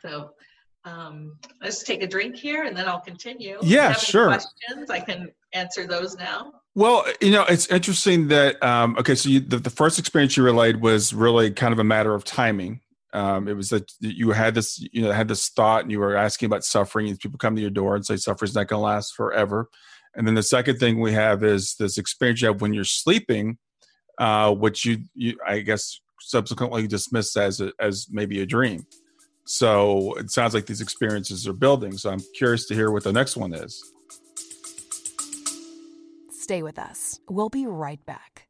So 0.02 0.30
um, 0.84 1.36
let's 1.62 1.82
take 1.82 2.02
a 2.02 2.06
drink 2.06 2.36
here, 2.36 2.64
and 2.64 2.76
then 2.76 2.88
I'll 2.88 3.00
continue. 3.00 3.58
Yeah, 3.62 3.92
sure. 3.92 4.28
Questions? 4.28 4.90
I 4.90 5.00
can 5.00 5.30
answer 5.52 5.86
those 5.86 6.16
now. 6.16 6.52
Well, 6.74 7.04
you 7.20 7.32
know, 7.32 7.44
it's 7.48 7.66
interesting 7.66 8.28
that 8.28 8.62
um, 8.62 8.96
okay, 8.98 9.14
so 9.14 9.28
you, 9.28 9.40
the, 9.40 9.58
the 9.58 9.70
first 9.70 9.98
experience 9.98 10.36
you 10.36 10.42
relayed 10.42 10.80
was 10.80 11.12
really 11.12 11.50
kind 11.50 11.72
of 11.72 11.78
a 11.78 11.84
matter 11.84 12.14
of 12.14 12.24
timing. 12.24 12.80
Um, 13.12 13.48
it 13.48 13.54
was 13.54 13.70
that 13.70 13.90
you 13.98 14.30
had 14.30 14.54
this, 14.54 14.78
you 14.92 15.02
know, 15.02 15.10
had 15.10 15.28
this 15.28 15.48
thought, 15.48 15.82
and 15.82 15.90
you 15.90 15.98
were 15.98 16.16
asking 16.16 16.46
about 16.46 16.64
suffering. 16.64 17.08
And 17.08 17.18
people 17.18 17.38
come 17.38 17.56
to 17.56 17.60
your 17.60 17.70
door 17.70 17.96
and 17.96 18.06
say 18.06 18.16
suffering's 18.16 18.54
not 18.54 18.68
going 18.68 18.78
to 18.78 18.84
last 18.84 19.14
forever. 19.14 19.68
And 20.14 20.26
then 20.26 20.34
the 20.34 20.42
second 20.42 20.78
thing 20.78 21.00
we 21.00 21.12
have 21.12 21.42
is 21.42 21.74
this 21.78 21.98
experience 21.98 22.40
you 22.40 22.48
have 22.48 22.60
when 22.60 22.72
you're 22.72 22.84
sleeping, 22.84 23.58
uh, 24.18 24.52
which 24.54 24.84
you, 24.84 24.98
you, 25.14 25.36
I 25.46 25.60
guess, 25.60 26.00
subsequently 26.20 26.86
dismissed 26.86 27.36
as 27.36 27.60
a, 27.60 27.72
as 27.80 28.06
maybe 28.10 28.40
a 28.42 28.46
dream. 28.46 28.86
So 29.50 30.14
it 30.14 30.30
sounds 30.30 30.54
like 30.54 30.66
these 30.66 30.80
experiences 30.80 31.48
are 31.48 31.52
building. 31.52 31.98
So 31.98 32.08
I'm 32.08 32.20
curious 32.36 32.66
to 32.66 32.74
hear 32.74 32.92
what 32.92 33.02
the 33.02 33.12
next 33.12 33.36
one 33.36 33.52
is. 33.52 33.82
Stay 36.30 36.62
with 36.62 36.78
us. 36.78 37.18
We'll 37.28 37.48
be 37.48 37.66
right 37.66 38.04
back. 38.06 38.46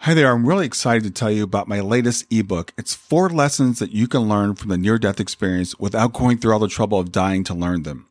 Hi 0.00 0.12
there. 0.12 0.30
I'm 0.30 0.44
really 0.44 0.66
excited 0.66 1.02
to 1.04 1.10
tell 1.10 1.30
you 1.30 1.44
about 1.44 1.66
my 1.66 1.80
latest 1.80 2.26
ebook. 2.30 2.74
It's 2.76 2.92
four 2.92 3.30
lessons 3.30 3.78
that 3.78 3.92
you 3.92 4.06
can 4.06 4.28
learn 4.28 4.54
from 4.54 4.68
the 4.68 4.76
near 4.76 4.98
death 4.98 5.18
experience 5.18 5.78
without 5.78 6.12
going 6.12 6.36
through 6.36 6.52
all 6.52 6.58
the 6.58 6.68
trouble 6.68 7.00
of 7.00 7.10
dying 7.10 7.42
to 7.44 7.54
learn 7.54 7.84
them. 7.84 8.10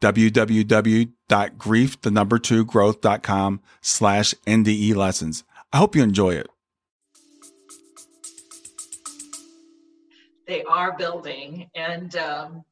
www.grief, 0.00 2.00
the 2.00 2.10
number 2.10 2.38
two 2.38 2.64
growth.com 2.64 3.60
slash 3.80 4.34
NDE 4.46 4.94
lessons. 4.94 5.44
I 5.72 5.78
hope 5.78 5.94
you 5.94 6.02
enjoy 6.02 6.34
it. 6.34 6.48
They 10.46 10.64
are 10.64 10.96
building, 10.96 11.68
and 11.74 12.14
um, 12.16 12.64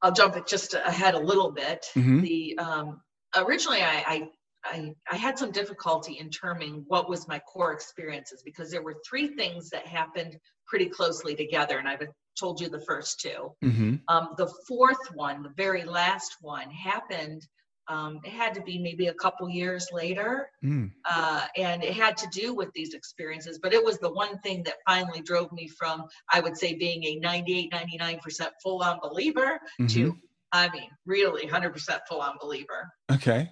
I'll 0.00 0.12
jump 0.12 0.46
just 0.46 0.74
ahead 0.74 1.14
a 1.14 1.18
little 1.18 1.50
bit. 1.50 1.86
Mm-hmm. 1.96 2.20
The 2.20 2.58
um, 2.58 3.00
originally, 3.36 3.82
I, 3.82 4.04
I, 4.06 4.28
I, 4.64 4.94
I 5.10 5.16
had 5.16 5.36
some 5.36 5.50
difficulty 5.50 6.18
in 6.18 6.30
terming 6.30 6.84
what 6.86 7.08
was 7.08 7.26
my 7.26 7.40
core 7.40 7.72
experiences 7.72 8.42
because 8.44 8.70
there 8.70 8.82
were 8.82 8.96
three 9.08 9.28
things 9.28 9.70
that 9.70 9.86
happened 9.86 10.38
pretty 10.66 10.86
closely 10.86 11.34
together, 11.34 11.78
and 11.78 11.88
I've 11.88 12.02
told 12.38 12.60
you 12.60 12.68
the 12.68 12.80
first 12.80 13.20
2 13.20 13.28
mm-hmm. 13.62 13.94
um, 14.08 14.28
the 14.36 14.52
fourth 14.66 15.12
one, 15.14 15.42
the 15.42 15.52
very 15.56 15.84
last 15.84 16.36
one, 16.40 16.70
happened. 16.70 17.46
Um, 17.86 18.20
it 18.24 18.30
had 18.30 18.54
to 18.54 18.62
be 18.62 18.78
maybe 18.78 19.08
a 19.08 19.14
couple 19.14 19.48
years 19.48 19.88
later, 19.92 20.48
mm. 20.64 20.90
uh, 21.04 21.46
and 21.56 21.84
it 21.84 21.92
had 21.92 22.16
to 22.16 22.26
do 22.32 22.54
with 22.54 22.72
these 22.72 22.94
experiences. 22.94 23.58
But 23.62 23.74
it 23.74 23.84
was 23.84 23.98
the 23.98 24.10
one 24.10 24.38
thing 24.38 24.62
that 24.62 24.76
finally 24.86 25.20
drove 25.20 25.52
me 25.52 25.68
from, 25.68 26.04
I 26.32 26.40
would 26.40 26.56
say, 26.56 26.74
being 26.74 27.04
a 27.04 27.16
98, 27.16 27.72
99% 27.72 28.48
full 28.62 28.82
on 28.82 29.00
believer 29.02 29.60
mm-hmm. 29.78 29.86
to, 29.88 30.16
I 30.50 30.70
mean, 30.70 30.88
really 31.04 31.46
100% 31.46 31.98
full 32.08 32.22
on 32.22 32.36
believer. 32.40 32.90
Okay. 33.12 33.50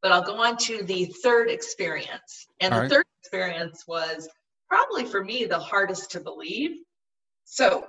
But 0.00 0.12
I'll 0.12 0.22
go 0.22 0.42
on 0.42 0.56
to 0.58 0.82
the 0.84 1.06
third 1.22 1.50
experience. 1.50 2.46
And 2.62 2.72
All 2.72 2.78
the 2.78 2.82
right. 2.84 2.90
third 2.90 3.06
experience 3.20 3.84
was 3.86 4.30
probably 4.68 5.04
for 5.04 5.22
me 5.22 5.44
the 5.44 5.58
hardest 5.58 6.12
to 6.12 6.20
believe. 6.20 6.70
So 7.44 7.86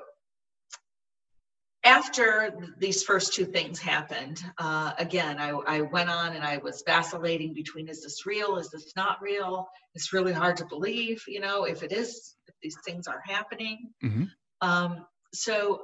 after 1.89 2.53
these 2.77 3.01
first 3.01 3.33
two 3.33 3.45
things 3.45 3.79
happened, 3.79 4.43
uh, 4.59 4.91
again, 4.99 5.39
I, 5.39 5.49
I, 5.49 5.81
went 5.81 6.09
on 6.09 6.35
and 6.35 6.43
I 6.43 6.57
was 6.57 6.83
vacillating 6.85 7.53
between 7.55 7.87
is 7.87 8.03
this 8.03 8.27
real? 8.27 8.57
Is 8.57 8.69
this 8.69 8.93
not 8.95 9.17
real? 9.21 9.67
It's 9.95 10.13
really 10.13 10.31
hard 10.31 10.57
to 10.57 10.65
believe, 10.67 11.23
you 11.27 11.39
know, 11.39 11.63
if 11.63 11.81
it 11.81 11.91
is, 11.91 12.35
if 12.47 12.53
these 12.61 12.77
things 12.85 13.07
are 13.07 13.23
happening. 13.25 13.89
Mm-hmm. 14.03 14.25
Um, 14.61 15.05
so 15.33 15.81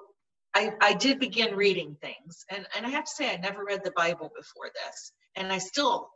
I, 0.53 0.73
I 0.79 0.93
did 0.93 1.19
begin 1.19 1.55
reading 1.55 1.97
things. 1.99 2.45
And, 2.51 2.67
and 2.77 2.85
I 2.85 2.89
have 2.89 3.05
to 3.05 3.11
say, 3.11 3.33
I 3.33 3.37
never 3.37 3.65
read 3.65 3.81
the 3.83 3.93
Bible 3.95 4.31
before 4.37 4.69
this. 4.73 5.11
And 5.35 5.51
I 5.51 5.57
still 5.57 6.09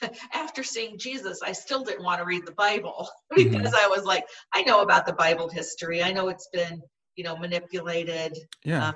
after 0.32 0.62
seeing 0.62 0.96
Jesus, 0.96 1.40
I 1.44 1.52
still 1.52 1.82
didn't 1.82 2.04
want 2.04 2.20
to 2.20 2.24
read 2.24 2.46
the 2.46 2.52
Bible 2.52 3.08
because 3.34 3.72
mm-hmm. 3.72 3.74
I 3.74 3.88
was 3.88 4.04
like, 4.04 4.24
I 4.52 4.62
know 4.62 4.82
about 4.82 5.06
the 5.06 5.12
Bible 5.12 5.48
history. 5.48 6.04
I 6.04 6.12
know 6.12 6.28
it's 6.28 6.48
been, 6.52 6.80
you 7.16 7.24
know, 7.24 7.36
manipulated, 7.36 8.36
yeah. 8.64 8.88
Uh, 8.88 8.92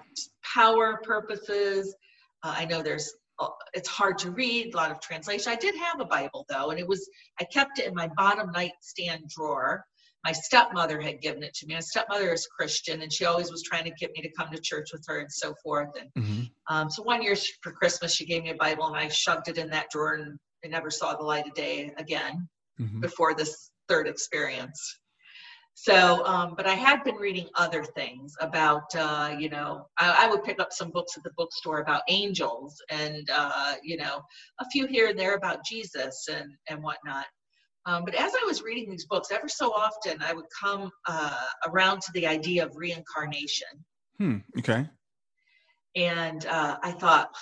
power 0.54 1.00
purposes. 1.02 1.94
Uh, 2.42 2.54
I 2.56 2.64
know 2.64 2.82
there's, 2.82 3.12
uh, 3.38 3.48
it's 3.74 3.88
hard 3.88 4.18
to 4.18 4.30
read, 4.30 4.74
a 4.74 4.76
lot 4.76 4.90
of 4.90 5.00
translation. 5.00 5.52
I 5.52 5.56
did 5.56 5.76
have 5.76 6.00
a 6.00 6.04
Bible 6.04 6.46
though, 6.48 6.70
and 6.70 6.78
it 6.78 6.86
was, 6.86 7.08
I 7.40 7.44
kept 7.44 7.78
it 7.78 7.86
in 7.86 7.94
my 7.94 8.08
bottom 8.16 8.50
nightstand 8.52 9.30
drawer. 9.34 9.84
My 10.24 10.32
stepmother 10.32 11.00
had 11.00 11.20
given 11.20 11.44
it 11.44 11.54
to 11.54 11.66
me. 11.66 11.74
My 11.74 11.80
stepmother 11.80 12.32
is 12.32 12.46
Christian, 12.46 13.02
and 13.02 13.12
she 13.12 13.24
always 13.24 13.52
was 13.52 13.62
trying 13.62 13.84
to 13.84 13.90
get 13.92 14.10
me 14.16 14.22
to 14.22 14.30
come 14.32 14.50
to 14.50 14.60
church 14.60 14.88
with 14.92 15.04
her 15.06 15.20
and 15.20 15.32
so 15.32 15.54
forth. 15.62 15.90
And 15.98 16.24
mm-hmm. 16.24 16.42
um, 16.74 16.90
so 16.90 17.02
one 17.04 17.22
year 17.22 17.36
for 17.62 17.70
Christmas, 17.70 18.14
she 18.14 18.26
gave 18.26 18.42
me 18.42 18.50
a 18.50 18.56
Bible, 18.56 18.86
and 18.86 18.96
I 18.96 19.08
shoved 19.08 19.48
it 19.48 19.58
in 19.58 19.70
that 19.70 19.90
drawer 19.90 20.14
and 20.14 20.38
I 20.64 20.68
never 20.68 20.90
saw 20.90 21.14
the 21.14 21.22
light 21.22 21.46
of 21.46 21.54
day 21.54 21.92
again 21.98 22.48
mm-hmm. 22.80 23.00
before 23.00 23.34
this 23.34 23.70
third 23.88 24.08
experience. 24.08 24.98
So, 25.80 26.26
um, 26.26 26.54
but 26.56 26.66
I 26.66 26.74
had 26.74 27.04
been 27.04 27.14
reading 27.14 27.46
other 27.54 27.84
things 27.84 28.34
about, 28.40 28.92
uh, 28.96 29.36
you 29.38 29.48
know, 29.48 29.86
I, 29.96 30.24
I, 30.24 30.28
would 30.28 30.42
pick 30.42 30.58
up 30.58 30.72
some 30.72 30.90
books 30.90 31.16
at 31.16 31.22
the 31.22 31.30
bookstore 31.36 31.78
about 31.78 32.02
angels 32.08 32.82
and, 32.90 33.30
uh, 33.32 33.74
you 33.84 33.96
know, 33.96 34.20
a 34.58 34.68
few 34.72 34.88
here 34.88 35.06
and 35.06 35.16
there 35.16 35.36
about 35.36 35.64
Jesus 35.64 36.26
and, 36.28 36.50
and 36.68 36.82
whatnot. 36.82 37.26
Um, 37.86 38.04
but 38.04 38.16
as 38.16 38.32
I 38.34 38.44
was 38.44 38.60
reading 38.60 38.90
these 38.90 39.06
books, 39.06 39.30
ever 39.30 39.48
so 39.48 39.70
often 39.70 40.20
I 40.20 40.32
would 40.32 40.46
come 40.60 40.90
uh, 41.06 41.38
around 41.68 42.02
to 42.02 42.12
the 42.12 42.26
idea 42.26 42.66
of 42.66 42.74
reincarnation. 42.74 43.68
Hmm, 44.18 44.38
okay. 44.58 44.84
And 45.94 46.44
uh, 46.46 46.78
I 46.82 46.90
thought, 46.90 47.36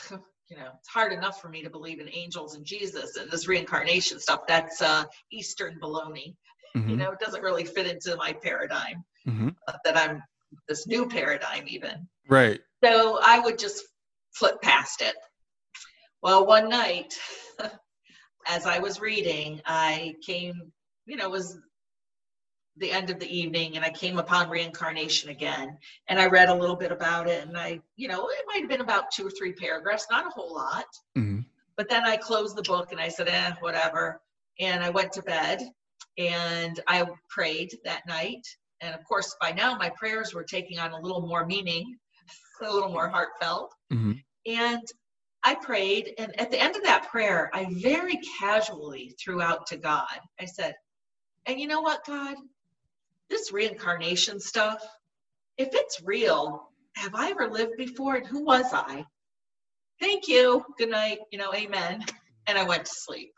you 0.51 0.59
know, 0.59 0.69
it's 0.79 0.91
hard 0.91 1.15
enough 1.15 1.41
for 1.41 1.49
me 1.49 1.63
to 1.63 1.71
believe 1.71 2.01
in 2.01 2.11
angels 2.13 2.55
and 2.55 2.67
Jesus 2.67 3.17
and 3.17 3.31
this 3.31 3.49
reincarnation 3.49 4.21
stuff. 4.21 4.41
That's 4.47 4.83
uh, 4.83 5.05
Eastern 5.33 5.81
baloney. 5.83 6.35
Mm-hmm. 6.77 6.91
You 6.91 6.97
know, 6.97 7.11
it 7.11 7.21
doesn't 7.21 7.43
really 7.43 7.65
fit 7.65 7.87
into 7.87 8.17
my 8.17 8.33
paradigm 8.33 9.05
mm-hmm. 9.27 9.49
uh, 9.67 9.73
that 9.85 9.97
I'm 9.97 10.23
this 10.69 10.87
new 10.87 11.09
paradigm, 11.09 11.65
even. 11.67 12.07
Right. 12.29 12.61
So 12.85 13.19
I 13.23 13.39
would 13.39 13.59
just 13.59 13.83
flip 14.33 14.61
past 14.63 15.01
it. 15.01 15.15
Well, 16.23 16.47
one 16.47 16.69
night, 16.69 17.15
as 18.47 18.67
I 18.67 18.79
was 18.79 19.01
reading, 19.01 19.61
I 19.65 20.15
came, 20.25 20.73
you 21.07 21.17
know, 21.17 21.29
was 21.29 21.59
the 22.79 22.93
end 22.93 23.09
of 23.09 23.19
the 23.19 23.35
evening 23.35 23.77
and 23.77 23.85
I 23.85 23.91
came 23.91 24.19
upon 24.19 24.51
reincarnation 24.51 25.31
again 25.31 25.79
and 26.09 26.19
I 26.19 26.27
read 26.27 26.51
a 26.51 26.55
little 26.55 26.77
bit 26.77 26.93
about 26.93 27.27
it 27.27 27.47
and 27.47 27.57
I, 27.57 27.81
you 27.97 28.07
know, 28.07 28.29
it 28.29 28.45
might 28.47 28.61
have 28.61 28.69
been 28.69 28.83
about 28.83 29.11
two 29.11 29.27
or 29.27 29.31
three 29.31 29.53
paragraphs, 29.53 30.07
not 30.11 30.27
a 30.27 30.31
whole 30.31 30.55
lot. 30.55 30.85
Mm-hmm. 31.17 31.41
But 31.77 31.89
then 31.89 32.05
I 32.05 32.17
closed 32.19 32.55
the 32.55 32.63
book 32.63 32.93
and 32.93 33.01
I 33.01 33.09
said, 33.09 33.29
eh, 33.29 33.53
whatever. 33.61 34.21
And 34.61 34.85
I 34.85 34.91
went 34.91 35.13
to 35.13 35.23
bed 35.23 35.61
and 36.19 36.81
I 36.87 37.05
prayed 37.29 37.77
that 37.85 38.07
night. 38.07 38.47
And 38.81 38.95
of 38.95 39.05
course, 39.05 39.35
by 39.41 39.53
now 39.53 39.77
my 39.77 39.91
prayers 39.91 40.35
were 40.35 40.45
taking 40.45 40.79
on 40.79 40.93
a 40.93 41.01
little 41.01 41.27
more 41.27 41.47
meaning, 41.47 41.97
a 42.63 42.73
little 42.73 42.91
more 42.91 43.09
heartfelt. 43.09 43.75
Mm-hmm. 43.93 44.13
And 44.47 44.83
I 45.45 45.55
prayed. 45.55 46.15
And 46.19 46.39
at 46.41 46.51
the 46.51 46.61
end 46.61 46.77
of 46.77 46.83
that 46.85 47.09
prayer, 47.09 47.51
I 47.55 47.67
very 47.71 48.19
casually 48.39 49.15
threw 49.23 49.41
out 49.41 49.67
to 49.69 49.77
God, 49.77 50.19
I 50.41 50.45
said, 50.45 50.75
and 51.47 51.61
you 51.61 51.69
know 51.69 51.81
what, 51.81 52.05
God? 52.05 52.37
this 53.29 53.53
reincarnation 53.53 54.41
stuff, 54.41 54.83
if 55.59 55.69
it's 55.73 56.03
real, 56.03 56.71
have 56.95 57.15
I 57.15 57.31
ever 57.31 57.49
lived 57.49 57.77
before 57.77 58.17
and 58.17 58.27
who 58.27 58.45
was 58.45 58.67
I? 58.73 59.05
Thank 60.01 60.29
you. 60.29 60.65
Good 60.79 60.91
night. 60.91 61.19
You 61.31 61.39
know, 61.39 61.55
amen. 61.55 62.05
And 62.47 62.59
I 62.59 62.65
went 62.65 62.85
to 62.85 62.93
sleep. 62.95 63.33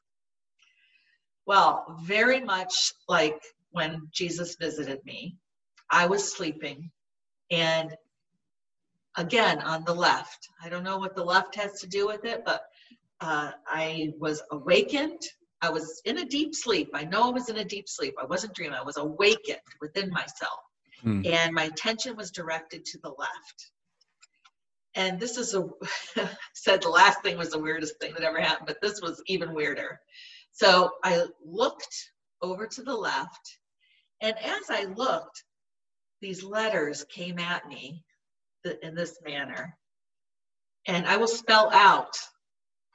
Well, 1.49 1.99
very 2.03 2.41
much 2.41 2.93
like 3.09 3.43
when 3.71 4.09
Jesus 4.13 4.55
visited 4.55 5.05
me, 5.05 5.37
I 5.91 6.07
was 6.07 6.33
sleeping. 6.33 6.91
And 7.51 7.97
again, 9.17 9.61
on 9.63 9.85
the 9.85 9.95
left, 9.95 10.49
I 10.63 10.69
don't 10.69 10.85
know 10.85 10.99
what 10.99 11.17
the 11.17 11.25
left 11.25 11.57
has 11.57 11.81
to 11.81 11.89
do 11.89 12.07
with 12.07 12.25
it, 12.25 12.45
but 12.45 12.63
uh, 13.21 13.51
I 13.67 14.13
was 14.21 14.43
awakened 14.53 15.23
I 15.61 15.71
was 15.71 16.01
in 16.05 16.19
a 16.19 16.25
deep 16.25 16.55
sleep. 16.55 16.91
I 16.95 17.05
know 17.05 17.29
I 17.29 17.31
was 17.31 17.49
in 17.49 17.59
a 17.59 17.65
deep 17.65 17.89
sleep. 17.89 18.15
I 18.21 18.25
wasn't 18.25 18.55
dreaming. 18.55 18.79
I 18.79 18.85
was 18.85 18.97
awakened 18.97 19.59
within 19.81 20.11
myself. 20.11 20.61
Hmm. 21.03 21.23
And 21.25 21.53
my 21.53 21.65
attention 21.65 22.17
was 22.17 22.31
directed 22.31 22.85
to 22.85 22.99
the 23.03 23.11
left. 23.11 23.71
And 24.95 25.21
this 25.21 25.37
is 25.37 25.55
a 25.55 25.69
said 26.55 26.83
the 26.83 26.89
last 26.89 27.23
thing 27.23 27.37
was 27.37 27.51
the 27.51 27.59
weirdest 27.59 28.01
thing 28.01 28.15
that 28.15 28.23
ever 28.23 28.41
happened, 28.41 28.67
but 28.67 28.81
this 28.81 29.01
was 29.01 29.23
even 29.27 29.55
weirder. 29.55 30.01
So 30.59 30.91
I 31.05 31.25
looked 31.45 32.11
over 32.43 32.67
to 32.67 32.83
the 32.83 32.97
left, 32.97 33.59
and 34.21 34.37
as 34.39 34.69
I 34.69 34.85
looked, 34.85 35.45
these 36.21 36.43
letters 36.43 37.05
came 37.05 37.39
at 37.39 37.69
me 37.69 38.03
in 38.83 38.97
this 38.97 39.19
manner. 39.25 39.77
And 40.87 41.07
I 41.07 41.17
will 41.17 41.29
spell 41.29 41.71
out 41.73 42.17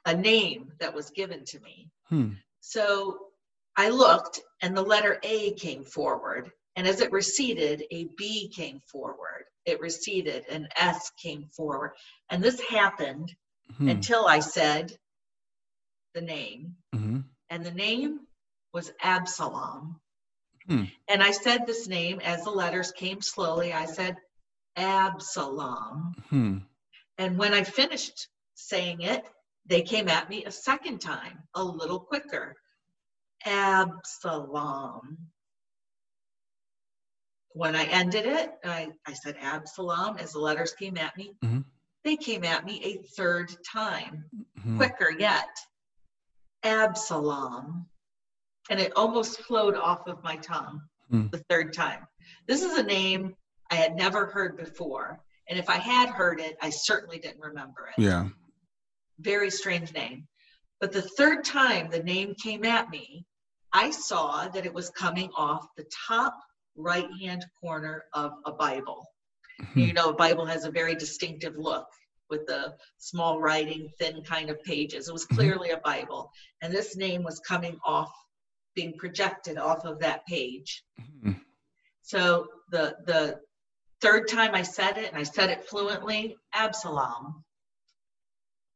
a 0.04 0.14
name 0.14 0.72
that 0.78 0.94
was 0.94 1.08
given 1.08 1.46
to 1.46 1.60
me. 1.60 1.88
Hmm. 2.10 2.32
So 2.60 3.18
I 3.76 3.88
looked 3.88 4.40
and 4.60 4.76
the 4.76 4.82
letter 4.82 5.18
A 5.22 5.52
came 5.52 5.84
forward. 5.84 6.50
And 6.76 6.86
as 6.86 7.00
it 7.00 7.12
receded, 7.12 7.84
a 7.90 8.08
B 8.18 8.52
came 8.54 8.80
forward. 8.92 9.44
It 9.64 9.80
receded, 9.80 10.44
an 10.50 10.68
S 10.76 11.10
came 11.22 11.46
forward. 11.56 11.92
And 12.28 12.42
this 12.42 12.60
happened 12.60 13.34
mm-hmm. 13.72 13.88
until 13.88 14.26
I 14.26 14.40
said 14.40 14.92
the 16.14 16.20
name. 16.20 16.76
And 17.54 17.64
the 17.64 17.70
name 17.70 18.18
was 18.72 18.90
Absalom. 19.00 20.00
Hmm. 20.66 20.84
And 21.06 21.22
I 21.22 21.30
said 21.30 21.68
this 21.68 21.86
name 21.86 22.18
as 22.18 22.42
the 22.42 22.50
letters 22.50 22.90
came 22.90 23.20
slowly. 23.20 23.72
I 23.72 23.84
said 23.84 24.16
Absalom. 24.74 26.16
Hmm. 26.30 26.58
And 27.16 27.38
when 27.38 27.54
I 27.54 27.62
finished 27.62 28.26
saying 28.56 29.02
it, 29.02 29.22
they 29.66 29.82
came 29.82 30.08
at 30.08 30.28
me 30.28 30.44
a 30.44 30.50
second 30.50 30.98
time, 30.98 31.44
a 31.54 31.62
little 31.62 32.00
quicker. 32.00 32.56
Absalom. 33.46 35.16
When 37.50 37.76
I 37.76 37.84
ended 37.84 38.26
it, 38.26 38.50
I, 38.64 38.88
I 39.06 39.12
said 39.12 39.36
Absalom 39.40 40.16
as 40.18 40.32
the 40.32 40.40
letters 40.40 40.72
came 40.72 40.96
at 40.96 41.16
me. 41.16 41.34
Mm-hmm. 41.44 41.60
They 42.02 42.16
came 42.16 42.42
at 42.42 42.64
me 42.64 42.82
a 42.82 43.06
third 43.14 43.54
time, 43.64 44.24
mm-hmm. 44.58 44.76
quicker 44.76 45.12
yet. 45.16 45.56
Absalom. 46.64 47.86
And 48.70 48.80
it 48.80 48.92
almost 48.96 49.40
flowed 49.42 49.74
off 49.74 50.06
of 50.06 50.22
my 50.24 50.36
tongue 50.36 50.80
mm. 51.12 51.30
the 51.30 51.44
third 51.50 51.74
time. 51.74 52.06
This 52.48 52.62
is 52.62 52.78
a 52.78 52.82
name 52.82 53.36
I 53.70 53.74
had 53.74 53.94
never 53.94 54.26
heard 54.26 54.56
before. 54.56 55.20
And 55.48 55.58
if 55.58 55.68
I 55.68 55.76
had 55.76 56.08
heard 56.08 56.40
it, 56.40 56.56
I 56.62 56.70
certainly 56.70 57.18
didn't 57.18 57.40
remember 57.40 57.88
it. 57.96 58.02
Yeah 58.02 58.28
very 59.18 59.50
strange 59.50 59.92
name. 59.92 60.26
But 60.80 60.92
the 60.92 61.02
third 61.02 61.44
time 61.44 61.90
the 61.90 62.02
name 62.02 62.34
came 62.42 62.64
at 62.64 62.90
me, 62.90 63.24
I 63.72 63.90
saw 63.90 64.48
that 64.48 64.66
it 64.66 64.74
was 64.74 64.90
coming 64.90 65.30
off 65.36 65.66
the 65.76 65.86
top 66.06 66.38
right 66.76 67.08
hand 67.20 67.44
corner 67.60 68.04
of 68.12 68.32
a 68.44 68.52
Bible. 68.52 69.04
Mm-hmm. 69.62 69.78
You 69.78 69.92
know, 69.92 70.10
a 70.10 70.14
Bible 70.14 70.46
has 70.46 70.64
a 70.64 70.70
very 70.70 70.94
distinctive 70.94 71.56
look. 71.56 71.86
With 72.30 72.46
the 72.46 72.74
small 72.98 73.40
writing, 73.40 73.90
thin 73.98 74.22
kind 74.22 74.50
of 74.50 74.62
pages. 74.64 75.08
It 75.08 75.12
was 75.12 75.24
mm-hmm. 75.26 75.36
clearly 75.36 75.70
a 75.70 75.78
Bible. 75.78 76.30
And 76.62 76.72
this 76.72 76.96
name 76.96 77.22
was 77.22 77.40
coming 77.40 77.78
off, 77.84 78.12
being 78.74 78.94
projected 78.98 79.58
off 79.58 79.84
of 79.84 80.00
that 80.00 80.26
page. 80.26 80.84
Mm-hmm. 81.00 81.32
So 82.02 82.46
the 82.70 82.96
the 83.06 83.40
third 84.00 84.28
time 84.28 84.54
I 84.54 84.62
said 84.62 84.98
it, 84.98 85.08
and 85.08 85.16
I 85.18 85.22
said 85.22 85.50
it 85.50 85.64
fluently, 85.64 86.36
Absalom. 86.52 87.44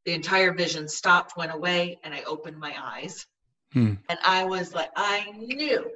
The 0.07 0.15
entire 0.15 0.55
vision 0.55 0.89
stopped, 0.89 1.37
went 1.37 1.53
away, 1.53 1.99
and 2.03 2.15
I 2.15 2.23
opened 2.23 2.59
my 2.59 2.75
eyes. 2.81 3.27
Hmm. 3.75 3.95
And 4.09 4.19
I 4.25 4.45
was 4.45 4.73
like, 4.73 4.91
I 4.97 5.31
knew 5.37 5.91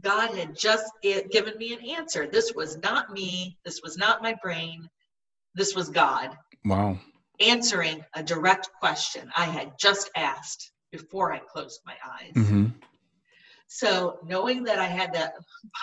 God 0.00 0.34
had 0.34 0.56
just 0.56 0.90
given 1.02 1.56
me 1.58 1.74
an 1.74 1.84
answer. 1.96 2.26
This 2.26 2.52
was 2.54 2.78
not 2.78 3.10
me. 3.10 3.58
This 3.64 3.80
was 3.82 3.96
not 3.96 4.22
my 4.22 4.34
brain. 4.42 4.88
This 5.54 5.74
was 5.74 5.88
God. 5.88 6.36
Wow. 6.64 6.98
Answering 7.40 8.04
a 8.14 8.22
direct 8.22 8.70
question 8.80 9.30
I 9.36 9.44
had 9.44 9.72
just 9.78 10.10
asked 10.16 10.72
before 10.92 11.32
I 11.32 11.40
closed 11.40 11.80
my 11.84 11.94
eyes. 12.20 12.32
Mm-hmm. 12.34 12.66
So, 13.66 14.18
knowing 14.24 14.62
that 14.64 14.78
I 14.78 14.86
had 14.86 15.14
that 15.14 15.32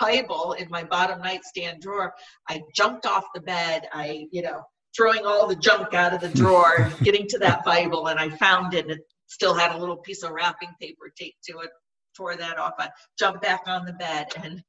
Bible 0.00 0.54
in 0.54 0.70
my 0.70 0.84
bottom 0.84 1.20
nightstand 1.20 1.82
drawer, 1.82 2.14
I 2.48 2.62
jumped 2.74 3.06
off 3.06 3.24
the 3.34 3.40
bed. 3.40 3.86
I, 3.92 4.28
you 4.30 4.42
know, 4.42 4.62
throwing 4.96 5.26
all 5.26 5.46
the 5.46 5.56
junk 5.56 5.92
out 5.92 6.14
of 6.14 6.20
the 6.20 6.28
drawer, 6.28 6.90
getting 7.02 7.26
to 7.28 7.38
that 7.40 7.64
Bible, 7.64 8.06
and 8.06 8.18
I 8.18 8.30
found 8.30 8.72
it. 8.74 8.86
And 8.86 8.92
it 8.92 9.00
still 9.26 9.54
had 9.54 9.74
a 9.74 9.78
little 9.78 9.98
piece 9.98 10.22
of 10.22 10.30
wrapping 10.30 10.70
paper 10.80 11.12
taped 11.18 11.44
to 11.50 11.58
it. 11.58 11.70
Tore 12.16 12.36
that 12.36 12.58
off. 12.58 12.74
I 12.78 12.88
jumped 13.18 13.42
back 13.42 13.62
on 13.66 13.84
the 13.84 13.94
bed, 13.94 14.28
and 14.42 14.62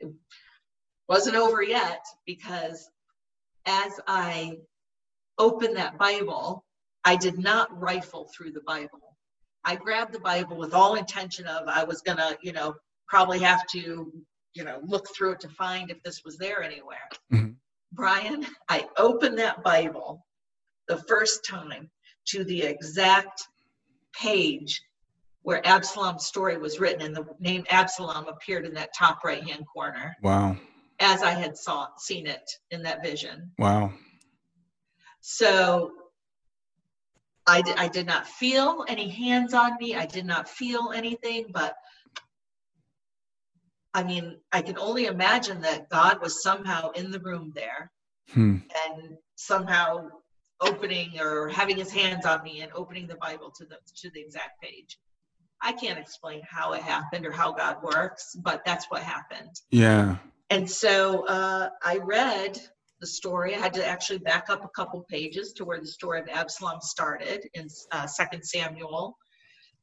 it 0.00 0.12
wasn't 1.08 1.36
over 1.36 1.62
yet 1.62 2.00
because 2.26 2.88
as 3.66 4.00
I 4.06 4.58
opened 5.38 5.76
that 5.76 5.98
Bible, 5.98 6.64
I 7.04 7.16
did 7.16 7.38
not 7.38 7.68
rifle 7.78 8.30
through 8.34 8.52
the 8.52 8.62
Bible. 8.66 9.16
I 9.64 9.76
grabbed 9.76 10.12
the 10.12 10.20
Bible 10.20 10.56
with 10.56 10.74
all 10.74 10.94
intention 10.94 11.46
of 11.46 11.66
I 11.66 11.84
was 11.84 12.02
gonna, 12.02 12.36
you 12.42 12.52
know, 12.52 12.74
probably 13.08 13.38
have 13.40 13.66
to, 13.68 14.12
you 14.54 14.64
know, 14.64 14.80
look 14.84 15.08
through 15.14 15.32
it 15.32 15.40
to 15.40 15.48
find 15.48 15.90
if 15.90 16.02
this 16.02 16.22
was 16.24 16.36
there 16.36 16.62
anywhere. 16.62 17.08
Mm-hmm. 17.32 17.52
Brian, 17.92 18.46
I 18.68 18.86
opened 18.98 19.38
that 19.38 19.62
Bible 19.62 20.24
the 20.88 20.98
first 21.08 21.44
time 21.44 21.90
to 22.28 22.44
the 22.44 22.62
exact 22.62 23.42
page 24.14 24.82
where 25.42 25.66
Absalom's 25.66 26.26
story 26.26 26.56
was 26.56 26.80
written, 26.80 27.02
and 27.02 27.14
the 27.14 27.26
name 27.38 27.64
Absalom 27.70 28.26
appeared 28.28 28.64
in 28.66 28.74
that 28.74 28.94
top 28.98 29.22
right 29.24 29.46
hand 29.46 29.64
corner. 29.72 30.16
Wow. 30.22 30.56
As 31.00 31.22
I 31.22 31.30
had 31.30 31.56
saw 31.56 31.88
seen 31.98 32.26
it 32.26 32.50
in 32.70 32.82
that 32.82 33.02
vision. 33.02 33.52
Wow. 33.58 33.92
So 35.20 35.92
I, 37.46 37.62
d- 37.62 37.74
I 37.76 37.88
did 37.88 38.06
not 38.06 38.26
feel 38.26 38.84
any 38.88 39.08
hands 39.08 39.54
on 39.54 39.76
me. 39.78 39.96
I 39.96 40.06
did 40.06 40.24
not 40.24 40.48
feel 40.48 40.92
anything, 40.94 41.46
but 41.52 41.74
I 43.92 44.02
mean, 44.02 44.38
I 44.52 44.60
can 44.60 44.76
only 44.78 45.06
imagine 45.06 45.60
that 45.62 45.88
God 45.88 46.20
was 46.20 46.42
somehow 46.42 46.90
in 46.90 47.10
the 47.10 47.20
room 47.20 47.52
there 47.54 47.92
hmm. 48.32 48.56
and 48.86 49.16
somehow 49.36 50.08
opening 50.60 51.20
or 51.20 51.48
having 51.48 51.76
his 51.76 51.92
hands 51.92 52.26
on 52.26 52.42
me 52.42 52.62
and 52.62 52.72
opening 52.74 53.06
the 53.06 53.16
Bible 53.16 53.52
to 53.56 53.64
the 53.64 53.76
to 53.96 54.10
the 54.10 54.20
exact 54.20 54.60
page. 54.60 54.98
I 55.62 55.72
can't 55.72 55.98
explain 55.98 56.42
how 56.48 56.72
it 56.72 56.82
happened 56.82 57.24
or 57.24 57.32
how 57.32 57.52
God 57.52 57.82
works, 57.82 58.36
but 58.42 58.64
that's 58.66 58.86
what 58.86 59.02
happened. 59.02 59.50
Yeah. 59.70 60.16
And 60.54 60.70
so 60.70 61.26
uh, 61.26 61.68
I 61.82 61.96
read 61.96 62.60
the 63.00 63.08
story. 63.08 63.56
I 63.56 63.58
had 63.58 63.74
to 63.74 63.84
actually 63.84 64.20
back 64.20 64.50
up 64.50 64.64
a 64.64 64.68
couple 64.68 65.04
pages 65.10 65.52
to 65.54 65.64
where 65.64 65.80
the 65.80 65.86
story 65.86 66.20
of 66.20 66.28
Absalom 66.28 66.78
started 66.80 67.44
in 67.54 67.66
uh, 67.90 68.06
Second 68.06 68.44
Samuel, 68.44 69.18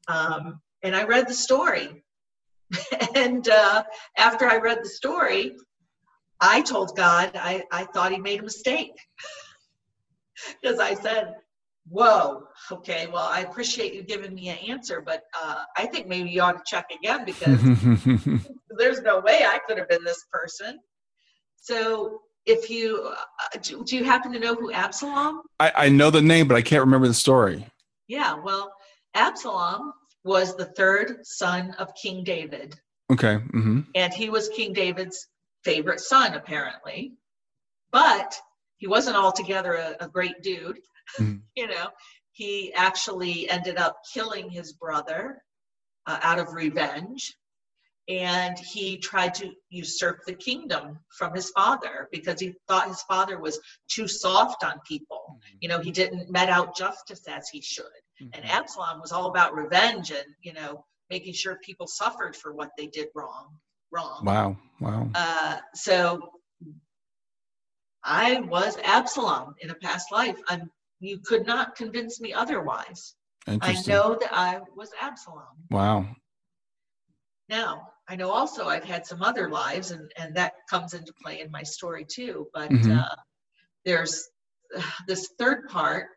um, 0.07 0.61
and 0.81 0.95
I 0.95 1.03
read 1.03 1.27
the 1.27 1.33
story. 1.33 2.01
and 3.15 3.49
uh, 3.49 3.83
after 4.17 4.49
I 4.49 4.59
read 4.59 4.79
the 4.81 4.87
story, 4.87 5.57
I 6.39 6.61
told 6.61 6.95
God 6.95 7.31
I, 7.35 7.63
I 7.69 7.83
thought 7.93 8.13
He 8.13 8.17
made 8.17 8.39
a 8.39 8.43
mistake 8.43 8.95
because 10.61 10.79
I 10.79 10.93
said, 10.93 11.35
"Whoa, 11.89 12.47
okay, 12.71 13.07
well 13.07 13.27
I 13.31 13.41
appreciate 13.41 13.93
you 13.93 14.03
giving 14.03 14.33
me 14.33 14.49
an 14.49 14.57
answer, 14.69 15.01
but 15.01 15.23
uh, 15.39 15.63
I 15.77 15.85
think 15.87 16.07
maybe 16.07 16.29
you 16.29 16.41
ought 16.41 16.53
to 16.53 16.63
check 16.65 16.85
again 16.91 17.25
because 17.25 17.61
there's 18.77 19.01
no 19.01 19.19
way 19.19 19.43
I 19.45 19.59
could 19.67 19.77
have 19.77 19.89
been 19.89 20.03
this 20.03 20.25
person." 20.31 20.79
So 21.55 22.21
if 22.45 22.69
you 22.69 23.07
uh, 23.07 23.59
do, 23.61 23.83
do, 23.85 23.95
you 23.95 24.03
happen 24.03 24.31
to 24.33 24.39
know 24.39 24.55
who 24.55 24.71
Absalom? 24.71 25.41
I, 25.59 25.71
I 25.75 25.89
know 25.89 26.09
the 26.09 26.21
name, 26.21 26.47
but 26.47 26.57
I 26.57 26.61
can't 26.61 26.81
remember 26.81 27.07
the 27.07 27.13
story. 27.13 27.67
Yeah, 28.07 28.35
well, 28.43 28.71
Absalom 29.13 29.93
was 30.23 30.55
the 30.55 30.65
third 30.65 31.19
son 31.23 31.71
of 31.77 31.89
King 32.01 32.23
David. 32.23 32.79
Okay. 33.11 33.35
Mm-hmm. 33.35 33.81
And 33.95 34.13
he 34.13 34.29
was 34.29 34.49
King 34.49 34.73
David's 34.73 35.27
favorite 35.63 35.99
son, 35.99 36.33
apparently. 36.33 37.13
But 37.91 38.39
he 38.81 38.87
wasn't 38.87 39.15
altogether 39.15 39.75
a, 39.75 39.95
a 40.01 40.07
great 40.09 40.41
dude. 40.41 40.79
Mm-hmm. 41.19 41.35
you 41.55 41.67
know, 41.67 41.87
he 42.33 42.73
actually 42.73 43.49
ended 43.49 43.77
up 43.77 44.01
killing 44.11 44.49
his 44.49 44.73
brother 44.73 45.41
uh, 46.07 46.17
out 46.21 46.39
of 46.39 46.53
revenge 46.53 47.37
and 48.09 48.57
he 48.57 48.97
tried 48.97 49.35
to 49.35 49.51
usurp 49.69 50.21
the 50.25 50.33
kingdom 50.33 50.97
from 51.15 51.33
his 51.35 51.51
father 51.51 52.09
because 52.11 52.39
he 52.39 52.55
thought 52.67 52.87
his 52.87 53.03
father 53.03 53.39
was 53.39 53.59
too 53.87 54.07
soft 54.07 54.63
on 54.63 54.81
people. 54.87 55.21
Mm-hmm. 55.29 55.57
You 55.61 55.69
know, 55.69 55.79
he 55.79 55.91
didn't 55.91 56.31
met 56.31 56.49
out 56.49 56.75
justice 56.75 57.21
as 57.27 57.47
he 57.49 57.61
should. 57.61 57.85
Mm-hmm. 58.19 58.29
And 58.33 58.49
Absalom 58.49 58.99
was 58.99 59.11
all 59.11 59.27
about 59.27 59.53
revenge 59.53 60.09
and, 60.09 60.25
you 60.41 60.53
know, 60.53 60.83
making 61.11 61.33
sure 61.33 61.59
people 61.63 61.85
suffered 61.85 62.35
for 62.35 62.51
what 62.51 62.71
they 62.79 62.87
did 62.87 63.09
wrong. 63.13 63.49
Wrong. 63.91 64.23
Wow. 64.25 64.57
Wow. 64.79 65.09
Uh, 65.13 65.57
so 65.75 66.31
I 68.03 68.39
was 68.41 68.77
Absalom 68.83 69.55
in 69.61 69.69
a 69.69 69.75
past 69.75 70.11
life. 70.11 70.37
I'm, 70.47 70.69
you 70.99 71.19
could 71.19 71.45
not 71.45 71.75
convince 71.75 72.19
me 72.19 72.33
otherwise. 72.33 73.15
I 73.47 73.81
know 73.87 74.17
that 74.19 74.29
I 74.31 74.59
was 74.75 74.91
Absalom. 75.01 75.45
Wow. 75.69 76.07
Now, 77.49 77.87
I 78.07 78.15
know 78.15 78.29
also 78.29 78.67
I've 78.67 78.83
had 78.83 79.05
some 79.05 79.21
other 79.21 79.49
lives, 79.49 79.91
and, 79.91 80.11
and 80.17 80.35
that 80.35 80.53
comes 80.69 80.93
into 80.93 81.13
play 81.21 81.41
in 81.41 81.51
my 81.51 81.63
story 81.63 82.05
too. 82.05 82.47
But 82.53 82.69
mm-hmm. 82.69 82.99
uh, 82.99 83.15
there's 83.85 84.29
this 85.07 85.29
third 85.39 85.67
part, 85.67 86.07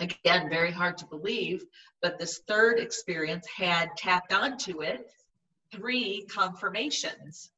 again, 0.00 0.48
very 0.48 0.70
hard 0.70 0.96
to 0.98 1.06
believe, 1.06 1.64
but 2.02 2.18
this 2.18 2.40
third 2.48 2.78
experience 2.78 3.46
had 3.48 3.90
tacked 3.96 4.32
onto 4.32 4.82
it 4.82 5.10
three 5.72 6.26
confirmations 6.32 7.50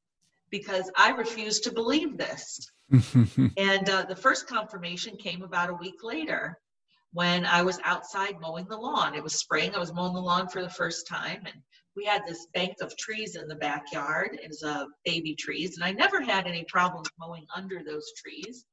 because 0.50 0.90
I 0.96 1.10
refused 1.10 1.64
to 1.64 1.72
believe 1.72 2.16
this. 2.16 2.70
and 3.56 3.88
uh, 3.88 4.04
the 4.08 4.16
first 4.16 4.46
confirmation 4.46 5.16
came 5.16 5.42
about 5.42 5.70
a 5.70 5.74
week 5.74 6.04
later 6.04 6.58
when 7.12 7.44
I 7.46 7.62
was 7.62 7.80
outside 7.84 8.40
mowing 8.40 8.66
the 8.68 8.76
lawn. 8.76 9.14
It 9.14 9.22
was 9.22 9.34
spring. 9.34 9.74
I 9.74 9.78
was 9.78 9.92
mowing 9.92 10.14
the 10.14 10.20
lawn 10.20 10.48
for 10.48 10.62
the 10.62 10.70
first 10.70 11.06
time, 11.06 11.42
and 11.44 11.54
we 11.96 12.04
had 12.04 12.22
this 12.26 12.46
bank 12.54 12.76
of 12.80 12.96
trees 12.96 13.36
in 13.36 13.48
the 13.48 13.54
backyard. 13.56 14.38
It 14.40 14.48
was 14.48 14.62
uh, 14.62 14.84
baby 15.04 15.34
trees, 15.34 15.76
and 15.76 15.84
I 15.84 15.92
never 15.92 16.20
had 16.20 16.46
any 16.46 16.64
problems 16.64 17.08
mowing 17.18 17.46
under 17.54 17.82
those 17.82 18.12
trees. 18.22 18.64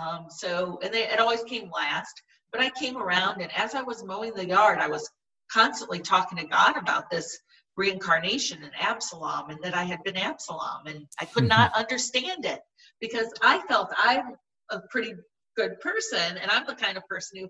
Um, 0.00 0.26
so, 0.28 0.78
and 0.82 0.92
they, 0.92 1.04
it 1.04 1.20
always 1.20 1.42
came 1.44 1.70
last. 1.70 2.22
But 2.52 2.60
I 2.60 2.70
came 2.70 2.96
around, 2.96 3.40
and 3.42 3.50
as 3.56 3.74
I 3.74 3.82
was 3.82 4.04
mowing 4.04 4.32
the 4.34 4.46
yard, 4.46 4.78
I 4.78 4.88
was 4.88 5.10
constantly 5.50 5.98
talking 5.98 6.38
to 6.38 6.46
God 6.46 6.76
about 6.76 7.10
this 7.10 7.38
reincarnation 7.76 8.62
and 8.62 8.72
Absalom, 8.78 9.50
and 9.50 9.58
that 9.62 9.74
I 9.74 9.84
had 9.84 10.02
been 10.04 10.16
Absalom, 10.16 10.86
and 10.86 11.06
I 11.20 11.24
could 11.24 11.48
not 11.48 11.74
understand 11.76 12.44
it 12.44 12.60
because 13.00 13.32
I 13.42 13.60
felt 13.68 13.90
I'm 13.96 14.32
a 14.70 14.80
pretty 14.90 15.14
good 15.56 15.80
person, 15.80 16.36
and 16.40 16.50
I'm 16.50 16.66
the 16.66 16.74
kind 16.74 16.96
of 16.96 17.06
person 17.06 17.40
who 17.40 17.48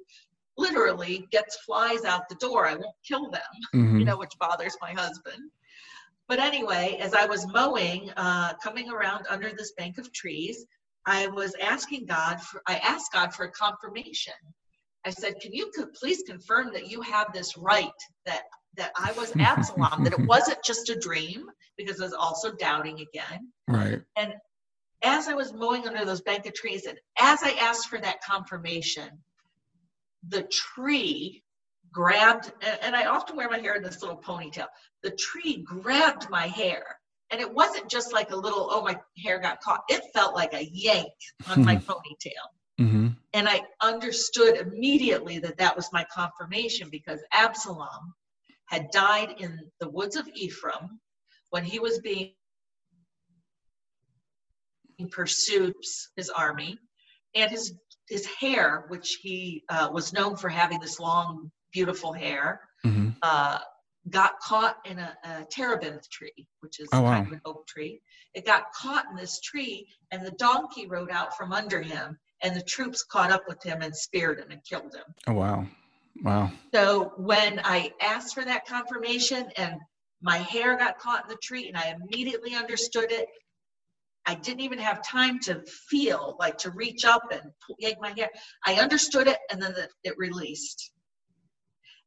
literally 0.59 1.27
gets 1.31 1.59
flies 1.61 2.05
out 2.05 2.29
the 2.29 2.37
door. 2.37 2.67
I 2.67 2.75
won't 2.75 2.95
kill 3.07 3.31
them, 3.31 3.41
mm-hmm. 3.75 3.99
you 3.99 4.05
know, 4.05 4.17
which 4.17 4.33
bothers 4.39 4.77
my 4.81 4.93
husband. 4.93 5.51
But 6.29 6.41
anyway, 6.41 6.99
as 7.01 7.15
I 7.15 7.27
was 7.27 7.47
mowing, 7.53 8.11
uh, 8.17 8.55
coming 8.63 8.91
around 8.91 9.27
under 9.31 9.51
this 9.51 9.73
bank 9.77 9.99
of 9.99 10.13
trees, 10.13 10.65
I 11.07 11.29
was 11.29 11.55
asking 11.63 12.07
God 12.07 12.41
for, 12.41 12.63
I 12.67 12.77
asked 12.79 13.13
God 13.13 13.33
for 13.33 13.45
a 13.45 13.51
confirmation. 13.53 14.35
I 15.05 15.11
said, 15.11 15.35
can 15.41 15.53
you 15.53 15.71
please 15.95 16.23
confirm 16.27 16.73
that 16.73 16.89
you 16.91 17.01
have 17.03 17.33
this 17.33 17.57
right, 17.57 17.93
that, 18.25 18.43
that 18.77 18.91
I 18.99 19.13
was 19.13 19.33
Absalom, 19.39 20.03
that 20.03 20.15
it 20.15 20.27
wasn't 20.27 20.59
just 20.65 20.91
a 20.91 20.99
dream, 20.99 21.47
because 21.79 22.01
I 22.01 22.05
was 22.05 22.13
also 22.13 22.53
doubting 22.55 23.01
again. 23.01 23.53
Right. 23.69 24.03
And 24.17 24.35
as 25.03 25.29
I 25.29 25.35
was 25.35 25.53
mowing 25.53 25.87
under 25.87 26.05
those 26.05 26.21
bank 26.21 26.47
of 26.47 26.55
trees, 26.55 26.87
and 26.87 26.99
as 27.19 27.41
I 27.43 27.53
asked 27.53 27.89
for 27.89 27.99
that 27.99 28.23
confirmation, 28.23 29.11
the 30.29 30.43
tree 30.45 31.43
grabbed, 31.93 32.53
and 32.83 32.95
I 32.95 33.07
often 33.07 33.37
wear 33.37 33.49
my 33.49 33.59
hair 33.59 33.75
in 33.77 33.83
this 33.83 34.03
little 34.03 34.19
ponytail. 34.19 34.67
The 35.03 35.13
tree 35.13 35.65
grabbed 35.65 36.29
my 36.31 36.47
hair. 36.47 36.85
And 37.33 37.41
it 37.41 37.53
wasn't 37.53 37.91
just 37.91 38.13
like 38.13 38.31
a 38.31 38.37
little, 38.37 38.69
oh, 38.71 38.83
my 38.83 38.97
hair 39.23 39.41
got 39.41 39.61
caught. 39.61 39.83
It 39.89 40.03
felt 40.15 40.37
like 40.37 40.55
a 40.55 40.65
yank 40.65 41.13
on 41.49 41.65
my 41.65 41.77
ponytail. 41.77 42.47
Mm-hmm. 42.81 43.09
And 43.33 43.49
I 43.49 43.63
understood 43.83 44.57
immediately 44.57 45.39
that 45.41 45.59
that 45.59 45.75
was 45.75 45.93
my 45.93 46.05
confirmation 46.13 46.89
because 46.89 47.21
Absalom 47.33 48.15
had 48.67 48.91
died 48.91 49.35
in 49.39 49.59
the 49.81 49.89
woods 49.89 50.15
of 50.15 50.29
Ephraim 50.35 51.01
when 51.51 51.65
he 51.65 51.81
was 51.81 51.99
being 51.99 52.33
pursued 55.05 55.75
his 56.17 56.31
army. 56.31 56.79
And 57.35 57.51
his 57.51 57.75
his 58.09 58.27
hair 58.27 58.85
which 58.89 59.19
he 59.21 59.65
uh, 59.69 59.89
was 59.93 60.13
known 60.13 60.37
for 60.37 60.49
having 60.49 60.81
this 60.81 61.01
long 61.01 61.51
beautiful 61.73 62.13
hair 62.13 62.61
mm-hmm. 62.85 63.11
uh, 63.23 63.59
got 64.11 64.39
caught 64.41 64.77
in 64.85 64.99
a, 64.99 65.17
a 65.25 65.47
terebinth 65.51 66.09
tree 66.09 66.47
which 66.61 66.81
is 66.81 66.89
oh, 66.93 67.03
wow. 67.03 67.15
kind 67.15 67.27
of 67.27 67.33
an 67.33 67.41
oak 67.45 67.67
tree. 67.67 68.01
It 68.35 68.47
got 68.47 68.73
caught 68.73 69.07
in 69.11 69.17
this 69.17 69.41
tree 69.41 69.87
and 70.11 70.25
the 70.25 70.31
donkey 70.33 70.87
rode 70.87 71.11
out 71.11 71.37
from 71.37 71.53
under 71.53 71.83
him 71.83 72.19
and 72.43 72.55
the 72.55 72.63
troops 72.63 73.03
caught 73.03 73.33
up 73.33 73.43
with 73.49 73.63
him 73.63 73.83
and 73.83 73.95
speared 73.95 74.39
him 74.39 74.51
and 74.51 74.65
killed 74.65 74.95
him. 74.95 75.15
Oh 75.27 75.35
wow. 75.35 75.67
Wow. 76.23 76.51
So 76.73 77.13
when 77.17 77.61
i 77.65 77.93
asked 78.01 78.35
for 78.35 78.45
that 78.45 78.67
confirmation 78.67 79.51
and 79.57 79.75
my 80.23 80.39
hair 80.39 80.79
got 80.79 80.99
caught 80.99 81.25
in 81.25 81.29
the 81.29 81.39
tree 81.43 81.69
and 81.69 81.77
i 81.77 81.95
immediately 82.01 82.55
understood 82.55 83.11
it 83.11 83.29
I 84.27 84.35
didn't 84.35 84.61
even 84.61 84.79
have 84.79 85.07
time 85.07 85.39
to 85.41 85.63
feel 85.89 86.37
like 86.41 86.59
to 86.59 86.71
reach 86.71 87.05
up 87.05 87.23
and 87.31 87.53
yank 87.79 87.99
my 88.01 88.11
hair. 88.11 88.29
I 88.65 88.75
understood 88.75 89.29
it 89.29 89.39
and 89.51 89.63
then 89.63 89.75
it 90.03 90.19
released. 90.19 90.91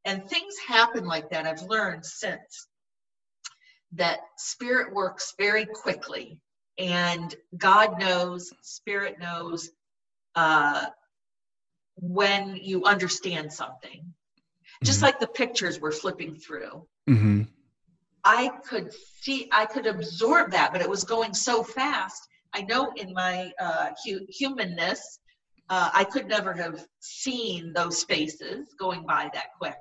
And 0.06 0.28
things 0.28 0.56
happen 0.68 1.06
like 1.06 1.30
that. 1.30 1.46
I've 1.46 1.62
learned 1.64 2.06
since 2.06 2.68
that 3.94 4.20
spirit 4.38 4.94
works 4.94 5.34
very 5.38 5.66
quickly 5.66 6.40
and 6.78 7.34
God 7.58 8.00
knows, 8.00 8.52
spirit 8.62 9.20
knows 9.20 9.70
uh, 10.36 10.88
when 11.96 12.56
you 12.56 12.86
understand 12.86 13.52
something. 13.52 14.00
Mm-hmm. 14.00 14.86
Just 14.86 15.02
like 15.02 15.20
the 15.20 15.28
pictures 15.28 15.80
we're 15.80 15.92
flipping 15.92 16.36
through. 16.36 16.86
Mm-hmm. 17.10 17.44
I 18.24 18.50
could 18.68 18.92
see, 19.22 19.48
I 19.52 19.66
could 19.66 19.86
absorb 19.86 20.52
that, 20.52 20.72
but 20.72 20.82
it 20.82 20.90
was 20.90 21.04
going 21.04 21.34
so 21.34 21.64
fast. 21.64 22.28
I 22.54 22.62
know 22.62 22.92
in 22.96 23.14
my 23.14 23.52
uh, 23.60 23.90
hu- 24.06 24.26
humanness, 24.28 25.20
uh, 25.70 25.92
I 25.94 26.04
could 26.04 26.28
never 26.28 26.54
have 26.54 26.86
seen 27.00 27.74
those 27.74 28.00
spaces 28.00 28.74
going 28.80 29.06
by 29.06 29.30
that 29.34 29.48
quick. 29.60 29.78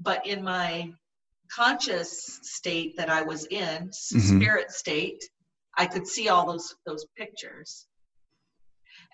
But 0.00 0.26
in 0.26 0.42
my 0.42 0.92
conscious 1.50 2.40
state 2.42 2.96
that 2.96 3.10
I 3.10 3.22
was 3.22 3.46
in, 3.46 3.88
mm-hmm. 3.88 4.18
spirit 4.18 4.70
state, 4.70 5.22
I 5.76 5.86
could 5.86 6.06
see 6.06 6.28
all 6.28 6.46
those 6.46 6.74
those 6.86 7.06
pictures. 7.16 7.86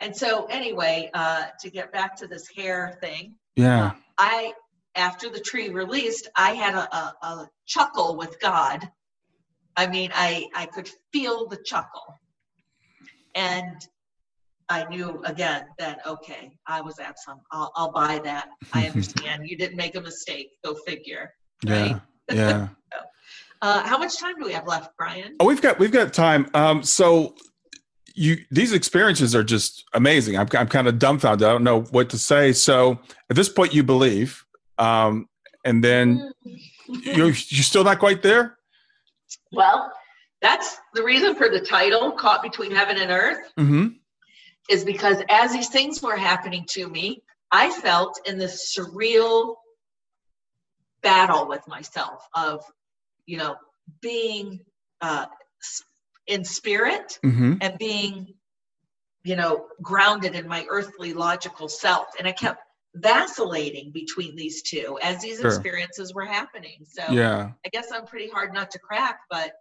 And 0.00 0.16
so, 0.16 0.46
anyway, 0.46 1.10
uh, 1.14 1.46
to 1.60 1.70
get 1.70 1.92
back 1.92 2.16
to 2.16 2.26
this 2.26 2.48
hair 2.48 2.98
thing, 3.00 3.34
yeah, 3.56 3.92
I 4.18 4.52
after 4.94 5.30
the 5.30 5.40
tree 5.40 5.68
released, 5.70 6.28
I 6.36 6.52
had 6.52 6.74
a, 6.74 6.94
a, 6.94 7.14
a 7.22 7.50
chuckle 7.66 8.16
with 8.16 8.40
God. 8.40 8.88
I 9.76 9.86
mean, 9.86 10.10
I, 10.14 10.46
I 10.54 10.66
could 10.66 10.90
feel 11.12 11.48
the 11.48 11.56
chuckle. 11.56 12.18
And 13.34 13.86
I 14.68 14.84
knew 14.88 15.22
again 15.24 15.64
that, 15.78 16.00
okay, 16.06 16.52
I 16.66 16.80
was 16.80 16.98
at 16.98 17.18
some, 17.18 17.40
I'll, 17.50 17.72
I'll 17.76 17.92
buy 17.92 18.20
that. 18.24 18.48
I 18.72 18.86
understand. 18.88 19.48
you 19.48 19.56
didn't 19.56 19.76
make 19.76 19.96
a 19.96 20.00
mistake. 20.00 20.50
Go 20.64 20.74
figure. 20.86 21.32
Right? 21.66 21.96
Yeah. 22.28 22.34
Yeah. 22.34 22.68
uh, 23.62 23.86
how 23.86 23.98
much 23.98 24.18
time 24.18 24.38
do 24.38 24.44
we 24.44 24.52
have 24.52 24.66
left, 24.66 24.90
Brian? 24.98 25.36
Oh, 25.40 25.46
we've 25.46 25.62
got, 25.62 25.78
we've 25.78 25.92
got 25.92 26.12
time. 26.12 26.48
Um, 26.54 26.82
so 26.82 27.34
you, 28.14 28.44
these 28.50 28.72
experiences 28.72 29.34
are 29.34 29.44
just 29.44 29.84
amazing. 29.94 30.36
I'm, 30.36 30.48
I'm 30.52 30.68
kind 30.68 30.86
of 30.86 30.98
dumbfounded. 30.98 31.46
I 31.46 31.52
don't 31.52 31.64
know 31.64 31.82
what 31.82 32.10
to 32.10 32.18
say. 32.18 32.52
So 32.52 32.98
at 33.30 33.36
this 33.36 33.48
point, 33.48 33.72
you 33.72 33.82
believe, 33.82 34.44
um, 34.82 35.28
and 35.64 35.82
then 35.82 36.32
you're, 36.88 37.26
you're 37.26 37.34
still 37.34 37.84
not 37.84 37.98
quite 37.98 38.22
there? 38.22 38.58
Well, 39.52 39.92
that's 40.40 40.76
the 40.94 41.04
reason 41.04 41.36
for 41.36 41.48
the 41.48 41.60
title, 41.60 42.12
Caught 42.12 42.42
Between 42.42 42.72
Heaven 42.72 42.96
and 43.00 43.10
Earth, 43.10 43.52
mm-hmm. 43.58 43.88
is 44.68 44.84
because 44.84 45.22
as 45.30 45.52
these 45.52 45.68
things 45.68 46.02
were 46.02 46.16
happening 46.16 46.64
to 46.70 46.88
me, 46.88 47.22
I 47.52 47.70
felt 47.70 48.18
in 48.26 48.38
this 48.38 48.76
surreal 48.76 49.54
battle 51.02 51.46
with 51.46 51.66
myself 51.68 52.26
of, 52.34 52.64
you 53.26 53.36
know, 53.36 53.54
being 54.00 54.60
uh, 55.00 55.26
in 56.26 56.44
spirit 56.44 57.18
mm-hmm. 57.24 57.54
and 57.60 57.78
being, 57.78 58.34
you 59.22 59.36
know, 59.36 59.66
grounded 59.80 60.34
in 60.34 60.48
my 60.48 60.66
earthly 60.68 61.12
logical 61.12 61.68
self. 61.68 62.06
And 62.18 62.26
I 62.26 62.32
kept 62.32 62.60
vacillating 62.94 63.90
between 63.92 64.36
these 64.36 64.62
two 64.62 64.98
as 65.02 65.20
these 65.20 65.40
sure. 65.40 65.48
experiences 65.48 66.14
were 66.14 66.24
happening. 66.24 66.84
So 66.84 67.04
yeah, 67.10 67.50
I 67.64 67.68
guess 67.70 67.90
I'm 67.92 68.06
pretty 68.06 68.28
hard 68.28 68.52
not 68.52 68.70
to 68.72 68.78
crack, 68.78 69.20
but 69.30 69.52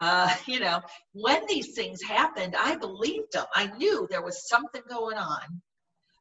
uh, 0.00 0.32
you 0.46 0.60
know, 0.60 0.80
when 1.12 1.46
these 1.48 1.74
things 1.74 2.02
happened, 2.02 2.54
I 2.58 2.76
believed 2.76 3.32
them. 3.32 3.46
I 3.54 3.68
knew 3.76 4.06
there 4.10 4.22
was 4.22 4.48
something 4.48 4.82
going 4.88 5.16
on. 5.16 5.62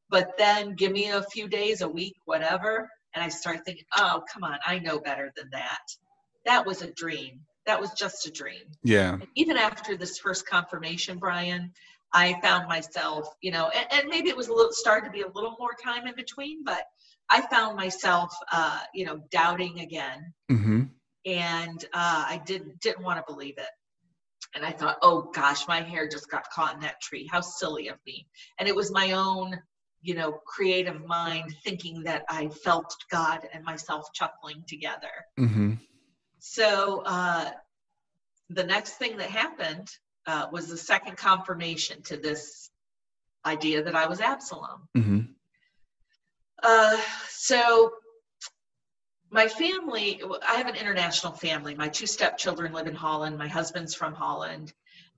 But 0.09 0.33
then 0.37 0.75
give 0.75 0.91
me 0.91 1.09
a 1.09 1.23
few 1.23 1.47
days, 1.47 1.81
a 1.81 1.89
week, 1.89 2.15
whatever, 2.25 2.87
and 3.15 3.23
I 3.23 3.29
start 3.29 3.65
thinking, 3.65 3.85
oh, 3.97 4.21
come 4.31 4.43
on, 4.43 4.59
I 4.65 4.77
know 4.77 4.99
better 4.99 5.31
than 5.35 5.49
that. 5.51 5.81
That 6.45 6.65
was 6.65 6.83
a 6.83 6.91
dream. 6.91 7.41
That 7.65 7.81
was 7.81 7.91
just 7.93 8.27
a 8.27 8.31
dream. 8.31 8.61
Yeah. 8.83 9.13
And 9.13 9.27
even 9.35 9.57
after 9.57 9.97
this 9.97 10.19
first 10.19 10.47
confirmation, 10.47 11.17
Brian, 11.17 11.73
I 12.15 12.39
found 12.41 12.69
myself, 12.69 13.27
you 13.41 13.51
know, 13.51 13.69
and, 13.75 13.85
and, 13.91 14.07
maybe 14.07 14.29
it 14.29 14.37
was 14.37 14.47
a 14.47 14.53
little 14.53 14.71
started 14.71 15.07
to 15.07 15.11
be 15.11 15.21
a 15.21 15.27
little 15.27 15.55
more 15.59 15.73
time 15.83 16.07
in 16.07 16.15
between, 16.15 16.63
but 16.63 16.83
I 17.29 17.41
found 17.41 17.75
myself, 17.75 18.33
uh, 18.53 18.79
you 18.93 19.05
know, 19.05 19.19
doubting 19.31 19.81
again, 19.81 20.33
mm-hmm. 20.49 20.83
and 21.25 21.85
uh, 21.93 22.25
I 22.29 22.41
didn't 22.45 22.79
didn't 22.79 23.03
want 23.03 23.17
to 23.19 23.31
believe 23.31 23.57
it. 23.57 23.69
And 24.55 24.65
I 24.65 24.71
thought, 24.71 24.97
oh 25.01 25.29
gosh, 25.33 25.67
my 25.67 25.81
hair 25.81 26.07
just 26.07 26.31
got 26.31 26.49
caught 26.51 26.75
in 26.75 26.79
that 26.81 27.01
tree. 27.01 27.27
How 27.29 27.41
silly 27.41 27.89
of 27.89 27.97
me! 28.07 28.25
And 28.59 28.69
it 28.69 28.75
was 28.75 28.91
my 28.91 29.11
own, 29.11 29.59
you 30.01 30.15
know, 30.15 30.39
creative 30.45 31.05
mind 31.05 31.53
thinking 31.65 32.03
that 32.03 32.23
I 32.29 32.47
felt 32.47 32.95
God 33.11 33.45
and 33.53 33.65
myself 33.65 34.07
chuckling 34.13 34.63
together. 34.67 35.11
Mm-hmm. 35.37 35.73
So 36.39 37.03
uh, 37.05 37.51
the 38.49 38.63
next 38.63 38.93
thing 38.93 39.17
that 39.17 39.29
happened 39.29 39.89
uh, 40.27 40.47
was 40.51 40.67
the 40.67 40.77
second 40.77 41.17
confirmation 41.17 42.01
to 42.03 42.17
this 42.17 42.69
idea 43.45 43.83
that 43.83 43.95
I 43.95 44.07
was 44.07 44.21
Absalom. 44.21 44.87
Mm-hmm. 44.97 45.19
Uh, 46.63 46.97
so 47.29 47.91
my 49.29 49.47
family, 49.47 50.21
I 50.47 50.55
have 50.55 50.67
an 50.67 50.75
international 50.75 51.33
family. 51.33 51.75
My 51.75 51.89
two 51.89 52.07
stepchildren 52.07 52.73
live 52.73 52.87
in 52.87 52.95
Holland. 52.95 53.37
My 53.37 53.47
husband's 53.47 53.93
from 53.93 54.13
Holland, 54.13 54.73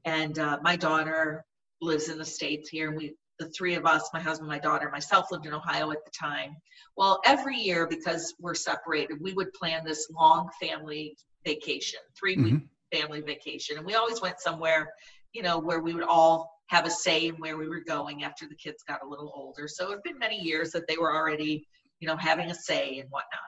and 0.05 0.37
uh, 0.39 0.57
my 0.61 0.75
daughter 0.75 1.45
lives 1.81 2.09
in 2.09 2.17
the 2.17 2.25
states 2.25 2.69
here. 2.69 2.89
And 2.89 2.97
we, 2.97 3.15
the 3.39 3.49
three 3.49 3.75
of 3.75 3.85
us, 3.85 4.09
my 4.13 4.19
husband, 4.19 4.49
my 4.49 4.59
daughter, 4.59 4.89
myself, 4.91 5.27
lived 5.31 5.45
in 5.45 5.53
Ohio 5.53 5.91
at 5.91 6.03
the 6.03 6.11
time. 6.11 6.57
Well, 6.97 7.21
every 7.25 7.57
year 7.57 7.87
because 7.87 8.33
we're 8.39 8.55
separated, 8.55 9.21
we 9.21 9.33
would 9.33 9.53
plan 9.53 9.85
this 9.85 10.09
long 10.09 10.49
family 10.59 11.15
vacation, 11.45 11.99
3 12.19 12.35
mm-hmm. 12.35 12.43
week 12.43 12.63
family 12.91 13.21
vacation. 13.21 13.77
And 13.77 13.85
we 13.85 13.95
always 13.95 14.21
went 14.21 14.39
somewhere, 14.39 14.89
you 15.33 15.41
know, 15.41 15.59
where 15.59 15.81
we 15.81 15.93
would 15.93 16.03
all 16.03 16.51
have 16.67 16.85
a 16.85 16.89
say 16.89 17.27
in 17.27 17.35
where 17.35 17.57
we 17.57 17.67
were 17.67 17.83
going 17.85 18.23
after 18.23 18.47
the 18.47 18.55
kids 18.55 18.83
got 18.87 19.03
a 19.03 19.07
little 19.07 19.31
older. 19.35 19.67
So 19.67 19.91
it 19.91 19.95
had 19.95 20.03
been 20.03 20.19
many 20.19 20.37
years 20.37 20.71
that 20.71 20.87
they 20.87 20.97
were 20.97 21.15
already, 21.15 21.65
you 21.99 22.07
know, 22.07 22.17
having 22.17 22.51
a 22.51 22.55
say 22.55 22.99
and 22.99 23.09
whatnot. 23.09 23.39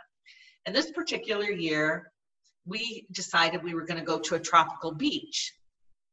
And 0.66 0.76
this 0.76 0.92
particular 0.92 1.50
year, 1.50 2.12
we 2.66 3.06
decided 3.12 3.64
we 3.64 3.74
were 3.74 3.86
going 3.86 4.00
to 4.00 4.06
go 4.06 4.20
to 4.20 4.36
a 4.36 4.40
tropical 4.40 4.94
beach. 4.94 5.54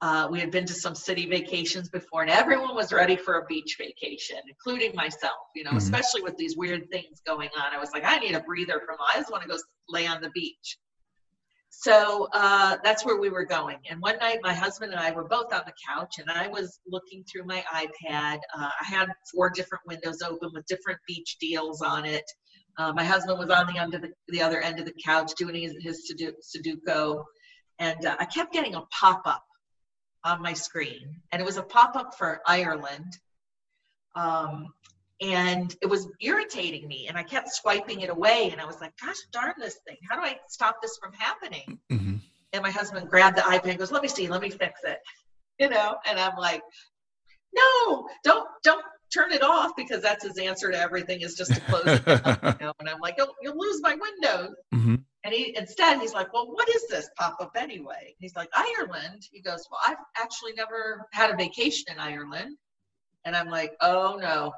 Uh, 0.03 0.29
we 0.31 0.41
had 0.41 0.51
been 0.51 0.67
to 0.67 0.75
some 0.75 0.95
city 0.95 1.27
vacations 1.27 1.89
before, 1.89 2.21
and 2.21 2.31
everyone 2.31 2.75
was 2.75 2.93
ready 2.93 3.17
for 3.17 3.39
a 3.39 3.47
beach 3.47 3.77
vacation, 3.79 4.37
including 4.47 4.95
myself. 4.95 5.33
You 5.55 5.65
know, 5.65 5.71
mm-hmm. 5.71 5.79
especially 5.79 6.23
with 6.23 6.37
these 6.37 6.57
weird 6.57 6.91
things 6.91 7.23
going 7.27 7.49
on, 7.57 7.75
I 7.75 7.79
was 7.79 7.93
like, 7.93 8.05
I 8.05 8.19
need 8.19 8.35
a 8.35 8.41
breather 8.41 8.83
from. 8.85 8.97
I 9.01 9.19
just 9.19 9.31
want 9.31 9.43
to 9.45 9.49
go 9.49 9.57
lay 9.89 10.07
on 10.07 10.21
the 10.21 10.31
beach. 10.31 10.77
So 11.69 12.29
uh, 12.33 12.77
that's 12.83 13.05
where 13.05 13.21
we 13.21 13.29
were 13.29 13.45
going. 13.45 13.79
And 13.91 14.01
one 14.01 14.19
night, 14.19 14.39
my 14.43 14.55
husband 14.55 14.93
and 14.93 15.01
I 15.01 15.11
were 15.11 15.25
both 15.25 15.53
on 15.53 15.63
the 15.67 15.73
couch, 15.87 16.15
and 16.19 16.31
I 16.31 16.49
was 16.49 16.81
looking 16.87 17.25
through 17.25 17.45
my 17.45 17.65
iPad. 17.73 18.39
Uh, 18.57 18.71
I 18.81 18.85
had 18.85 19.09
four 19.33 19.51
different 19.51 19.87
windows 19.87 20.23
open 20.23 20.51
with 20.53 20.67
different 20.67 20.99
beach 21.07 21.37
deals 21.39 21.83
on 21.83 22.05
it. 22.05 22.25
Uh, 22.79 22.93
my 22.93 23.05
husband 23.05 23.39
was 23.39 23.51
on 23.51 23.67
the, 23.73 23.79
under 23.79 23.99
the, 23.99 24.11
the 24.29 24.43
other 24.43 24.61
end 24.61 24.79
of 24.79 24.87
the 24.87 24.95
couch 25.05 25.33
doing 25.37 25.55
his, 25.55 25.75
his 25.81 26.13
Sudoku, 26.57 27.25
and 27.79 28.05
uh, 28.05 28.17
I 28.19 28.25
kept 28.25 28.53
getting 28.53 28.75
a 28.75 28.83
pop 28.91 29.23
up 29.27 29.45
on 30.25 30.43
my 30.43 30.53
screen, 30.53 31.21
and 31.33 31.41
it 31.41 31.45
was 31.45 31.57
a 31.57 31.63
pop 31.63 31.97
up 31.97 32.17
for 32.17 32.41
Ireland. 32.47 33.17
Um, 34.15 34.69
and 35.21 35.75
it 35.81 35.87
was 35.87 36.09
irritating 36.21 36.87
me 36.87 37.07
and 37.09 37.17
i 37.17 37.23
kept 37.23 37.49
swiping 37.51 38.01
it 38.01 38.11
away 38.11 38.51
and 38.53 38.61
i 38.61 38.65
was 38.65 38.81
like 38.81 38.93
gosh 39.03 39.17
darn 39.33 39.55
this 39.59 39.79
thing 39.87 39.97
how 40.09 40.17
do 40.17 40.23
i 40.23 40.37
stop 40.49 40.77
this 40.83 40.99
from 41.03 41.13
happening 41.15 41.79
mm-hmm. 41.91 42.17
and 42.53 42.63
my 42.63 42.71
husband 42.71 43.09
grabbed 43.09 43.37
the 43.37 43.43
ipad 43.43 43.71
and 43.71 43.79
goes 43.79 43.93
let 43.93 44.03
me 44.03 44.09
see 44.09 44.29
let 44.29 44.43
me 44.43 44.51
fix 44.51 44.81
it 44.85 44.99
you 45.59 45.69
know 45.71 45.97
and 46.09 46.19
i'm 46.19 46.37
like 46.37 46.63
no 47.55 48.07
don't 48.25 48.47
don't 48.63 48.85
turn 49.15 49.33
it 49.33 49.43
off 49.43 49.73
because 49.77 50.03
that's 50.03 50.25
his 50.25 50.39
answer 50.39 50.71
to 50.71 50.79
everything 50.79 51.21
is 51.21 51.35
just 51.35 51.55
to 51.55 51.61
close 51.63 51.87
it 51.87 52.05
down. 52.05 52.39
You 52.61 52.67
know? 52.67 52.73
And 52.81 52.89
I'm 52.89 53.01
like, 53.01 53.17
oh, 53.19 53.33
you'll 53.43 53.59
lose 53.59 53.81
my 53.83 53.95
windows. 53.95 54.55
Mm-hmm. 54.75 54.97
And 55.25 55.35
he 55.35 55.57
instead 55.57 56.01
he's 56.01 56.13
like, 56.13 56.33
well, 56.33 56.47
what 56.53 56.69
is 56.69 56.87
this 56.89 57.09
pop 57.19 57.37
up 57.41 57.53
anyway? 57.57 58.15
He's 58.19 58.35
like, 58.37 58.49
Ireland. 58.55 59.23
He 59.31 59.41
goes, 59.41 59.67
well, 59.71 59.81
I've 59.87 59.97
actually 60.17 60.53
never 60.55 61.07
had 61.13 61.31
a 61.31 61.37
vacation 61.37 61.85
in 61.93 61.99
Ireland. 61.99 62.57
And 63.27 63.37
I'm 63.37 63.51
like, 63.51 63.77
oh 63.83 64.19
no, 64.21 64.55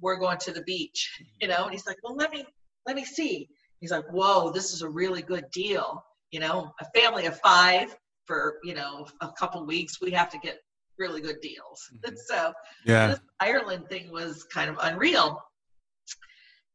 we're 0.00 0.16
going 0.16 0.38
to 0.38 0.52
the 0.52 0.62
beach, 0.62 1.10
you 1.40 1.48
know. 1.48 1.64
And 1.64 1.72
he's 1.72 1.86
like, 1.86 1.98
well, 2.02 2.16
let 2.16 2.30
me 2.30 2.46
let 2.86 2.96
me 2.96 3.04
see. 3.04 3.48
He's 3.80 3.90
like, 3.90 4.10
whoa, 4.10 4.50
this 4.50 4.72
is 4.72 4.80
a 4.80 4.88
really 4.88 5.20
good 5.20 5.44
deal. 5.52 6.02
You 6.30 6.40
know, 6.40 6.72
a 6.80 6.98
family 6.98 7.26
of 7.26 7.38
five 7.40 7.94
for 8.24 8.56
you 8.64 8.74
know 8.74 9.06
a 9.20 9.30
couple 9.32 9.64
weeks, 9.66 10.00
we 10.00 10.10
have 10.12 10.30
to 10.30 10.38
get 10.38 10.60
really 10.98 11.20
good 11.20 11.40
deals. 11.40 11.90
Mm-hmm. 12.06 12.14
so 12.26 12.52
yeah, 12.84 13.08
this 13.08 13.20
Ireland 13.40 13.88
thing 13.88 14.10
was 14.10 14.44
kind 14.44 14.70
of 14.70 14.76
unreal. 14.80 15.42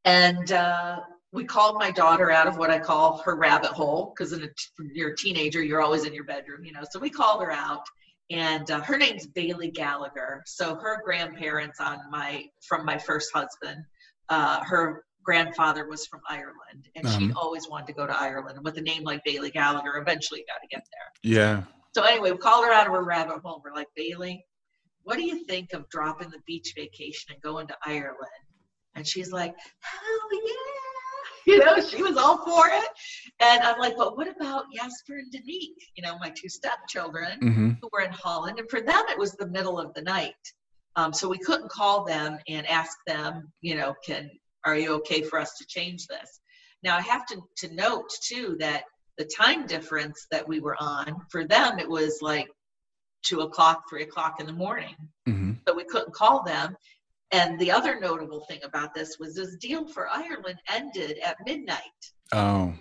And 0.03 0.51
uh, 0.51 0.99
we 1.31 1.45
called 1.45 1.75
my 1.75 1.91
daughter 1.91 2.31
out 2.31 2.47
of 2.47 2.57
what 2.57 2.69
I 2.69 2.79
call 2.79 3.19
her 3.19 3.35
rabbit 3.35 3.71
hole 3.71 4.13
because 4.15 4.33
in 4.33 4.43
a, 4.43 4.47
you're 4.93 5.11
a 5.11 5.15
teenager, 5.15 5.63
you're 5.63 5.81
always 5.81 6.05
in 6.05 6.13
your 6.13 6.23
bedroom, 6.23 6.65
you 6.65 6.71
know. 6.71 6.83
So 6.89 6.99
we 6.99 7.09
called 7.09 7.41
her 7.41 7.51
out, 7.51 7.85
and 8.31 8.69
uh, 8.71 8.81
her 8.81 8.97
name's 8.97 9.27
Bailey 9.27 9.71
Gallagher. 9.71 10.41
So 10.45 10.75
her 10.75 11.01
grandparents 11.03 11.79
on 11.79 11.99
my 12.09 12.45
from 12.67 12.85
my 12.85 12.97
first 12.97 13.29
husband, 13.33 13.83
uh, 14.29 14.63
her 14.63 15.03
grandfather 15.23 15.87
was 15.87 16.07
from 16.07 16.21
Ireland, 16.29 16.87
and 16.95 17.05
um, 17.05 17.11
she 17.11 17.31
always 17.33 17.69
wanted 17.69 17.87
to 17.87 17.93
go 17.93 18.07
to 18.07 18.19
Ireland. 18.19 18.55
And 18.55 18.65
with 18.65 18.77
a 18.77 18.81
name 18.81 19.03
like 19.03 19.23
Bailey 19.25 19.51
Gallagher, 19.51 19.97
eventually 19.97 20.43
got 20.47 20.61
to 20.61 20.67
get 20.69 20.83
there. 20.91 21.31
Yeah. 21.31 21.63
So 21.93 22.03
anyway, 22.03 22.31
we 22.31 22.37
called 22.37 22.65
her 22.65 22.71
out 22.71 22.87
of 22.87 22.93
her 22.93 23.03
rabbit 23.03 23.39
hole. 23.43 23.61
We're 23.63 23.75
like, 23.75 23.89
Bailey, 23.95 24.45
what 25.03 25.17
do 25.17 25.25
you 25.25 25.43
think 25.45 25.73
of 25.73 25.89
dropping 25.89 26.29
the 26.29 26.39
beach 26.47 26.73
vacation 26.75 27.33
and 27.33 27.41
going 27.41 27.67
to 27.67 27.75
Ireland? 27.85 28.15
And 28.95 29.05
she's 29.05 29.31
like, 29.31 29.53
hell 29.79 30.41
yeah. 30.45 30.80
You 31.47 31.57
know, 31.57 31.81
she 31.81 32.03
was 32.03 32.17
all 32.17 32.45
for 32.45 32.67
it. 32.67 32.89
And 33.39 33.63
I'm 33.63 33.79
like, 33.79 33.97
but 33.97 34.15
what 34.15 34.27
about 34.27 34.65
Jasper 34.75 35.17
and 35.17 35.33
Danique? 35.33 35.81
You 35.95 36.03
know, 36.03 36.17
my 36.19 36.29
two 36.29 36.49
stepchildren 36.49 37.39
mm-hmm. 37.41 37.71
who 37.81 37.89
were 37.91 38.01
in 38.01 38.11
Holland. 38.11 38.59
And 38.59 38.69
for 38.69 38.79
them, 38.79 39.03
it 39.09 39.17
was 39.17 39.33
the 39.33 39.47
middle 39.47 39.79
of 39.79 39.93
the 39.95 40.03
night. 40.03 40.35
Um, 40.95 41.13
so 41.13 41.27
we 41.27 41.39
couldn't 41.39 41.71
call 41.71 42.05
them 42.05 42.37
and 42.47 42.67
ask 42.67 42.95
them, 43.07 43.51
you 43.61 43.75
know, 43.75 43.95
can 44.05 44.29
are 44.65 44.77
you 44.77 44.93
okay 44.95 45.23
for 45.23 45.39
us 45.39 45.57
to 45.57 45.65
change 45.65 46.05
this? 46.07 46.39
Now 46.83 46.97
I 46.97 47.01
have 47.01 47.25
to, 47.27 47.41
to 47.57 47.73
note 47.73 48.09
too 48.23 48.57
that 48.59 48.83
the 49.17 49.25
time 49.25 49.65
difference 49.65 50.27
that 50.31 50.47
we 50.47 50.59
were 50.59 50.77
on, 50.79 51.15
for 51.29 51.45
them 51.45 51.79
it 51.79 51.89
was 51.89 52.19
like 52.21 52.49
two 53.23 53.41
o'clock, 53.41 53.83
three 53.89 54.03
o'clock 54.03 54.39
in 54.39 54.45
the 54.45 54.53
morning. 54.53 54.95
Mm-hmm. 55.27 55.53
So 55.67 55.75
we 55.75 55.83
couldn't 55.83 56.13
call 56.13 56.43
them. 56.43 56.75
And 57.31 57.57
the 57.59 57.71
other 57.71 57.99
notable 57.99 58.41
thing 58.41 58.59
about 58.63 58.93
this 58.93 59.17
was 59.19 59.35
this 59.35 59.55
deal 59.55 59.87
for 59.87 60.09
Ireland 60.09 60.59
ended 60.69 61.17
at 61.25 61.37
midnight. 61.45 61.79
Oh. 62.33 62.73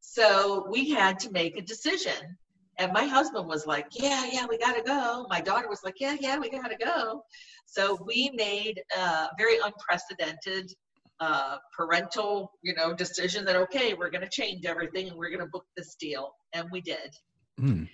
So 0.00 0.66
we 0.70 0.90
had 0.90 1.18
to 1.20 1.30
make 1.30 1.58
a 1.58 1.62
decision. 1.62 2.36
And 2.78 2.92
my 2.92 3.04
husband 3.04 3.46
was 3.46 3.66
like, 3.66 3.86
Yeah, 3.92 4.24
yeah, 4.30 4.46
we 4.48 4.56
got 4.58 4.76
to 4.76 4.82
go. 4.82 5.26
My 5.28 5.40
daughter 5.40 5.68
was 5.68 5.80
like, 5.84 5.96
Yeah, 6.00 6.16
yeah, 6.18 6.38
we 6.38 6.48
got 6.48 6.68
to 6.68 6.76
go. 6.76 7.22
So 7.66 7.98
we 8.06 8.30
made 8.34 8.80
a 8.96 9.28
very 9.36 9.58
unprecedented 9.58 10.72
uh, 11.20 11.56
parental, 11.76 12.52
you 12.62 12.74
know, 12.74 12.94
decision 12.94 13.44
that 13.44 13.56
okay, 13.56 13.94
we're 13.94 14.10
going 14.10 14.22
to 14.22 14.30
change 14.30 14.64
everything 14.64 15.08
and 15.08 15.18
we're 15.18 15.30
going 15.30 15.40
to 15.40 15.46
book 15.46 15.66
this 15.76 15.96
deal, 15.96 16.32
and 16.52 16.68
we 16.70 16.80
did. 16.80 17.14
Mm. 17.60 17.88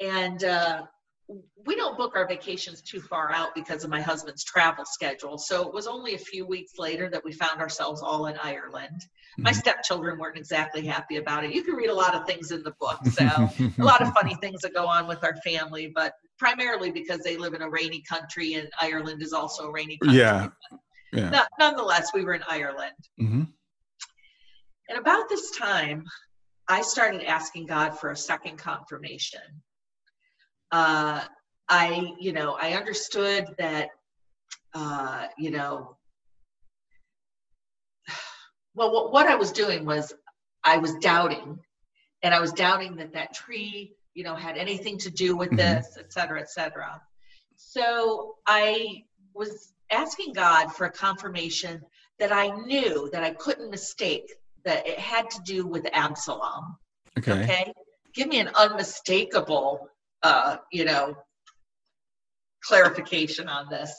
And 0.00 0.44
uh, 0.44 0.82
we 1.66 1.74
don't 1.74 1.96
book 1.96 2.12
our 2.14 2.28
vacations 2.28 2.80
too 2.82 3.00
far 3.00 3.32
out 3.32 3.54
because 3.54 3.82
of 3.82 3.90
my 3.90 4.00
husband's 4.00 4.44
travel 4.44 4.84
schedule. 4.84 5.38
So 5.38 5.66
it 5.66 5.74
was 5.74 5.86
only 5.88 6.14
a 6.14 6.18
few 6.18 6.46
weeks 6.46 6.72
later 6.78 7.10
that 7.10 7.24
we 7.24 7.32
found 7.32 7.60
ourselves 7.60 8.00
all 8.00 8.26
in 8.26 8.36
Ireland. 8.36 9.00
Mm. 9.38 9.44
My 9.44 9.52
stepchildren 9.52 10.18
weren't 10.18 10.36
exactly 10.36 10.86
happy 10.86 11.16
about 11.16 11.44
it. 11.44 11.52
You 11.52 11.64
can 11.64 11.74
read 11.74 11.90
a 11.90 11.94
lot 11.94 12.14
of 12.14 12.26
things 12.26 12.52
in 12.52 12.62
the 12.62 12.74
book, 12.78 13.00
so 13.06 13.24
a 13.78 13.84
lot 13.84 14.02
of 14.02 14.12
funny 14.12 14.36
things 14.36 14.60
that 14.62 14.72
go 14.72 14.86
on 14.86 15.08
with 15.08 15.24
our 15.24 15.34
family, 15.44 15.90
but 15.92 16.12
primarily 16.38 16.92
because 16.92 17.20
they 17.20 17.36
live 17.36 17.54
in 17.54 17.62
a 17.62 17.68
rainy 17.68 18.02
country 18.08 18.54
and 18.54 18.68
Ireland 18.80 19.20
is 19.22 19.32
also 19.32 19.64
a 19.64 19.72
rainy 19.72 19.98
country. 19.98 20.18
Yeah. 20.18 20.48
Yeah. 21.12 21.30
No, 21.30 21.42
nonetheless, 21.58 22.10
we 22.14 22.24
were 22.24 22.34
in 22.34 22.42
Ireland. 22.48 22.92
Mm-hmm. 23.20 23.42
And 24.88 24.98
about 24.98 25.28
this 25.28 25.50
time, 25.52 26.04
I 26.68 26.82
started 26.82 27.22
asking 27.22 27.66
God 27.66 27.98
for 27.98 28.10
a 28.10 28.16
second 28.16 28.58
confirmation. 28.58 29.40
Uh, 30.72 31.22
I, 31.68 32.12
you 32.18 32.32
know, 32.32 32.56
I 32.60 32.72
understood 32.72 33.46
that, 33.58 33.90
uh, 34.74 35.26
you 35.38 35.50
know, 35.50 35.96
well, 38.74 38.92
what, 38.92 39.12
what 39.12 39.26
I 39.26 39.36
was 39.36 39.52
doing 39.52 39.84
was 39.84 40.12
I 40.64 40.78
was 40.78 40.94
doubting, 40.96 41.58
and 42.22 42.34
I 42.34 42.40
was 42.40 42.52
doubting 42.52 42.96
that 42.96 43.12
that 43.12 43.34
tree, 43.34 43.94
you 44.14 44.24
know, 44.24 44.34
had 44.34 44.56
anything 44.56 44.98
to 44.98 45.10
do 45.10 45.36
with 45.36 45.48
mm-hmm. 45.48 45.56
this, 45.56 45.96
et 45.98 46.12
cetera, 46.12 46.40
et 46.40 46.50
cetera. 46.50 47.00
So 47.56 48.36
I 48.46 49.04
was 49.34 49.72
asking 49.90 50.32
God 50.32 50.72
for 50.72 50.86
a 50.86 50.90
confirmation 50.90 51.82
that 52.18 52.32
I 52.32 52.48
knew 52.48 53.08
that 53.12 53.22
I 53.22 53.30
couldn't 53.30 53.70
mistake 53.70 54.32
that 54.64 54.86
it 54.86 54.98
had 54.98 55.30
to 55.30 55.40
do 55.44 55.66
with 55.66 55.86
Absalom. 55.92 56.76
Okay. 57.18 57.42
Okay. 57.44 57.72
Give 58.14 58.28
me 58.28 58.40
an 58.40 58.50
unmistakable, 58.54 59.88
uh, 60.22 60.56
you 60.72 60.84
know, 60.84 61.14
clarification 62.64 63.48
on 63.48 63.68
this. 63.70 63.92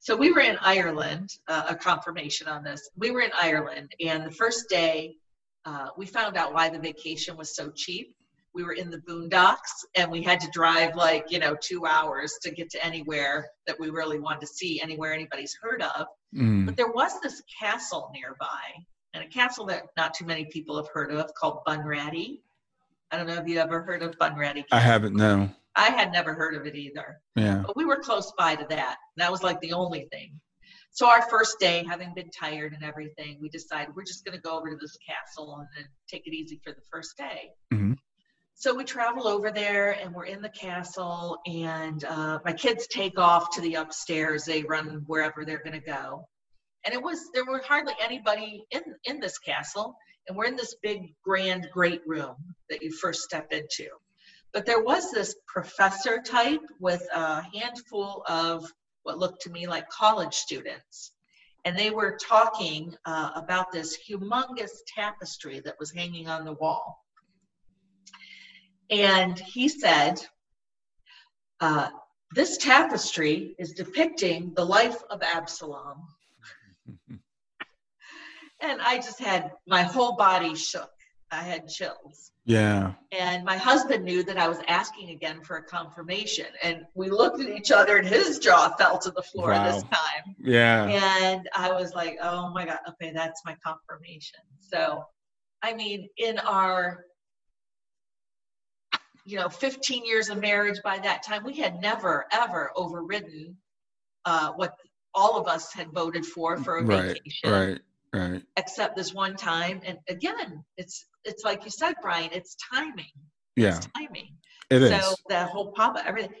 So 0.00 0.16
we 0.16 0.32
were 0.32 0.40
in 0.40 0.58
Ireland, 0.60 1.30
uh, 1.48 1.66
a 1.68 1.76
confirmation 1.76 2.48
on 2.48 2.64
this. 2.64 2.90
We 2.96 3.10
were 3.12 3.20
in 3.20 3.30
Ireland, 3.40 3.92
and 4.04 4.24
the 4.24 4.32
first 4.32 4.68
day 4.68 5.16
uh, 5.64 5.88
we 5.96 6.06
found 6.06 6.36
out 6.36 6.52
why 6.52 6.68
the 6.68 6.78
vacation 6.78 7.36
was 7.36 7.54
so 7.54 7.70
cheap 7.70 8.14
we 8.54 8.64
were 8.64 8.72
in 8.72 8.90
the 8.90 8.98
boondocks 8.98 9.84
and 9.94 10.10
we 10.10 10.22
had 10.22 10.40
to 10.40 10.50
drive 10.52 10.94
like 10.94 11.30
you 11.30 11.38
know 11.38 11.56
two 11.60 11.86
hours 11.86 12.34
to 12.42 12.50
get 12.50 12.70
to 12.70 12.84
anywhere 12.84 13.48
that 13.66 13.78
we 13.78 13.90
really 13.90 14.18
wanted 14.18 14.40
to 14.40 14.46
see 14.46 14.80
anywhere 14.80 15.12
anybody's 15.12 15.56
heard 15.60 15.82
of 15.82 16.06
mm. 16.34 16.66
but 16.66 16.76
there 16.76 16.90
was 16.90 17.12
this 17.20 17.42
castle 17.60 18.10
nearby 18.14 18.46
and 19.14 19.24
a 19.24 19.28
castle 19.28 19.66
that 19.66 19.84
not 19.96 20.14
too 20.14 20.24
many 20.24 20.44
people 20.46 20.76
have 20.76 20.88
heard 20.92 21.12
of 21.12 21.32
called 21.34 21.60
bunratty 21.66 22.40
i 23.12 23.16
don't 23.16 23.26
know 23.26 23.34
if 23.34 23.46
you 23.46 23.58
ever 23.58 23.82
heard 23.82 24.02
of 24.02 24.18
bunratty 24.18 24.64
i 24.72 24.80
haven't 24.80 25.14
no. 25.14 25.48
I 25.74 25.90
had 25.90 26.12
never 26.12 26.34
heard 26.34 26.54
of 26.54 26.66
it 26.66 26.74
either. 26.74 27.20
Yeah. 27.34 27.62
But 27.66 27.76
we 27.76 27.84
were 27.84 27.96
close 27.96 28.32
by 28.36 28.56
to 28.56 28.66
that. 28.68 28.96
That 29.16 29.30
was 29.30 29.42
like 29.42 29.60
the 29.60 29.72
only 29.72 30.06
thing. 30.12 30.38
So 30.90 31.08
our 31.08 31.22
first 31.22 31.58
day 31.58 31.84
having 31.88 32.12
been 32.14 32.28
tired 32.30 32.74
and 32.74 32.84
everything 32.84 33.38
we 33.40 33.48
decided 33.48 33.94
we're 33.96 34.04
just 34.04 34.26
going 34.26 34.36
to 34.36 34.42
go 34.42 34.58
over 34.58 34.70
to 34.70 34.76
this 34.76 34.98
castle 35.06 35.56
and 35.58 35.68
then 35.74 35.86
take 36.06 36.26
it 36.26 36.34
easy 36.34 36.60
for 36.62 36.72
the 36.72 36.82
first 36.90 37.16
day. 37.16 37.50
Mm-hmm. 37.72 37.94
So 38.54 38.74
we 38.74 38.84
travel 38.84 39.26
over 39.26 39.50
there 39.50 39.92
and 39.92 40.14
we're 40.14 40.26
in 40.26 40.42
the 40.42 40.50
castle 40.50 41.38
and 41.46 42.04
uh, 42.04 42.40
my 42.44 42.52
kids 42.52 42.86
take 42.88 43.18
off 43.18 43.50
to 43.54 43.62
the 43.62 43.74
upstairs. 43.74 44.44
They 44.44 44.62
run 44.62 45.02
wherever 45.06 45.46
they're 45.46 45.62
going 45.64 45.80
to 45.80 45.86
go. 45.86 46.28
And 46.84 46.92
it 46.92 47.02
was 47.02 47.18
there 47.32 47.46
were 47.46 47.62
hardly 47.66 47.94
anybody 48.02 48.64
in 48.70 48.82
in 49.04 49.18
this 49.18 49.38
castle 49.38 49.96
and 50.28 50.36
we're 50.36 50.46
in 50.46 50.56
this 50.56 50.76
big 50.82 51.14
grand 51.24 51.68
great 51.72 52.02
room 52.06 52.36
that 52.70 52.82
you 52.82 52.92
first 52.92 53.22
step 53.22 53.52
into 53.52 53.88
but 54.52 54.66
there 54.66 54.82
was 54.82 55.10
this 55.10 55.34
professor 55.46 56.20
type 56.20 56.62
with 56.80 57.06
a 57.14 57.42
handful 57.54 58.22
of 58.28 58.64
what 59.04 59.18
looked 59.18 59.42
to 59.42 59.50
me 59.50 59.66
like 59.66 59.88
college 59.88 60.34
students 60.34 61.12
and 61.64 61.78
they 61.78 61.90
were 61.90 62.18
talking 62.20 62.94
uh, 63.04 63.30
about 63.36 63.70
this 63.70 63.96
humongous 64.08 64.70
tapestry 64.86 65.60
that 65.60 65.78
was 65.78 65.92
hanging 65.92 66.28
on 66.28 66.44
the 66.44 66.54
wall 66.54 67.02
and 68.92 69.38
he 69.38 69.68
said, 69.68 70.20
uh, 71.60 71.88
This 72.34 72.58
tapestry 72.58 73.54
is 73.58 73.72
depicting 73.72 74.52
the 74.54 74.66
life 74.66 75.02
of 75.10 75.22
Absalom. 75.22 75.96
And 78.62 78.80
I 78.80 78.96
just 78.96 79.20
had 79.20 79.52
my 79.66 79.82
whole 79.82 80.16
body 80.16 80.54
shook. 80.54 80.90
I 81.30 81.42
had 81.42 81.66
chills. 81.66 82.30
Yeah. 82.44 82.92
And 83.10 83.42
my 83.42 83.56
husband 83.56 84.04
knew 84.04 84.22
that 84.24 84.36
I 84.36 84.48
was 84.48 84.58
asking 84.68 85.10
again 85.10 85.42
for 85.42 85.56
a 85.56 85.62
confirmation. 85.62 86.46
And 86.62 86.82
we 86.94 87.08
looked 87.08 87.40
at 87.40 87.48
each 87.48 87.70
other 87.70 87.96
and 87.96 88.06
his 88.06 88.38
jaw 88.38 88.74
fell 88.76 88.98
to 88.98 89.10
the 89.10 89.22
floor 89.22 89.50
wow. 89.50 89.64
this 89.64 89.82
time. 89.84 90.36
Yeah. 90.38 90.84
And 90.84 91.48
I 91.56 91.72
was 91.72 91.94
like, 91.94 92.18
oh 92.22 92.50
my 92.50 92.66
God, 92.66 92.78
okay, 92.90 93.12
that's 93.14 93.42
my 93.46 93.56
confirmation. 93.64 94.40
So, 94.58 95.04
I 95.62 95.72
mean, 95.72 96.08
in 96.18 96.38
our 96.40 97.04
you 99.24 99.38
know 99.38 99.48
15 99.48 100.04
years 100.04 100.30
of 100.30 100.40
marriage 100.40 100.80
by 100.82 100.98
that 100.98 101.22
time 101.22 101.44
we 101.44 101.54
had 101.54 101.80
never 101.80 102.26
ever 102.32 102.72
overridden 102.74 103.56
uh, 104.24 104.50
what 104.56 104.74
all 105.14 105.40
of 105.40 105.46
us 105.46 105.72
had 105.72 105.92
voted 105.92 106.26
for 106.26 106.56
for 106.56 106.78
a 106.78 106.82
right, 106.82 107.02
vacation 107.02 107.50
right 107.50 107.80
right 108.12 108.42
except 108.56 108.96
this 108.96 109.14
one 109.14 109.36
time 109.36 109.80
and 109.84 109.98
again 110.08 110.62
it's 110.76 111.06
it's 111.24 111.44
like 111.44 111.64
you 111.64 111.70
said 111.70 111.94
brian 112.02 112.30
it's 112.32 112.56
timing 112.72 113.04
yeah 113.56 113.76
it's 113.76 113.88
timing 113.96 114.28
it 114.70 114.80
so 114.80 115.12
is. 115.12 115.16
the 115.28 115.44
whole 115.46 115.72
pop 115.72 115.96
everything 116.04 116.32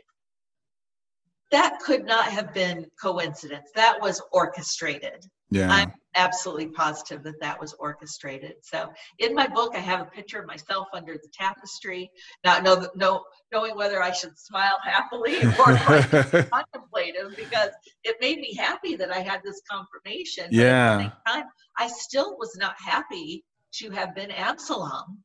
that 1.52 1.78
could 1.80 2.04
not 2.04 2.24
have 2.24 2.52
been 2.52 2.86
coincidence. 3.00 3.70
That 3.76 4.00
was 4.00 4.20
orchestrated. 4.32 5.24
Yeah. 5.50 5.70
I'm 5.70 5.92
absolutely 6.14 6.68
positive 6.68 7.22
that 7.24 7.40
that 7.40 7.60
was 7.60 7.74
orchestrated. 7.78 8.54
So 8.62 8.90
in 9.18 9.34
my 9.34 9.46
book, 9.46 9.72
I 9.74 9.78
have 9.78 10.00
a 10.00 10.04
picture 10.06 10.40
of 10.40 10.46
myself 10.46 10.88
under 10.92 11.14
the 11.14 11.28
tapestry, 11.32 12.10
not 12.44 12.62
know, 12.62 12.88
know 12.94 13.24
knowing 13.52 13.76
whether 13.76 14.02
I 14.02 14.12
should 14.12 14.38
smile 14.38 14.78
happily 14.82 15.36
or 15.36 15.76
contemplative 15.76 17.36
because 17.36 17.70
it 18.04 18.16
made 18.20 18.38
me 18.38 18.54
happy 18.54 18.96
that 18.96 19.10
I 19.10 19.20
had 19.20 19.40
this 19.44 19.60
confirmation. 19.70 20.48
Yeah. 20.50 21.10
Time, 21.26 21.44
I 21.78 21.88
still 21.88 22.36
was 22.38 22.56
not 22.56 22.74
happy 22.78 23.44
to 23.74 23.90
have 23.90 24.14
been 24.14 24.30
Absalom, 24.30 25.22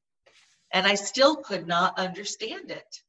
and 0.71 0.87
I 0.87 0.95
still 0.95 1.37
could 1.37 1.67
not 1.67 1.97
understand 1.99 2.71
it. 2.71 3.01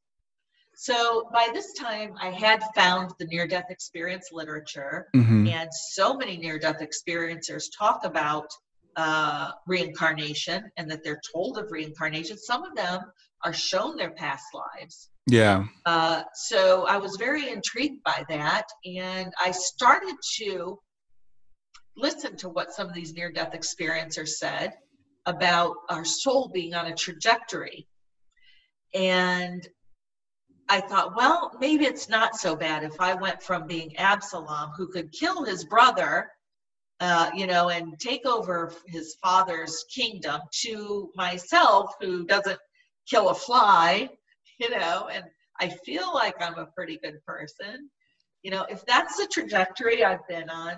So 0.80 1.28
by 1.32 1.48
this 1.52 1.72
time, 1.72 2.14
I 2.22 2.30
had 2.30 2.62
found 2.72 3.10
the 3.18 3.24
near 3.24 3.48
death 3.48 3.64
experience 3.68 4.28
literature, 4.30 5.08
mm-hmm. 5.12 5.48
and 5.48 5.68
so 5.74 6.14
many 6.14 6.36
near 6.36 6.56
death 6.56 6.80
experiencers 6.80 7.64
talk 7.76 8.04
about 8.04 8.46
uh, 8.94 9.50
reincarnation 9.66 10.70
and 10.76 10.88
that 10.88 11.02
they're 11.02 11.20
told 11.34 11.58
of 11.58 11.72
reincarnation. 11.72 12.38
Some 12.38 12.62
of 12.62 12.76
them 12.76 13.00
are 13.44 13.52
shown 13.52 13.96
their 13.96 14.12
past 14.12 14.44
lives. 14.54 15.10
Yeah. 15.26 15.64
Uh, 15.84 16.22
so 16.34 16.86
I 16.86 16.98
was 16.98 17.16
very 17.16 17.48
intrigued 17.50 18.04
by 18.04 18.24
that, 18.28 18.68
and 18.84 19.32
I 19.44 19.50
started 19.50 20.14
to 20.36 20.78
listen 21.96 22.36
to 22.36 22.48
what 22.48 22.70
some 22.70 22.86
of 22.86 22.94
these 22.94 23.14
near 23.14 23.32
death 23.32 23.52
experiencers 23.52 24.28
said 24.28 24.74
about 25.26 25.74
our 25.90 26.04
soul 26.04 26.52
being 26.54 26.74
on 26.74 26.86
a 26.86 26.94
trajectory. 26.94 27.88
And 28.94 29.68
I 30.68 30.80
thought, 30.80 31.16
well, 31.16 31.56
maybe 31.60 31.86
it's 31.86 32.08
not 32.08 32.36
so 32.36 32.54
bad 32.54 32.84
if 32.84 33.00
I 33.00 33.14
went 33.14 33.42
from 33.42 33.66
being 33.66 33.96
Absalom, 33.96 34.70
who 34.76 34.88
could 34.88 35.10
kill 35.12 35.44
his 35.44 35.64
brother, 35.64 36.30
uh, 37.00 37.30
you 37.34 37.46
know, 37.46 37.70
and 37.70 37.98
take 37.98 38.26
over 38.26 38.72
his 38.86 39.16
father's 39.22 39.84
kingdom, 39.94 40.40
to 40.62 41.10
myself, 41.14 41.94
who 42.00 42.26
doesn't 42.26 42.58
kill 43.08 43.30
a 43.30 43.34
fly, 43.34 44.10
you 44.60 44.70
know, 44.70 45.08
and 45.10 45.24
I 45.60 45.68
feel 45.68 46.12
like 46.12 46.34
I'm 46.40 46.58
a 46.58 46.66
pretty 46.66 46.98
good 47.02 47.24
person. 47.24 47.88
You 48.42 48.50
know, 48.50 48.66
if 48.68 48.84
that's 48.84 49.16
the 49.16 49.26
trajectory 49.26 50.04
I've 50.04 50.26
been 50.28 50.50
on, 50.50 50.76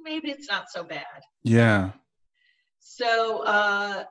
maybe 0.00 0.30
it's 0.30 0.48
not 0.48 0.70
so 0.70 0.84
bad. 0.84 1.04
Yeah. 1.42 1.90
So 2.78 3.42
uh, 3.42 4.04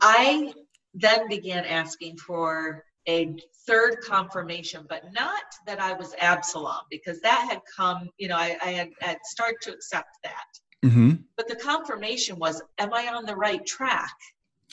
I 0.00 0.52
then 0.94 1.28
began 1.28 1.64
asking 1.64 2.16
for 2.16 2.84
a 3.08 3.34
third 3.66 3.98
confirmation, 4.02 4.86
but 4.88 5.12
not 5.12 5.42
that 5.66 5.80
I 5.80 5.92
was 5.92 6.14
Absalom, 6.18 6.82
because 6.90 7.20
that 7.20 7.48
had 7.50 7.60
come, 7.76 8.08
you 8.18 8.28
know, 8.28 8.36
I, 8.36 8.56
I 8.62 8.70
had, 8.70 8.90
had 9.00 9.18
started 9.24 9.60
to 9.62 9.72
accept 9.72 10.18
that. 10.24 10.88
Mm-hmm. 10.88 11.12
But 11.36 11.48
the 11.48 11.56
confirmation 11.56 12.38
was, 12.38 12.62
am 12.78 12.92
I 12.92 13.08
on 13.08 13.24
the 13.24 13.36
right 13.36 13.64
track? 13.64 14.14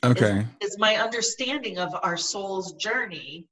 Okay. 0.04 0.46
Is, 0.62 0.72
is 0.72 0.80
my 0.80 0.96
understanding 0.96 1.78
of 1.78 1.94
our 2.04 2.18
soul's 2.18 2.74
journey 2.74 3.48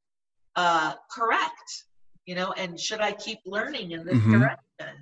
uh, 0.55 0.93
correct? 1.11 1.85
You 2.25 2.35
know, 2.35 2.51
and 2.53 2.79
should 2.79 3.01
I 3.01 3.13
keep 3.13 3.39
learning 3.45 3.91
in 3.91 4.05
this 4.05 4.17
mm-hmm. 4.17 4.39
direction? 4.39 4.95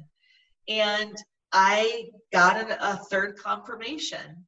And 0.67 1.15
I 1.51 2.09
got 2.33 2.57
a, 2.57 2.93
a 2.93 2.97
third 2.97 3.37
confirmation. 3.37 4.45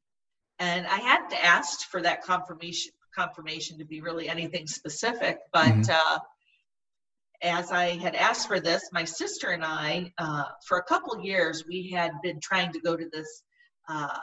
And 0.58 0.86
I 0.86 0.96
hadn't 0.96 1.32
asked 1.44 1.86
for 1.86 2.02
that 2.02 2.22
confirmation 2.22 2.92
confirmation 3.18 3.78
to 3.78 3.84
be 3.84 4.00
really 4.00 4.28
anything 4.28 4.66
specific, 4.66 5.38
but 5.52 5.66
mm-hmm. 5.66 5.90
uh, 5.90 6.18
as 7.42 7.70
I 7.70 7.96
had 7.96 8.14
asked 8.14 8.48
for 8.48 8.60
this, 8.60 8.82
my 8.92 9.04
sister 9.04 9.50
and 9.50 9.64
I, 9.64 10.12
uh, 10.18 10.44
for 10.66 10.78
a 10.78 10.82
couple 10.84 11.22
years, 11.22 11.64
we 11.68 11.90
had 11.90 12.12
been 12.22 12.40
trying 12.40 12.72
to 12.72 12.80
go 12.80 12.96
to 12.96 13.08
this 13.12 13.42
uh, 13.88 14.18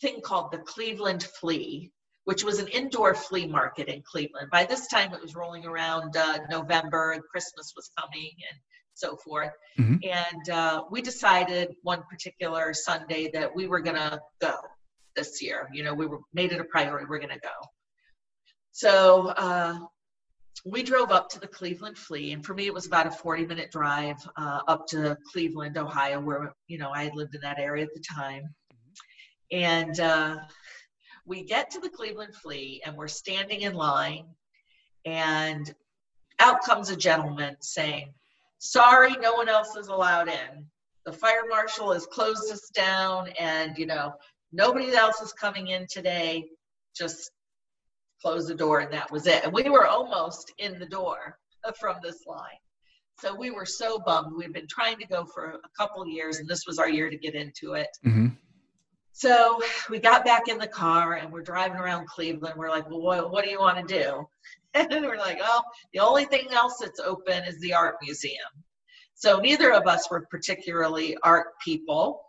thing 0.00 0.20
called 0.20 0.52
the 0.52 0.58
Cleveland 0.58 1.22
Flea, 1.22 1.90
which 2.24 2.42
was 2.42 2.58
an 2.58 2.68
indoor 2.68 3.14
flea 3.14 3.46
market 3.46 3.88
in 3.88 4.02
Cleveland. 4.02 4.48
By 4.50 4.64
this 4.64 4.88
time, 4.88 5.14
it 5.14 5.22
was 5.22 5.36
rolling 5.36 5.64
around 5.64 6.16
uh, 6.16 6.38
November, 6.50 7.12
and 7.12 7.22
Christmas 7.30 7.72
was 7.76 7.90
coming, 7.98 8.32
and 8.50 8.58
so 8.94 9.16
forth. 9.16 9.52
Mm-hmm. 9.78 9.96
And 10.02 10.50
uh, 10.50 10.82
we 10.90 11.02
decided 11.02 11.74
one 11.82 12.02
particular 12.10 12.74
Sunday 12.74 13.30
that 13.34 13.54
we 13.54 13.68
were 13.68 13.80
going 13.80 13.96
to 13.96 14.20
go 14.40 14.56
this 15.14 15.40
year. 15.40 15.68
You 15.72 15.84
know, 15.84 15.94
we 15.94 16.06
were 16.06 16.20
made 16.34 16.52
it 16.52 16.60
a 16.60 16.64
priority. 16.64 17.06
We're 17.08 17.18
going 17.18 17.30
to 17.30 17.40
go. 17.40 17.75
So 18.76 19.28
uh, 19.28 19.78
we 20.66 20.82
drove 20.82 21.10
up 21.10 21.30
to 21.30 21.40
the 21.40 21.46
Cleveland 21.46 21.96
Flea, 21.96 22.32
and 22.32 22.44
for 22.44 22.52
me, 22.52 22.66
it 22.66 22.74
was 22.74 22.84
about 22.84 23.06
a 23.06 23.10
40 23.10 23.46
minute 23.46 23.70
drive 23.70 24.18
uh, 24.36 24.60
up 24.68 24.86
to 24.88 25.16
Cleveland, 25.32 25.78
Ohio, 25.78 26.20
where 26.20 26.52
you 26.68 26.76
know 26.76 26.90
I 26.90 27.04
had 27.04 27.16
lived 27.16 27.34
in 27.34 27.40
that 27.40 27.58
area 27.58 27.84
at 27.84 27.94
the 27.94 28.02
time. 28.02 28.54
And 29.50 29.98
uh, 29.98 30.36
we 31.24 31.42
get 31.42 31.70
to 31.70 31.80
the 31.80 31.88
Cleveland 31.88 32.34
Flea, 32.34 32.82
and 32.84 32.94
we're 32.94 33.08
standing 33.08 33.62
in 33.62 33.72
line, 33.72 34.26
and 35.06 35.74
out 36.38 36.62
comes 36.62 36.90
a 36.90 36.96
gentleman 36.96 37.56
saying, 37.62 38.12
"Sorry, 38.58 39.12
no 39.22 39.32
one 39.32 39.48
else 39.48 39.74
is 39.74 39.88
allowed 39.88 40.28
in. 40.28 40.66
The 41.06 41.14
fire 41.14 41.44
marshal 41.48 41.94
has 41.94 42.04
closed 42.04 42.52
us 42.52 42.68
down, 42.74 43.28
and 43.40 43.78
you 43.78 43.86
know 43.86 44.12
nobody 44.52 44.94
else 44.94 45.22
is 45.22 45.32
coming 45.32 45.68
in 45.68 45.86
today. 45.90 46.50
Just 46.94 47.30
close 48.26 48.48
the 48.48 48.54
door 48.54 48.80
and 48.80 48.92
that 48.92 49.08
was 49.12 49.28
it. 49.28 49.44
And 49.44 49.52
we 49.52 49.68
were 49.70 49.86
almost 49.86 50.52
in 50.58 50.80
the 50.80 50.86
door 50.86 51.38
from 51.78 51.98
this 52.02 52.26
line. 52.26 52.58
So 53.20 53.32
we 53.32 53.52
were 53.52 53.64
so 53.64 54.00
bummed. 54.00 54.36
We'd 54.36 54.52
been 54.52 54.66
trying 54.66 54.98
to 54.98 55.06
go 55.06 55.24
for 55.24 55.52
a 55.52 55.68
couple 55.78 56.04
years, 56.08 56.38
and 56.38 56.48
this 56.48 56.66
was 56.66 56.80
our 56.80 56.88
year 56.88 57.08
to 57.08 57.16
get 57.16 57.36
into 57.36 57.74
it. 57.74 57.88
Mm-hmm. 58.04 58.28
So 59.12 59.60
we 59.88 60.00
got 60.00 60.24
back 60.24 60.48
in 60.48 60.58
the 60.58 60.66
car 60.66 61.14
and 61.14 61.32
we're 61.32 61.42
driving 61.42 61.78
around 61.78 62.08
Cleveland. 62.08 62.54
We're 62.56 62.68
like, 62.68 62.90
well, 62.90 63.00
what, 63.00 63.30
what 63.30 63.44
do 63.44 63.50
you 63.50 63.60
want 63.60 63.86
to 63.86 64.02
do? 64.02 64.28
And 64.74 64.90
we're 64.90 65.16
like, 65.16 65.38
oh, 65.42 65.62
the 65.94 66.00
only 66.00 66.26
thing 66.26 66.48
else 66.52 66.76
that's 66.82 67.00
open 67.00 67.44
is 67.44 67.58
the 67.60 67.72
art 67.72 67.94
museum. 68.02 68.52
So 69.14 69.38
neither 69.38 69.72
of 69.72 69.86
us 69.86 70.10
were 70.10 70.26
particularly 70.30 71.16
art 71.22 71.58
people, 71.64 72.20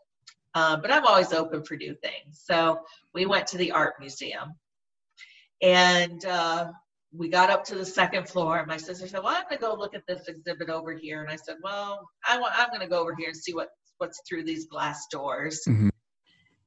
uh, 0.56 0.78
but 0.78 0.90
I'm 0.90 1.06
always 1.06 1.34
open 1.34 1.66
for 1.66 1.76
new 1.76 1.94
things. 1.96 2.42
So 2.46 2.80
we 3.14 3.26
went 3.26 3.48
to 3.48 3.58
the 3.58 3.74
art 3.74 3.96
museum. 4.00 4.56
And 5.62 6.24
uh, 6.26 6.72
we 7.12 7.30
got 7.30 7.50
up 7.50 7.64
to 7.66 7.76
the 7.76 7.86
second 7.86 8.30
floor, 8.30 8.60
and 8.60 8.68
my 8.68 8.78
sister 8.78 9.08
said, 9.08 9.24
"Well, 9.24 9.36
I'm 9.36 9.44
going 9.44 9.60
to 9.60 9.66
go 9.66 9.74
look 9.74 9.96
at 9.96 10.06
this 10.08 10.28
exhibit 10.28 10.70
over 10.70 10.94
here." 10.94 11.22
And 11.22 11.32
I 11.32 11.36
said, 11.36 11.56
"Well, 11.64 12.08
I 12.28 12.40
want, 12.40 12.54
I'm 12.58 12.70
going 12.70 12.82
to 12.82 12.88
go 12.88 13.02
over 13.02 13.16
here 13.18 13.30
and 13.30 13.38
see 13.38 13.54
what 13.54 13.70
what's 13.98 14.22
through 14.28 14.44
these 14.44 14.68
glass 14.68 15.08
doors." 15.12 15.62
Mm-hmm. 15.68 15.90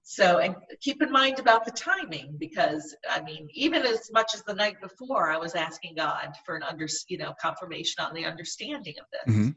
So, 0.02 0.38
and 0.38 0.56
keep 0.80 1.02
in 1.02 1.12
mind 1.12 1.38
about 1.38 1.64
the 1.64 1.70
timing 1.70 2.36
because 2.38 2.96
I 3.08 3.20
mean, 3.22 3.48
even 3.54 3.82
as 3.82 4.10
much 4.12 4.34
as 4.34 4.42
the 4.42 4.54
night 4.54 4.80
before, 4.80 5.30
I 5.30 5.36
was 5.36 5.54
asking 5.54 5.94
God 5.96 6.32
for 6.44 6.56
an 6.56 6.62
under, 6.62 6.88
you 7.08 7.18
know, 7.18 7.34
confirmation 7.40 8.04
on 8.04 8.14
the 8.14 8.24
understanding 8.24 8.94
of 8.98 9.06
this. 9.12 9.34
Mm-hmm. 9.34 9.50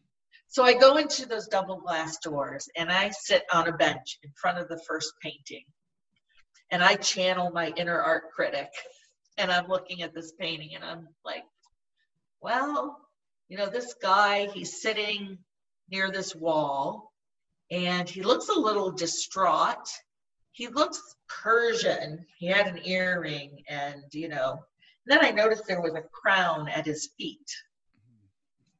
So 0.49 0.63
I 0.63 0.75
go 0.75 0.97
into 0.97 1.25
those 1.25 1.47
double 1.47 1.79
glass 1.79 2.19
doors 2.19 2.69
and 2.75 2.91
I 2.91 3.09
sit 3.09 3.43
on 3.51 3.67
a 3.67 3.71
bench 3.71 4.19
in 4.21 4.29
front 4.39 4.59
of 4.59 4.67
the 4.67 4.79
first 4.87 5.11
painting, 5.23 5.63
and 6.69 6.83
I 6.83 6.95
channel 6.95 7.49
my 7.49 7.73
inner 7.75 7.99
art 7.99 8.25
critic 8.35 8.69
and 9.37 9.51
I'm 9.51 9.67
looking 9.67 10.01
at 10.01 10.13
this 10.13 10.33
painting 10.33 10.75
and 10.75 10.83
I'm 10.83 11.07
like, 11.25 11.43
well, 12.41 12.97
you 13.49 13.57
know, 13.57 13.67
this 13.67 13.95
guy, 14.01 14.47
he's 14.47 14.81
sitting 14.81 15.37
near 15.89 16.11
this 16.11 16.35
wall 16.35 17.11
and 17.71 18.07
he 18.09 18.21
looks 18.21 18.49
a 18.49 18.59
little 18.59 18.91
distraught. 18.91 19.87
He 20.51 20.67
looks 20.67 21.15
Persian. 21.27 22.25
He 22.37 22.47
had 22.47 22.67
an 22.67 22.79
earring 22.83 23.63
and, 23.67 24.03
you 24.11 24.29
know, 24.29 24.59
then 25.05 25.23
I 25.23 25.31
noticed 25.31 25.67
there 25.67 25.81
was 25.81 25.95
a 25.95 26.01
crown 26.01 26.69
at 26.69 26.85
his 26.85 27.09
feet. 27.17 27.49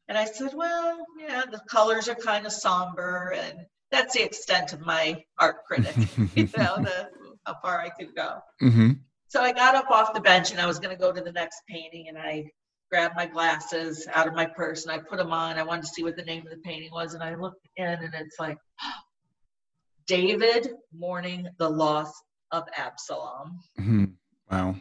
And 0.07 0.17
I 0.17 0.25
said, 0.25 0.53
well, 0.53 1.05
yeah, 1.17 1.43
the 1.49 1.61
colors 1.69 2.07
are 2.07 2.15
kind 2.15 2.45
of 2.45 2.51
somber 2.51 3.33
and 3.37 3.65
that's 3.91 4.13
the 4.15 4.23
extent 4.23 4.73
of 4.73 4.81
my 4.81 5.23
art 5.39 5.63
critic, 5.65 5.95
you 6.35 6.49
know, 6.57 6.77
the, 6.77 7.09
how 7.45 7.55
far 7.61 7.79
I 7.79 7.89
could 7.89 8.15
go. 8.15 8.39
Mm-hmm. 8.61 8.91
So 9.33 9.41
I 9.41 9.51
got 9.51 9.73
up 9.73 9.89
off 9.89 10.13
the 10.13 10.21
bench 10.21 10.51
and 10.51 10.61
I 10.61 10.67
was 10.67 10.77
going 10.77 10.95
to 10.95 11.01
go 11.01 11.11
to 11.11 11.19
the 11.19 11.31
next 11.31 11.63
painting 11.67 12.07
and 12.07 12.19
I 12.19 12.51
grabbed 12.91 13.15
my 13.15 13.25
glasses 13.25 14.07
out 14.13 14.27
of 14.27 14.35
my 14.35 14.45
purse 14.45 14.85
and 14.85 14.91
I 14.91 14.99
put 14.99 15.17
them 15.17 15.31
on. 15.31 15.57
I 15.57 15.63
wanted 15.63 15.85
to 15.85 15.87
see 15.87 16.03
what 16.03 16.15
the 16.15 16.21
name 16.21 16.43
of 16.45 16.51
the 16.51 16.61
painting 16.63 16.91
was 16.91 17.15
and 17.15 17.23
I 17.23 17.33
looked 17.33 17.67
in 17.75 17.87
and 17.87 18.13
it's 18.13 18.35
like 18.39 18.59
David 20.05 20.69
mourning 20.95 21.47
the 21.57 21.67
loss 21.67 22.13
of 22.51 22.65
Absalom. 22.77 23.59
Mm-hmm. 23.79 24.05
Wow. 24.51 24.75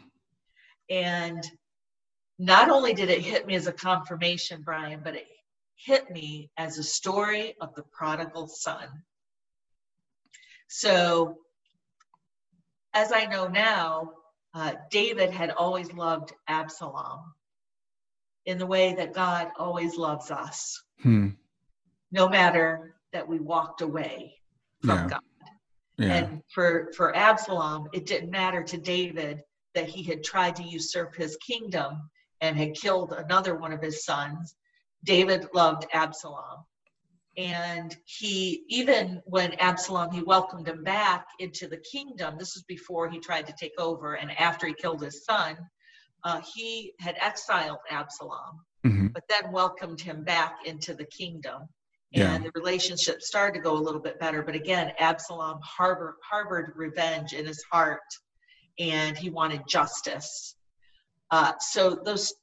And 0.87 1.43
not 2.37 2.69
only 2.69 2.93
did 2.93 3.09
it 3.09 3.21
hit 3.21 3.47
me 3.47 3.55
as 3.55 3.65
a 3.65 3.73
confirmation, 3.73 4.61
Brian, 4.63 5.01
but 5.03 5.15
it 5.15 5.25
hit 5.77 6.11
me 6.11 6.51
as 6.57 6.77
a 6.77 6.83
story 6.83 7.55
of 7.59 7.73
the 7.73 7.85
prodigal 7.91 8.49
son. 8.49 8.85
So, 10.67 11.37
as 12.93 13.11
I 13.11 13.25
know 13.25 13.47
now, 13.47 14.11
uh, 14.53 14.73
David 14.91 15.31
had 15.31 15.51
always 15.51 15.91
loved 15.93 16.33
Absalom 16.47 17.33
in 18.45 18.57
the 18.57 18.65
way 18.65 18.93
that 18.93 19.13
God 19.13 19.51
always 19.57 19.97
loves 19.97 20.31
us. 20.31 20.81
hmm. 21.01 21.29
no 22.11 22.27
matter 22.29 22.95
that 23.13 23.27
we 23.27 23.39
walked 23.39 23.81
away 23.81 24.35
from 24.83 24.99
yeah. 24.99 25.07
God. 25.07 25.21
Yeah. 25.97 26.13
And 26.13 26.41
for, 26.53 26.91
for 26.95 27.15
Absalom, 27.15 27.87
it 27.93 28.05
didn't 28.05 28.31
matter 28.31 28.63
to 28.63 28.77
David 28.77 29.41
that 29.75 29.87
he 29.87 30.03
had 30.03 30.23
tried 30.23 30.55
to 30.57 30.63
usurp 30.63 31.15
his 31.15 31.37
kingdom 31.37 32.09
and 32.41 32.57
had 32.57 32.75
killed 32.75 33.13
another 33.13 33.55
one 33.55 33.71
of 33.71 33.81
his 33.81 34.03
sons. 34.03 34.55
David 35.03 35.47
loved 35.53 35.85
Absalom. 35.93 36.65
And 37.35 37.95
he, 38.05 38.63
even 38.67 39.21
when 39.25 39.53
Absalom, 39.53 40.11
he 40.11 40.21
welcomed 40.21 40.67
him 40.67 40.83
back 40.83 41.25
into 41.39 41.67
the 41.67 41.77
kingdom. 41.77 42.35
This 42.37 42.55
was 42.55 42.63
before 42.67 43.09
he 43.09 43.19
tried 43.19 43.47
to 43.47 43.55
take 43.59 43.73
over 43.79 44.15
and 44.15 44.31
after 44.37 44.67
he 44.67 44.73
killed 44.73 45.01
his 45.01 45.25
son. 45.25 45.57
Uh, 46.23 46.41
he 46.53 46.93
had 46.99 47.15
exiled 47.19 47.79
Absalom, 47.89 48.61
mm-hmm. 48.85 49.07
but 49.07 49.23
then 49.27 49.51
welcomed 49.51 49.99
him 49.99 50.23
back 50.23 50.59
into 50.65 50.93
the 50.93 51.05
kingdom. 51.05 51.63
And 52.13 52.43
yeah. 52.43 52.49
the 52.49 52.59
relationship 52.59 53.23
started 53.23 53.57
to 53.57 53.63
go 53.63 53.73
a 53.73 53.81
little 53.81 53.99
bit 53.99 54.19
better. 54.19 54.43
But 54.43 54.55
again, 54.55 54.93
Absalom 54.99 55.59
harbor, 55.63 56.17
harbored 56.23 56.73
revenge 56.75 57.33
in 57.33 57.45
his 57.45 57.63
heart 57.71 57.99
and 58.79 59.17
he 59.17 59.29
wanted 59.29 59.61
justice. 59.67 60.55
Uh, 61.31 61.53
so 61.59 61.99
those, 62.05 62.33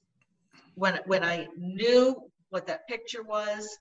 when 0.75 0.99
when 1.07 1.23
I 1.25 1.49
knew 1.57 2.17
what 2.51 2.67
that 2.67 2.87
picture 2.89 3.23
was, 3.23 3.79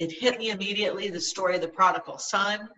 it 0.00 0.10
hit 0.10 0.38
me 0.38 0.50
immediately. 0.50 1.08
The 1.08 1.20
story 1.20 1.54
of 1.54 1.62
the 1.62 1.68
prodigal 1.68 2.18
son, 2.18 2.68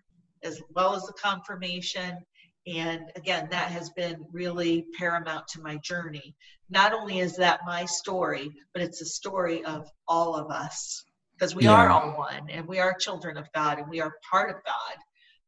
as 0.42 0.60
well 0.74 0.94
as 0.94 1.04
the 1.04 1.14
confirmation, 1.14 2.18
and 2.66 3.10
again, 3.16 3.48
that 3.50 3.70
has 3.70 3.90
been 3.90 4.24
really 4.30 4.84
paramount 4.98 5.48
to 5.48 5.62
my 5.62 5.78
journey. 5.78 6.34
Not 6.68 6.92
only 6.92 7.18
is 7.18 7.36
that 7.36 7.60
my 7.66 7.86
story, 7.86 8.50
but 8.74 8.82
it's 8.82 9.00
a 9.00 9.06
story 9.06 9.64
of 9.64 9.88
all 10.06 10.34
of 10.36 10.50
us 10.50 11.04
because 11.32 11.54
we 11.54 11.64
yeah. 11.64 11.72
are 11.72 11.88
all 11.88 12.10
one 12.10 12.48
and 12.50 12.66
we 12.68 12.78
are 12.78 12.94
children 12.94 13.36
of 13.36 13.50
God 13.52 13.78
and 13.78 13.88
we 13.88 14.00
are 14.00 14.12
part 14.30 14.50
of 14.50 14.56
God. 14.64 14.96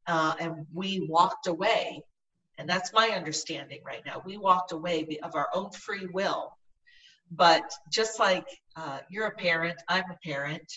Uh, 0.07 0.35
and 0.41 0.67
we 0.73 1.07
walked 1.09 1.47
away 1.47 2.03
and 2.59 2.69
that's 2.69 2.93
my 2.93 3.09
understanding 3.11 3.81
right 3.85 4.03
now. 4.07 4.23
We 4.25 4.37
walked 4.37 4.73
away 4.73 5.07
of 5.23 5.35
our 5.35 5.49
own 5.55 5.71
free 5.71 6.07
will. 6.07 6.57
But 7.31 7.73
just 7.91 8.19
like 8.19 8.47
uh, 8.77 9.01
you're 9.09 9.27
a 9.27 9.35
parent, 9.35 9.77
I'm 9.89 10.05
a 10.11 10.19
parent, 10.25 10.73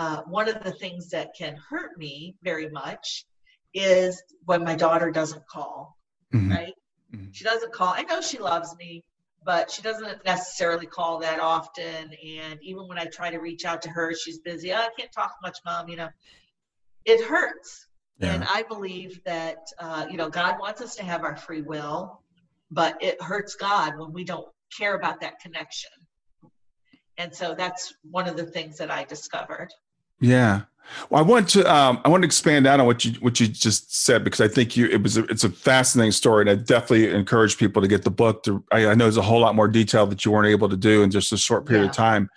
uh, 0.00 0.22
one 0.22 0.48
of 0.48 0.62
the 0.64 0.72
things 0.72 1.10
that 1.10 1.30
can 1.36 1.56
hurt 1.68 1.98
me 1.98 2.34
very 2.42 2.68
much 2.70 3.26
is 3.74 4.22
when 4.46 4.64
my 4.64 4.74
daughter 4.74 5.10
doesn't 5.10 5.46
call, 5.46 5.96
mm-hmm. 6.34 6.50
right? 6.50 6.74
Mm-hmm. 7.14 7.30
She 7.32 7.44
doesn't 7.44 7.72
call. 7.72 7.92
I 7.94 8.02
know 8.02 8.20
she 8.20 8.38
loves 8.38 8.74
me, 8.76 9.04
but 9.44 9.70
she 9.70 9.82
doesn't 9.82 10.24
necessarily 10.24 10.86
call 10.86 11.18
that 11.20 11.38
often. 11.40 12.10
And 12.26 12.58
even 12.62 12.88
when 12.88 12.98
I 12.98 13.04
try 13.04 13.30
to 13.30 13.38
reach 13.38 13.64
out 13.64 13.82
to 13.82 13.90
her, 13.90 14.14
she's 14.14 14.38
busy. 14.38 14.72
Oh, 14.72 14.76
I 14.76 14.88
can't 14.98 15.12
talk 15.12 15.32
much, 15.42 15.58
mom. 15.66 15.88
You 15.88 15.96
know, 15.96 16.08
it 17.04 17.24
hurts 17.24 17.86
yeah. 18.20 18.34
And 18.34 18.44
I 18.44 18.62
believe 18.64 19.22
that, 19.24 19.66
uh, 19.78 20.06
you 20.10 20.18
know, 20.18 20.28
God 20.28 20.56
wants 20.60 20.82
us 20.82 20.94
to 20.96 21.04
have 21.04 21.24
our 21.24 21.36
free 21.36 21.62
will, 21.62 22.22
but 22.70 23.02
it 23.02 23.20
hurts 23.22 23.54
God 23.54 23.98
when 23.98 24.12
we 24.12 24.24
don't 24.24 24.46
care 24.76 24.94
about 24.94 25.20
that 25.22 25.40
connection. 25.40 25.90
And 27.16 27.34
so 27.34 27.54
that's 27.54 27.92
one 28.02 28.28
of 28.28 28.36
the 28.36 28.44
things 28.44 28.76
that 28.78 28.90
I 28.90 29.04
discovered. 29.04 29.68
Yeah. 30.20 30.62
Well, 31.08 31.22
I 31.22 31.26
want 31.26 31.48
to 31.50 31.72
um, 31.72 32.00
I 32.04 32.08
want 32.08 32.22
to 32.22 32.26
expand 32.26 32.66
out 32.66 32.80
on 32.80 32.86
what 32.86 33.04
you 33.04 33.12
what 33.20 33.38
you 33.38 33.46
just 33.46 33.94
said 33.94 34.24
because 34.24 34.40
I 34.40 34.48
think 34.48 34.76
you 34.76 34.86
it 34.86 35.02
was 35.02 35.16
a, 35.16 35.24
it's 35.24 35.44
a 35.44 35.50
fascinating 35.50 36.12
story 36.12 36.42
and 36.42 36.50
I 36.50 36.56
definitely 36.56 37.10
encourage 37.10 37.56
people 37.58 37.80
to 37.80 37.88
get 37.88 38.02
the 38.02 38.10
book. 38.10 38.42
To 38.44 38.64
I, 38.72 38.88
I 38.88 38.94
know 38.94 39.04
there's 39.04 39.16
a 39.16 39.22
whole 39.22 39.40
lot 39.40 39.54
more 39.54 39.68
detail 39.68 40.06
that 40.08 40.24
you 40.24 40.32
weren't 40.32 40.48
able 40.48 40.68
to 40.68 40.76
do 40.76 41.02
in 41.02 41.10
just 41.10 41.32
a 41.32 41.36
short 41.36 41.64
period 41.64 41.84
yeah. 41.84 41.90
of 41.90 41.96
time, 41.96 42.28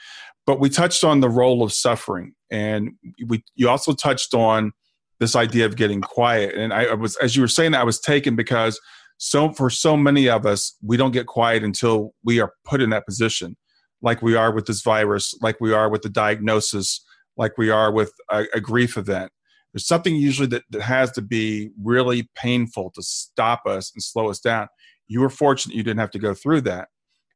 but 0.46 0.60
we 0.60 0.70
touched 0.70 1.04
on 1.04 1.20
the 1.20 1.30
role 1.30 1.64
of 1.64 1.74
suffering 1.74 2.36
and 2.52 2.92
we 3.26 3.44
you 3.56 3.70
also 3.70 3.94
touched 3.94 4.36
on 4.36 4.72
this 5.20 5.36
idea 5.36 5.66
of 5.66 5.76
getting 5.76 6.02
quiet. 6.02 6.56
And 6.56 6.74
I, 6.74 6.86
I 6.86 6.94
was, 6.94 7.16
as 7.18 7.36
you 7.36 7.42
were 7.42 7.48
saying, 7.48 7.74
I 7.74 7.84
was 7.84 8.00
taken 8.00 8.36
because 8.36 8.80
so 9.18 9.52
for 9.54 9.70
so 9.70 9.96
many 9.96 10.28
of 10.28 10.46
us, 10.46 10.76
we 10.82 10.98
don't 10.98 11.12
get 11.12 11.28
quiet 11.28 11.64
until 11.64 12.14
we 12.24 12.40
are 12.40 12.52
put 12.66 12.82
in 12.82 12.90
that 12.90 13.06
position, 13.06 13.56
like 14.02 14.22
we 14.22 14.36
are 14.36 14.54
with 14.54 14.66
this 14.66 14.82
virus, 14.82 15.34
like 15.42 15.62
we 15.62 15.72
are 15.72 15.90
with 15.90 16.02
the 16.02 16.10
diagnosis, 16.10 17.04
like 17.38 17.58
we 17.58 17.70
are 17.70 17.92
with 17.92 18.14
a, 18.30 18.46
a 18.54 18.62
grief 18.62 18.98
event. 18.98 19.32
There's 19.74 19.88
something 19.88 20.16
usually 20.16 20.48
that, 20.50 20.64
that 20.70 20.84
has 20.84 21.12
to 21.14 21.22
be 21.22 21.72
really 21.82 22.30
painful 22.36 22.92
to 22.92 23.02
stop 23.02 23.66
us 23.66 23.92
and 23.94 24.04
slow 24.04 24.30
us 24.30 24.40
down. 24.40 24.68
You 25.08 25.22
were 25.22 25.30
fortunate 25.30 25.76
you 25.76 25.84
didn't 25.84 26.00
have 26.00 26.12
to 26.12 26.20
go 26.20 26.34
through 26.34 26.62
that. 26.62 26.90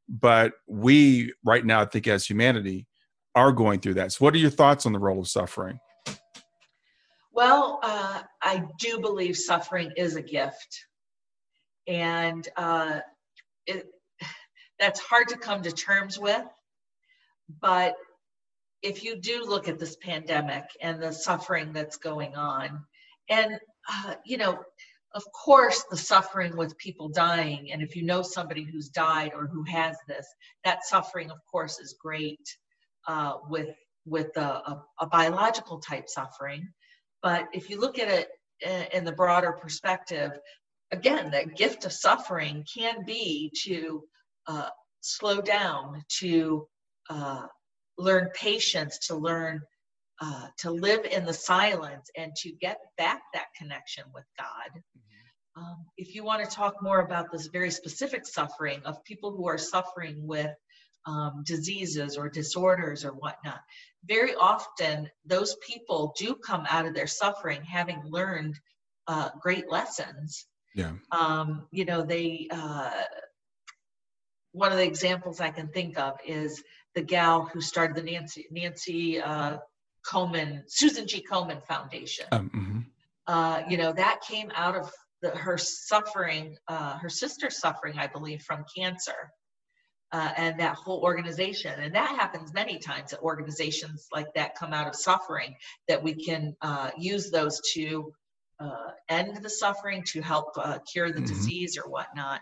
But 0.08 0.52
we, 0.66 1.34
right 1.44 1.64
now, 1.64 1.82
I 1.82 1.84
think 1.84 2.06
as 2.06 2.24
humanity, 2.24 2.86
are 3.34 3.52
going 3.52 3.80
through 3.80 3.94
that. 3.94 4.12
So, 4.12 4.24
what 4.24 4.34
are 4.34 4.38
your 4.38 4.50
thoughts 4.50 4.86
on 4.86 4.92
the 4.92 4.98
role 4.98 5.20
of 5.20 5.28
suffering? 5.28 5.78
Well, 7.32 7.78
uh, 7.82 8.22
I 8.42 8.64
do 8.80 8.98
believe 9.00 9.36
suffering 9.36 9.92
is 9.96 10.16
a 10.16 10.22
gift. 10.22 10.86
And 11.86 12.48
uh, 12.56 13.00
it, 13.66 13.86
that's 14.80 15.00
hard 15.00 15.28
to 15.28 15.36
come 15.36 15.62
to 15.62 15.72
terms 15.72 16.18
with. 16.18 16.44
But 17.60 17.94
if 18.82 19.02
you 19.02 19.20
do 19.20 19.44
look 19.44 19.68
at 19.68 19.78
this 19.78 19.96
pandemic 19.96 20.64
and 20.80 21.02
the 21.02 21.12
suffering 21.12 21.72
that's 21.72 21.96
going 21.96 22.36
on, 22.36 22.84
and, 23.28 23.58
uh, 23.90 24.14
you 24.24 24.36
know, 24.36 24.58
of 25.14 25.24
course, 25.32 25.84
the 25.90 25.96
suffering 25.96 26.56
with 26.56 26.76
people 26.78 27.08
dying, 27.08 27.72
and 27.72 27.82
if 27.82 27.96
you 27.96 28.02
know 28.04 28.22
somebody 28.22 28.62
who's 28.62 28.88
died 28.88 29.32
or 29.34 29.46
who 29.46 29.64
has 29.64 29.96
this, 30.06 30.26
that 30.64 30.84
suffering, 30.84 31.30
of 31.30 31.38
course, 31.50 31.78
is 31.78 31.96
great 32.00 32.46
uh, 33.06 33.34
with 33.48 33.74
with 34.04 34.34
a, 34.36 34.40
a, 34.40 34.84
a 35.00 35.06
biological 35.06 35.80
type 35.80 36.08
suffering. 36.08 36.66
But 37.22 37.46
if 37.52 37.68
you 37.68 37.78
look 37.78 37.98
at 37.98 38.08
it 38.08 38.28
in 38.92 39.04
the 39.04 39.12
broader 39.12 39.52
perspective, 39.52 40.32
again, 40.92 41.30
that 41.30 41.56
gift 41.56 41.84
of 41.84 41.92
suffering 41.92 42.64
can 42.72 43.04
be 43.04 43.52
to 43.64 44.04
uh, 44.46 44.68
slow 45.00 45.40
down, 45.40 46.02
to 46.20 46.66
uh, 47.10 47.46
learn 47.98 48.30
patience, 48.34 48.98
to 49.08 49.16
learn 49.16 49.60
uh, 50.20 50.48
to 50.58 50.70
live 50.70 51.04
in 51.04 51.24
the 51.24 51.32
silence, 51.32 52.10
and 52.16 52.34
to 52.36 52.50
get 52.60 52.78
back 52.96 53.20
that 53.32 53.46
connection 53.56 54.04
with 54.12 54.24
God. 54.36 54.70
Mm-hmm. 54.74 55.62
Um, 55.62 55.86
if 55.96 56.14
you 56.14 56.24
want 56.24 56.48
to 56.48 56.54
talk 56.54 56.82
more 56.82 57.00
about 57.00 57.32
this 57.32 57.48
very 57.48 57.70
specific 57.70 58.26
suffering 58.26 58.80
of 58.84 59.02
people 59.04 59.34
who 59.34 59.48
are 59.48 59.58
suffering 59.58 60.26
with 60.26 60.54
um, 61.06 61.42
diseases 61.44 62.16
or 62.16 62.28
disorders 62.28 63.04
or 63.04 63.10
whatnot, 63.10 63.60
very 64.04 64.34
often 64.34 65.10
those 65.24 65.56
people 65.66 66.14
do 66.18 66.34
come 66.34 66.64
out 66.68 66.86
of 66.86 66.94
their 66.94 67.06
suffering 67.06 67.62
having 67.62 68.00
learned 68.04 68.58
uh, 69.08 69.30
great 69.40 69.70
lessons. 69.70 70.46
Yeah. 70.74 70.92
Um, 71.10 71.66
you 71.72 71.84
know, 71.84 72.02
they, 72.02 72.46
uh, 72.50 72.90
one 74.52 74.70
of 74.70 74.78
the 74.78 74.84
examples 74.84 75.40
I 75.40 75.50
can 75.50 75.68
think 75.68 75.98
of 75.98 76.18
is 76.26 76.62
the 76.98 77.04
gal 77.04 77.48
who 77.52 77.60
started 77.60 77.94
the 77.96 78.02
Nancy, 78.02 78.48
Nancy 78.50 79.20
uh, 79.20 79.58
Komen, 80.04 80.62
Susan 80.66 81.06
G. 81.06 81.24
Komen 81.30 81.64
Foundation. 81.64 82.26
Um, 82.32 82.50
mm-hmm. 82.50 82.78
Uh, 83.28 83.62
you 83.68 83.76
know, 83.76 83.92
that 83.92 84.20
came 84.28 84.50
out 84.56 84.74
of 84.74 84.90
the, 85.22 85.30
her 85.30 85.56
suffering, 85.56 86.56
uh, 86.66 86.98
her 86.98 87.08
sister's 87.08 87.60
suffering, 87.60 87.94
I 87.98 88.08
believe, 88.08 88.42
from 88.42 88.64
cancer 88.76 89.30
uh, 90.10 90.32
and 90.36 90.58
that 90.58 90.74
whole 90.74 91.00
organization. 91.02 91.78
And 91.78 91.94
that 91.94 92.16
happens 92.18 92.52
many 92.52 92.80
times 92.80 93.12
that 93.12 93.20
organizations 93.20 94.08
like 94.12 94.34
that 94.34 94.56
come 94.56 94.72
out 94.72 94.88
of 94.88 94.96
suffering, 94.96 95.54
that 95.86 96.02
we 96.02 96.14
can 96.14 96.56
uh, 96.62 96.90
use 96.98 97.30
those 97.30 97.60
to 97.74 98.12
uh, 98.58 98.90
end 99.08 99.36
the 99.36 99.50
suffering, 99.50 100.02
to 100.08 100.20
help 100.20 100.46
uh, 100.56 100.78
cure 100.90 101.12
the 101.12 101.20
mm-hmm. 101.20 101.26
disease 101.26 101.78
or 101.78 101.88
whatnot. 101.88 102.40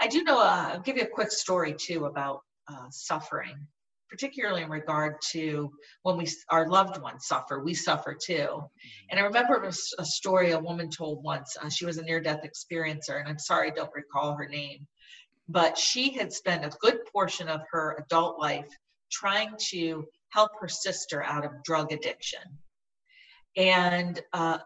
I 0.00 0.08
do 0.08 0.24
know, 0.24 0.40
uh, 0.40 0.70
I'll 0.72 0.80
give 0.80 0.96
you 0.96 1.04
a 1.04 1.14
quick 1.18 1.30
story 1.30 1.76
too 1.78 2.06
about 2.06 2.40
uh, 2.68 2.86
suffering. 2.90 3.68
Particularly 4.12 4.62
in 4.62 4.68
regard 4.70 5.16
to 5.32 5.72
when 6.02 6.18
we 6.18 6.28
our 6.50 6.68
loved 6.68 7.00
ones 7.00 7.26
suffer, 7.26 7.64
we 7.64 7.74
suffer 7.74 8.14
too. 8.14 8.62
And 9.10 9.18
I 9.18 9.24
remember 9.24 9.64
a, 9.64 10.04
story 10.04 10.52
a 10.52 10.60
woman 10.60 10.90
told 10.90 11.24
once. 11.24 11.56
she 11.70 11.86
was 11.86 11.96
a 11.96 12.02
near-death 12.02 12.42
experiencer, 12.44 13.18
and 13.18 13.28
I'm 13.28 13.38
sorry 13.38 13.70
I 13.70 13.74
don't 13.74 13.90
recall 13.94 14.34
her 14.34 14.46
name 14.46 14.86
but 15.48 15.76
she 15.76 16.10
had 16.10 16.32
spent 16.32 16.64
a 16.64 16.76
good 16.80 16.98
portion 17.12 17.48
of 17.48 17.60
her 17.70 17.96
adult 18.02 18.38
life 18.38 18.68
trying 19.10 19.54
to 19.70 20.06
help 20.30 20.50
her 20.60 20.68
sister 20.68 21.22
out 21.22 21.44
of 21.44 21.62
drug 21.64 21.92
addiction. 21.92 22.40
And, 23.56 24.20
uh, 24.32 24.58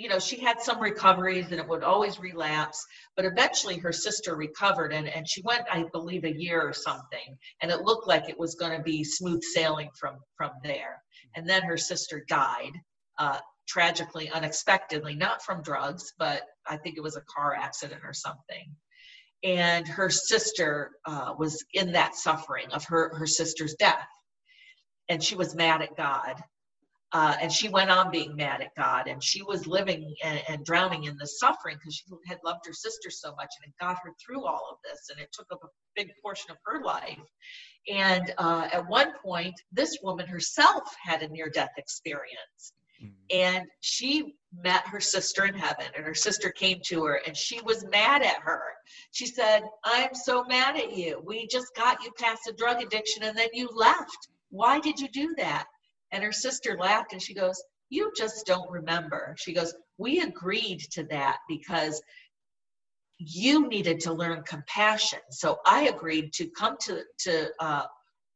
you 0.00 0.08
know, 0.08 0.18
she 0.18 0.38
had 0.38 0.62
some 0.62 0.80
recoveries 0.80 1.50
and 1.50 1.60
it 1.60 1.68
would 1.68 1.84
always 1.84 2.18
relapse, 2.18 2.86
but 3.16 3.26
eventually 3.26 3.76
her 3.76 3.92
sister 3.92 4.34
recovered 4.34 4.94
and, 4.94 5.06
and 5.06 5.28
she 5.28 5.42
went, 5.42 5.66
I 5.70 5.84
believe, 5.92 6.24
a 6.24 6.32
year 6.32 6.62
or 6.62 6.72
something. 6.72 7.36
And 7.60 7.70
it 7.70 7.82
looked 7.82 8.08
like 8.08 8.26
it 8.26 8.38
was 8.38 8.54
going 8.54 8.74
to 8.74 8.82
be 8.82 9.04
smooth 9.04 9.42
sailing 9.42 9.90
from, 10.00 10.16
from 10.38 10.52
there. 10.64 11.02
And 11.36 11.46
then 11.46 11.62
her 11.62 11.76
sister 11.76 12.24
died. 12.26 12.72
Uh, 13.18 13.38
tragically, 13.68 14.30
unexpectedly, 14.30 15.14
not 15.14 15.42
from 15.42 15.62
drugs, 15.62 16.14
but 16.18 16.42
I 16.66 16.78
think 16.78 16.96
it 16.96 17.02
was 17.02 17.16
a 17.16 17.22
car 17.36 17.54
accident 17.54 18.00
or 18.02 18.14
something 18.14 18.74
and 19.42 19.86
her 19.86 20.10
sister 20.10 20.90
uh, 21.06 21.34
was 21.38 21.64
in 21.72 21.92
that 21.92 22.14
suffering 22.14 22.66
of 22.72 22.84
her 22.84 23.14
her 23.14 23.26
sister's 23.26 23.74
death 23.78 24.06
and 25.08 25.22
she 25.22 25.34
was 25.34 25.54
mad 25.54 25.80
at 25.80 25.96
god 25.96 26.34
uh, 27.12 27.36
and 27.40 27.50
she 27.50 27.68
went 27.68 27.90
on 27.90 28.10
being 28.10 28.36
mad 28.36 28.60
at 28.60 28.74
God, 28.76 29.08
and 29.08 29.22
she 29.22 29.42
was 29.42 29.66
living 29.66 30.14
and, 30.22 30.40
and 30.48 30.64
drowning 30.64 31.04
in 31.04 31.16
the 31.16 31.26
suffering 31.26 31.76
because 31.76 31.94
she 31.94 32.04
had 32.26 32.38
loved 32.44 32.64
her 32.66 32.72
sister 32.72 33.10
so 33.10 33.34
much, 33.34 33.48
and 33.60 33.72
it 33.72 33.84
got 33.84 33.98
her 34.04 34.12
through 34.24 34.44
all 34.44 34.68
of 34.70 34.78
this, 34.84 35.08
and 35.10 35.20
it 35.20 35.28
took 35.32 35.46
up 35.50 35.60
a 35.64 35.68
big 35.96 36.12
portion 36.22 36.50
of 36.50 36.56
her 36.64 36.84
life. 36.84 37.18
And 37.92 38.32
uh, 38.38 38.68
at 38.72 38.88
one 38.88 39.12
point, 39.24 39.54
this 39.72 39.98
woman 40.02 40.26
herself 40.26 40.84
had 41.02 41.22
a 41.22 41.28
near-death 41.28 41.72
experience, 41.78 42.74
mm. 43.02 43.10
and 43.34 43.66
she 43.80 44.36
met 44.62 44.86
her 44.86 45.00
sister 45.00 45.46
in 45.46 45.54
heaven, 45.54 45.86
and 45.96 46.04
her 46.04 46.14
sister 46.14 46.50
came 46.50 46.78
to 46.86 47.04
her, 47.04 47.20
and 47.26 47.36
she 47.36 47.60
was 47.62 47.84
mad 47.86 48.22
at 48.22 48.40
her. 48.42 48.62
She 49.10 49.26
said, 49.26 49.62
"I'm 49.84 50.14
so 50.14 50.44
mad 50.44 50.76
at 50.76 50.96
you. 50.96 51.20
We 51.26 51.48
just 51.48 51.74
got 51.74 52.04
you 52.04 52.12
past 52.18 52.42
the 52.46 52.52
drug 52.52 52.80
addiction, 52.80 53.24
and 53.24 53.36
then 53.36 53.48
you 53.52 53.68
left. 53.74 54.28
Why 54.50 54.78
did 54.78 55.00
you 55.00 55.08
do 55.08 55.34
that?" 55.38 55.66
And 56.12 56.24
her 56.24 56.32
sister 56.32 56.76
laughed 56.78 57.12
and 57.12 57.22
she 57.22 57.34
goes, 57.34 57.62
You 57.88 58.12
just 58.16 58.46
don't 58.46 58.70
remember. 58.70 59.34
She 59.38 59.52
goes, 59.52 59.74
We 59.98 60.20
agreed 60.20 60.80
to 60.92 61.04
that 61.04 61.38
because 61.48 62.02
you 63.18 63.68
needed 63.68 64.00
to 64.00 64.12
learn 64.12 64.42
compassion. 64.44 65.20
So 65.30 65.58
I 65.66 65.88
agreed 65.88 66.32
to 66.34 66.48
come 66.48 66.76
to, 66.86 67.02
to 67.20 67.48
uh, 67.60 67.84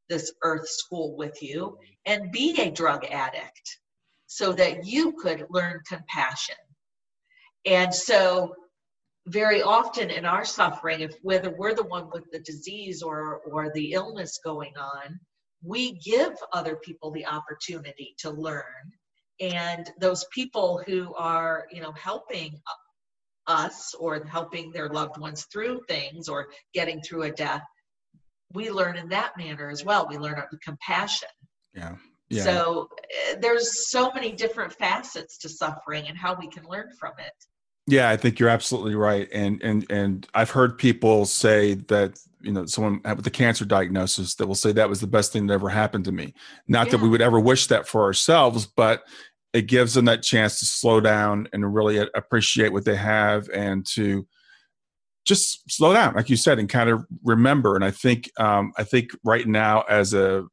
this 0.08 0.32
earth 0.42 0.68
school 0.68 1.16
with 1.16 1.42
you 1.42 1.78
and 2.04 2.30
be 2.30 2.60
a 2.60 2.70
drug 2.70 3.04
addict 3.06 3.78
so 4.26 4.52
that 4.52 4.84
you 4.84 5.12
could 5.12 5.46
learn 5.50 5.80
compassion. 5.88 6.56
And 7.64 7.94
so 7.94 8.54
very 9.26 9.62
often 9.62 10.10
in 10.10 10.26
our 10.26 10.44
suffering, 10.44 11.00
if 11.00 11.14
whether 11.22 11.50
we're 11.50 11.74
the 11.74 11.84
one 11.84 12.10
with 12.12 12.24
the 12.30 12.40
disease 12.40 13.02
or 13.02 13.40
or 13.50 13.70
the 13.72 13.92
illness 13.92 14.38
going 14.44 14.76
on, 14.76 15.18
we 15.64 15.92
give 15.98 16.34
other 16.52 16.76
people 16.76 17.10
the 17.10 17.26
opportunity 17.26 18.14
to 18.18 18.30
learn 18.30 18.92
and 19.40 19.90
those 20.00 20.24
people 20.32 20.82
who 20.86 21.12
are 21.14 21.66
you 21.72 21.80
know 21.80 21.92
helping 21.92 22.60
us 23.46 23.94
or 23.94 24.24
helping 24.24 24.70
their 24.72 24.88
loved 24.88 25.18
ones 25.18 25.46
through 25.52 25.80
things 25.88 26.28
or 26.28 26.46
getting 26.72 27.00
through 27.02 27.22
a 27.22 27.32
death 27.32 27.64
we 28.52 28.70
learn 28.70 28.96
in 28.96 29.08
that 29.08 29.36
manner 29.36 29.70
as 29.70 29.84
well 29.84 30.06
we 30.08 30.16
learn 30.16 30.40
compassion 30.62 31.28
yeah 31.74 31.94
yeah. 32.30 32.42
So 32.42 32.88
eh, 33.30 33.36
there's 33.40 33.90
so 33.90 34.10
many 34.12 34.32
different 34.32 34.72
facets 34.72 35.38
to 35.38 35.48
suffering 35.48 36.08
and 36.08 36.16
how 36.16 36.36
we 36.38 36.48
can 36.48 36.64
learn 36.64 36.90
from 36.98 37.12
it. 37.18 37.32
Yeah, 37.86 38.08
I 38.10 38.16
think 38.16 38.38
you're 38.38 38.48
absolutely 38.48 38.94
right. 38.94 39.28
And 39.32 39.62
and 39.62 39.86
and 39.90 40.26
I've 40.34 40.50
heard 40.50 40.78
people 40.78 41.26
say 41.26 41.74
that 41.74 42.18
you 42.44 42.52
know 42.52 42.66
someone 42.66 43.00
with 43.16 43.26
a 43.26 43.30
cancer 43.30 43.64
diagnosis 43.64 44.34
that 44.36 44.46
will 44.46 44.54
say 44.54 44.72
that 44.72 44.88
was 44.88 45.00
the 45.00 45.06
best 45.06 45.32
thing 45.32 45.46
that 45.46 45.54
ever 45.54 45.68
happened 45.68 46.04
to 46.04 46.12
me. 46.12 46.34
Not 46.68 46.86
yeah. 46.86 46.92
that 46.92 47.00
we 47.00 47.08
would 47.08 47.22
ever 47.22 47.40
wish 47.40 47.66
that 47.68 47.88
for 47.88 48.02
ourselves 48.02 48.66
but 48.66 49.02
it 49.52 49.66
gives 49.66 49.94
them 49.94 50.06
that 50.06 50.22
chance 50.22 50.58
to 50.58 50.66
slow 50.66 51.00
down 51.00 51.48
and 51.52 51.74
really 51.74 51.98
appreciate 52.14 52.72
what 52.72 52.84
they 52.84 52.96
have 52.96 53.48
and 53.50 53.86
to 53.86 54.26
just 55.24 55.70
slow 55.70 55.92
down 55.92 56.14
like 56.14 56.28
you 56.28 56.36
said 56.36 56.58
and 56.58 56.68
kind 56.68 56.90
of 56.90 57.04
remember. 57.22 57.74
And 57.76 57.84
i 57.84 57.90
think 57.90 58.30
um, 58.38 58.72
i 58.76 58.84
think 58.84 59.10
right 59.24 59.46
now 59.46 59.82
as 59.82 60.14
a 60.14 60.44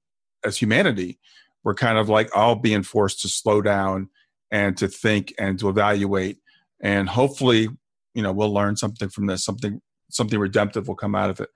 as 0.44 0.58
humanity 0.58 1.20
we're 1.64 1.76
kind 1.76 1.98
of 1.98 2.10
like 2.10 2.36
all 2.36 2.56
being 2.56 2.84
forced 2.84 3.22
to 3.22 3.28
slow 3.28 3.62
down 3.62 4.10
and 4.52 4.76
to 4.78 4.88
think 4.88 5.34
and 5.39 5.58
to 5.60 5.70
evaluate. 5.70 6.38
And 6.82 7.08
hopefully 7.08 7.70
you 8.14 8.22
know 8.22 8.34
we'll 8.34 8.54
learn 8.54 8.76
something 8.76 9.10
from 9.10 9.28
this 9.28 9.46
something 9.46 9.82
something 10.12 10.39
redemptive 10.39 10.88
will 10.88 10.95
come 10.95 11.16
out 11.16 11.30
of 11.30 11.39
it. 11.39 11.49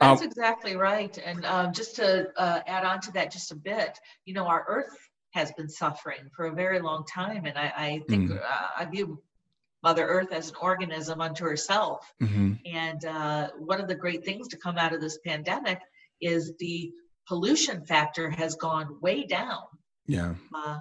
That's 0.00 0.22
um, 0.22 0.26
exactly 0.26 0.76
right. 0.76 1.16
And 1.18 1.44
um, 1.44 1.72
just 1.72 1.96
to 1.96 2.28
uh, 2.36 2.60
add 2.66 2.84
on 2.84 3.00
to 3.02 3.12
that 3.12 3.30
just 3.30 3.52
a 3.52 3.56
bit, 3.56 3.98
you 4.24 4.34
know, 4.34 4.46
our 4.46 4.64
Earth 4.68 4.96
has 5.32 5.52
been 5.52 5.68
suffering 5.68 6.30
for 6.34 6.46
a 6.46 6.52
very 6.52 6.80
long 6.80 7.04
time, 7.04 7.44
and 7.44 7.58
I, 7.58 7.72
I 7.76 8.02
think 8.08 8.30
mm. 8.30 8.40
uh, 8.40 8.66
I 8.78 8.84
view 8.86 9.22
Mother 9.82 10.06
Earth 10.06 10.32
as 10.32 10.48
an 10.48 10.56
organism 10.60 11.20
unto 11.20 11.44
herself. 11.44 12.12
Mm-hmm. 12.22 12.54
And 12.64 13.04
uh, 13.04 13.50
one 13.58 13.80
of 13.80 13.88
the 13.88 13.94
great 13.94 14.24
things 14.24 14.48
to 14.48 14.56
come 14.56 14.78
out 14.78 14.92
of 14.92 15.00
this 15.00 15.18
pandemic 15.24 15.80
is 16.20 16.54
the 16.58 16.92
pollution 17.28 17.84
factor 17.84 18.30
has 18.30 18.54
gone 18.56 18.98
way 19.00 19.26
down. 19.26 19.62
Yeah. 20.06 20.34
Uh, 20.54 20.78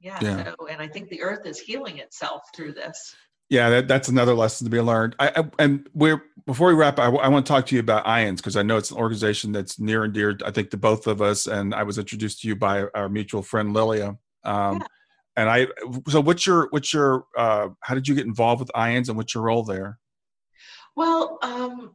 yeah. 0.00 0.18
yeah. 0.20 0.44
So, 0.44 0.66
and 0.66 0.80
I 0.80 0.88
think 0.88 1.08
the 1.08 1.22
Earth 1.22 1.46
is 1.46 1.58
healing 1.58 1.98
itself 1.98 2.42
through 2.54 2.72
this. 2.72 3.14
Yeah, 3.50 3.70
that, 3.70 3.88
that's 3.88 4.08
another 4.08 4.34
lesson 4.34 4.66
to 4.66 4.70
be 4.70 4.80
learned. 4.80 5.16
I, 5.18 5.32
I 5.34 5.50
and 5.58 5.88
we're 5.94 6.22
before 6.48 6.68
we 6.68 6.74
wrap, 6.74 6.98
I, 6.98 7.08
I 7.08 7.28
want 7.28 7.44
to 7.44 7.52
talk 7.52 7.66
to 7.66 7.74
you 7.74 7.80
about 7.80 8.06
IANDS 8.06 8.36
because 8.36 8.56
I 8.56 8.62
know 8.62 8.78
it's 8.78 8.90
an 8.90 8.96
organization 8.96 9.52
that's 9.52 9.78
near 9.78 10.04
and 10.04 10.14
dear, 10.14 10.38
I 10.46 10.50
think, 10.50 10.70
to 10.70 10.78
both 10.78 11.06
of 11.06 11.20
us. 11.20 11.46
And 11.46 11.74
I 11.74 11.82
was 11.82 11.98
introduced 11.98 12.40
to 12.40 12.48
you 12.48 12.56
by 12.56 12.84
our 12.94 13.10
mutual 13.10 13.42
friend 13.42 13.74
Lilia. 13.74 14.16
Um, 14.44 14.78
yeah. 14.78 14.86
And 15.36 15.50
I, 15.50 15.66
so 16.08 16.20
what's 16.20 16.46
your 16.46 16.68
what's 16.70 16.92
your 16.92 17.26
uh, 17.36 17.68
how 17.80 17.94
did 17.94 18.08
you 18.08 18.14
get 18.14 18.26
involved 18.26 18.60
with 18.60 18.70
IANDS 18.74 19.08
and 19.08 19.16
what's 19.16 19.34
your 19.34 19.44
role 19.44 19.62
there? 19.62 19.98
Well, 20.96 21.38
um, 21.42 21.94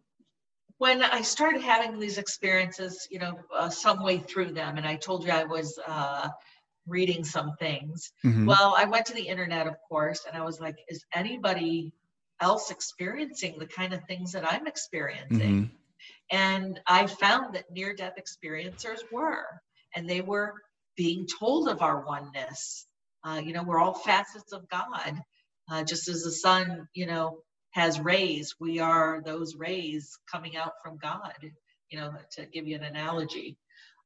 when 0.77 1.03
I 1.03 1.21
started 1.21 1.61
having 1.61 1.99
these 1.99 2.19
experiences, 2.19 3.07
you 3.09 3.19
know, 3.19 3.39
uh, 3.53 3.69
some 3.69 4.03
way 4.03 4.19
through 4.19 4.51
them, 4.53 4.77
and 4.77 4.85
I 4.87 4.95
told 4.95 5.25
you 5.25 5.31
I 5.31 5.43
was. 5.43 5.79
Uh, 5.85 6.29
reading 6.88 7.23
some 7.23 7.53
things. 7.59 8.11
Mm-hmm. 8.25 8.45
Well, 8.45 8.75
I 8.77 8.86
went 8.86 9.05
to 9.07 9.13
the 9.13 9.27
internet, 9.27 9.67
of 9.67 9.75
course, 9.89 10.25
and 10.27 10.41
I 10.41 10.45
was 10.45 10.59
like, 10.59 10.75
is 10.89 11.05
anybody 11.13 11.93
else 12.41 12.71
experiencing 12.71 13.57
the 13.59 13.67
kind 13.67 13.93
of 13.93 14.03
things 14.05 14.34
that 14.34 14.51
I'm 14.51 14.67
experiencing? 14.67 15.65
Mm-hmm. 15.65 15.75
And 16.31 16.79
I 16.88 17.07
found 17.07 17.55
that 17.55 17.71
near 17.71 17.93
death 17.93 18.13
experiencers 18.19 18.99
were, 19.11 19.45
and 19.95 20.09
they 20.09 20.21
were 20.21 20.53
being 20.95 21.27
told 21.39 21.69
of 21.69 21.81
our 21.81 22.05
oneness. 22.05 22.88
Uh, 23.23 23.41
you 23.43 23.53
know, 23.53 23.63
we're 23.63 23.79
all 23.79 23.93
facets 23.93 24.51
of 24.51 24.67
God. 24.69 25.21
Uh, 25.71 25.84
just 25.84 26.09
as 26.09 26.23
the 26.23 26.31
sun, 26.31 26.88
you 26.93 27.05
know, 27.05 27.38
has 27.71 27.99
rays, 27.99 28.55
we 28.59 28.79
are 28.79 29.21
those 29.25 29.55
rays 29.55 30.17
coming 30.31 30.57
out 30.57 30.73
from 30.84 30.97
God, 30.97 31.34
you 31.89 31.97
know, 31.97 32.13
to 32.34 32.45
give 32.45 32.67
you 32.67 32.75
an 32.75 32.84
analogy. 32.84 33.57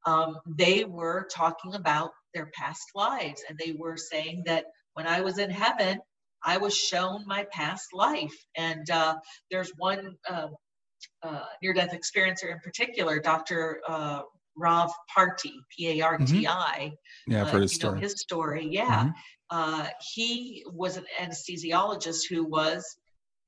Um, 0.07 0.37
they 0.57 0.85
were 0.85 1.27
talking 1.31 1.75
about 1.75 2.11
their 2.33 2.49
past 2.53 2.83
lives. 2.95 3.43
And 3.47 3.57
they 3.57 3.73
were 3.77 3.97
saying 3.97 4.43
that 4.45 4.65
when 4.93 5.05
I 5.05 5.21
was 5.21 5.37
in 5.37 5.49
heaven, 5.49 5.99
I 6.43 6.57
was 6.57 6.75
shown 6.75 7.25
my 7.27 7.45
past 7.51 7.87
life. 7.93 8.33
And 8.55 8.89
uh, 8.89 9.15
there's 9.51 9.71
one 9.77 10.15
uh, 10.29 10.47
uh, 11.23 11.43
near 11.61 11.73
death 11.73 11.93
experiencer 11.93 12.51
in 12.51 12.59
particular, 12.59 13.19
Dr. 13.19 13.81
Uh, 13.87 14.21
Rajiv 14.57 14.91
Parti, 15.13 15.53
P 15.75 15.99
A 15.99 16.01
R 16.01 16.17
T 16.19 16.47
I. 16.47 16.93
Mm-hmm. 17.27 17.31
Yeah, 17.31 17.41
I've 17.41 17.49
heard 17.49 17.63
his 17.63 17.75
story. 17.75 17.95
Know, 17.95 18.01
his 18.01 18.13
story, 18.13 18.67
yeah. 18.71 18.99
Mm-hmm. 18.99 19.09
Uh, 19.49 19.87
he 20.15 20.65
was 20.73 20.97
an 20.97 21.05
anesthesiologist 21.21 22.21
who 22.29 22.43
was, 22.43 22.83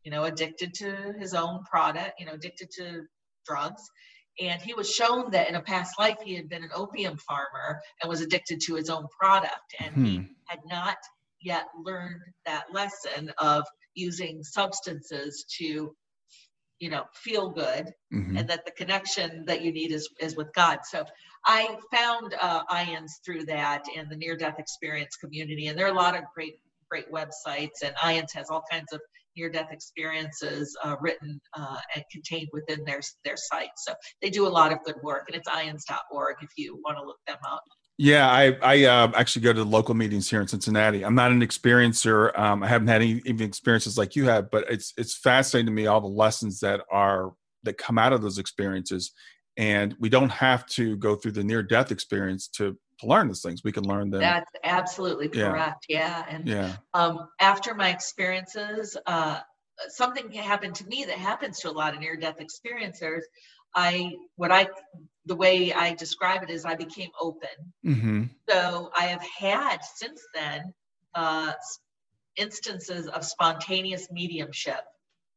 you 0.03 0.11
know, 0.11 0.23
addicted 0.23 0.73
to 0.75 1.13
his 1.19 1.33
own 1.33 1.63
product, 1.63 2.19
you 2.19 2.25
know, 2.25 2.33
addicted 2.33 2.69
to 2.77 3.01
drugs 3.45 3.81
and 4.39 4.61
he 4.61 4.73
was 4.73 4.89
shown 4.89 5.31
that 5.31 5.49
in 5.49 5.55
a 5.55 5.61
past 5.61 5.99
life 5.99 6.17
he 6.23 6.35
had 6.35 6.49
been 6.49 6.63
an 6.63 6.71
opium 6.73 7.17
farmer 7.17 7.81
and 8.01 8.09
was 8.09 8.21
addicted 8.21 8.61
to 8.61 8.75
his 8.75 8.89
own 8.89 9.07
product 9.19 9.75
and 9.79 9.93
hmm. 9.93 10.05
he 10.05 10.27
had 10.47 10.59
not 10.65 10.97
yet 11.41 11.65
learned 11.83 12.21
that 12.45 12.65
lesson 12.71 13.31
of 13.37 13.65
using 13.95 14.43
substances 14.43 15.45
to 15.57 15.95
you 16.79 16.89
know 16.89 17.03
feel 17.13 17.49
good 17.49 17.91
mm-hmm. 18.13 18.37
and 18.37 18.49
that 18.49 18.65
the 18.65 18.71
connection 18.71 19.43
that 19.45 19.61
you 19.61 19.71
need 19.71 19.91
is 19.91 20.09
is 20.19 20.35
with 20.35 20.51
god 20.53 20.79
so 20.83 21.03
i 21.45 21.77
found 21.93 22.33
uh, 22.41 22.63
IANDS 22.71 23.19
through 23.25 23.45
that 23.45 23.83
and 23.97 24.09
the 24.09 24.15
near 24.15 24.37
death 24.37 24.59
experience 24.59 25.15
community 25.17 25.67
and 25.67 25.77
there 25.77 25.85
are 25.85 25.91
a 25.91 25.97
lot 25.97 26.15
of 26.15 26.23
great 26.33 26.59
great 26.89 27.11
websites 27.11 27.83
and 27.83 27.95
IANDS 27.95 28.33
has 28.33 28.49
all 28.49 28.63
kinds 28.69 28.91
of 28.93 29.01
near-death 29.39 29.71
experiences 29.71 30.75
uh, 30.83 30.95
written 31.01 31.39
uh, 31.57 31.77
and 31.95 32.03
contained 32.11 32.49
within 32.51 32.83
their 32.85 32.99
their 33.23 33.37
site. 33.37 33.69
So 33.77 33.93
they 34.21 34.29
do 34.29 34.45
a 34.45 34.49
lot 34.49 34.71
of 34.71 34.83
good 34.83 34.95
work, 35.01 35.23
and 35.27 35.35
it's 35.35 35.47
iands.org 35.47 36.35
if 36.41 36.49
you 36.57 36.79
want 36.83 36.97
to 36.97 37.05
look 37.05 37.19
them 37.25 37.37
up. 37.49 37.63
Yeah, 37.97 38.29
I 38.29 38.57
I 38.61 38.85
uh, 38.85 39.11
actually 39.15 39.41
go 39.41 39.53
to 39.53 39.63
local 39.63 39.93
meetings 39.93 40.29
here 40.29 40.41
in 40.41 40.47
Cincinnati. 40.47 41.03
I'm 41.03 41.15
not 41.15 41.31
an 41.31 41.41
experiencer. 41.41 42.37
Um, 42.37 42.63
I 42.63 42.67
haven't 42.67 42.87
had 42.87 43.01
any 43.01 43.21
even 43.25 43.47
experiences 43.47 43.97
like 43.97 44.15
you 44.15 44.25
have, 44.25 44.49
but 44.51 44.65
it's 44.69 44.93
it's 44.97 45.17
fascinating 45.17 45.65
to 45.67 45.71
me 45.73 45.87
all 45.87 46.01
the 46.01 46.07
lessons 46.07 46.59
that 46.61 46.81
are 46.91 47.33
that 47.63 47.77
come 47.77 47.97
out 47.97 48.13
of 48.13 48.21
those 48.21 48.37
experiences, 48.37 49.11
and 49.57 49.95
we 49.99 50.07
don't 50.07 50.29
have 50.31 50.65
to 50.67 50.95
go 50.97 51.15
through 51.15 51.33
the 51.33 51.43
near 51.43 51.61
death 51.61 51.91
experience 51.91 52.47
to 52.47 52.77
to 52.99 53.07
learn 53.07 53.27
these 53.27 53.41
things. 53.41 53.63
We 53.63 53.71
can 53.71 53.83
learn 53.83 54.09
them. 54.09 54.21
That's 54.21 54.51
absolutely 54.63 55.29
correct. 55.29 55.85
Yeah. 55.89 55.99
yeah. 55.99 56.35
And 56.35 56.47
yeah. 56.47 56.75
Um, 56.93 57.29
after 57.39 57.73
my 57.73 57.89
experiences, 57.89 58.97
uh, 59.05 59.39
something 59.87 60.31
happened 60.31 60.75
to 60.75 60.87
me 60.87 61.05
that 61.05 61.17
happens 61.17 61.59
to 61.59 61.69
a 61.69 61.71
lot 61.71 61.93
of 61.93 61.99
near 61.99 62.17
death 62.17 62.39
experiencers. 62.39 63.21
I, 63.75 64.13
what 64.35 64.51
I, 64.51 64.67
the 65.25 65.35
way 65.35 65.71
I 65.73 65.93
describe 65.93 66.43
it 66.43 66.49
is 66.49 66.65
I 66.65 66.75
became 66.75 67.09
open. 67.19 67.49
Mm-hmm. 67.85 68.23
So 68.49 68.91
I 68.97 69.05
have 69.05 69.21
had 69.21 69.77
since 69.83 70.21
then 70.33 70.73
uh, 71.15 71.53
instances 72.35 73.07
of 73.07 73.23
spontaneous 73.23 74.07
mediumship. 74.11 74.81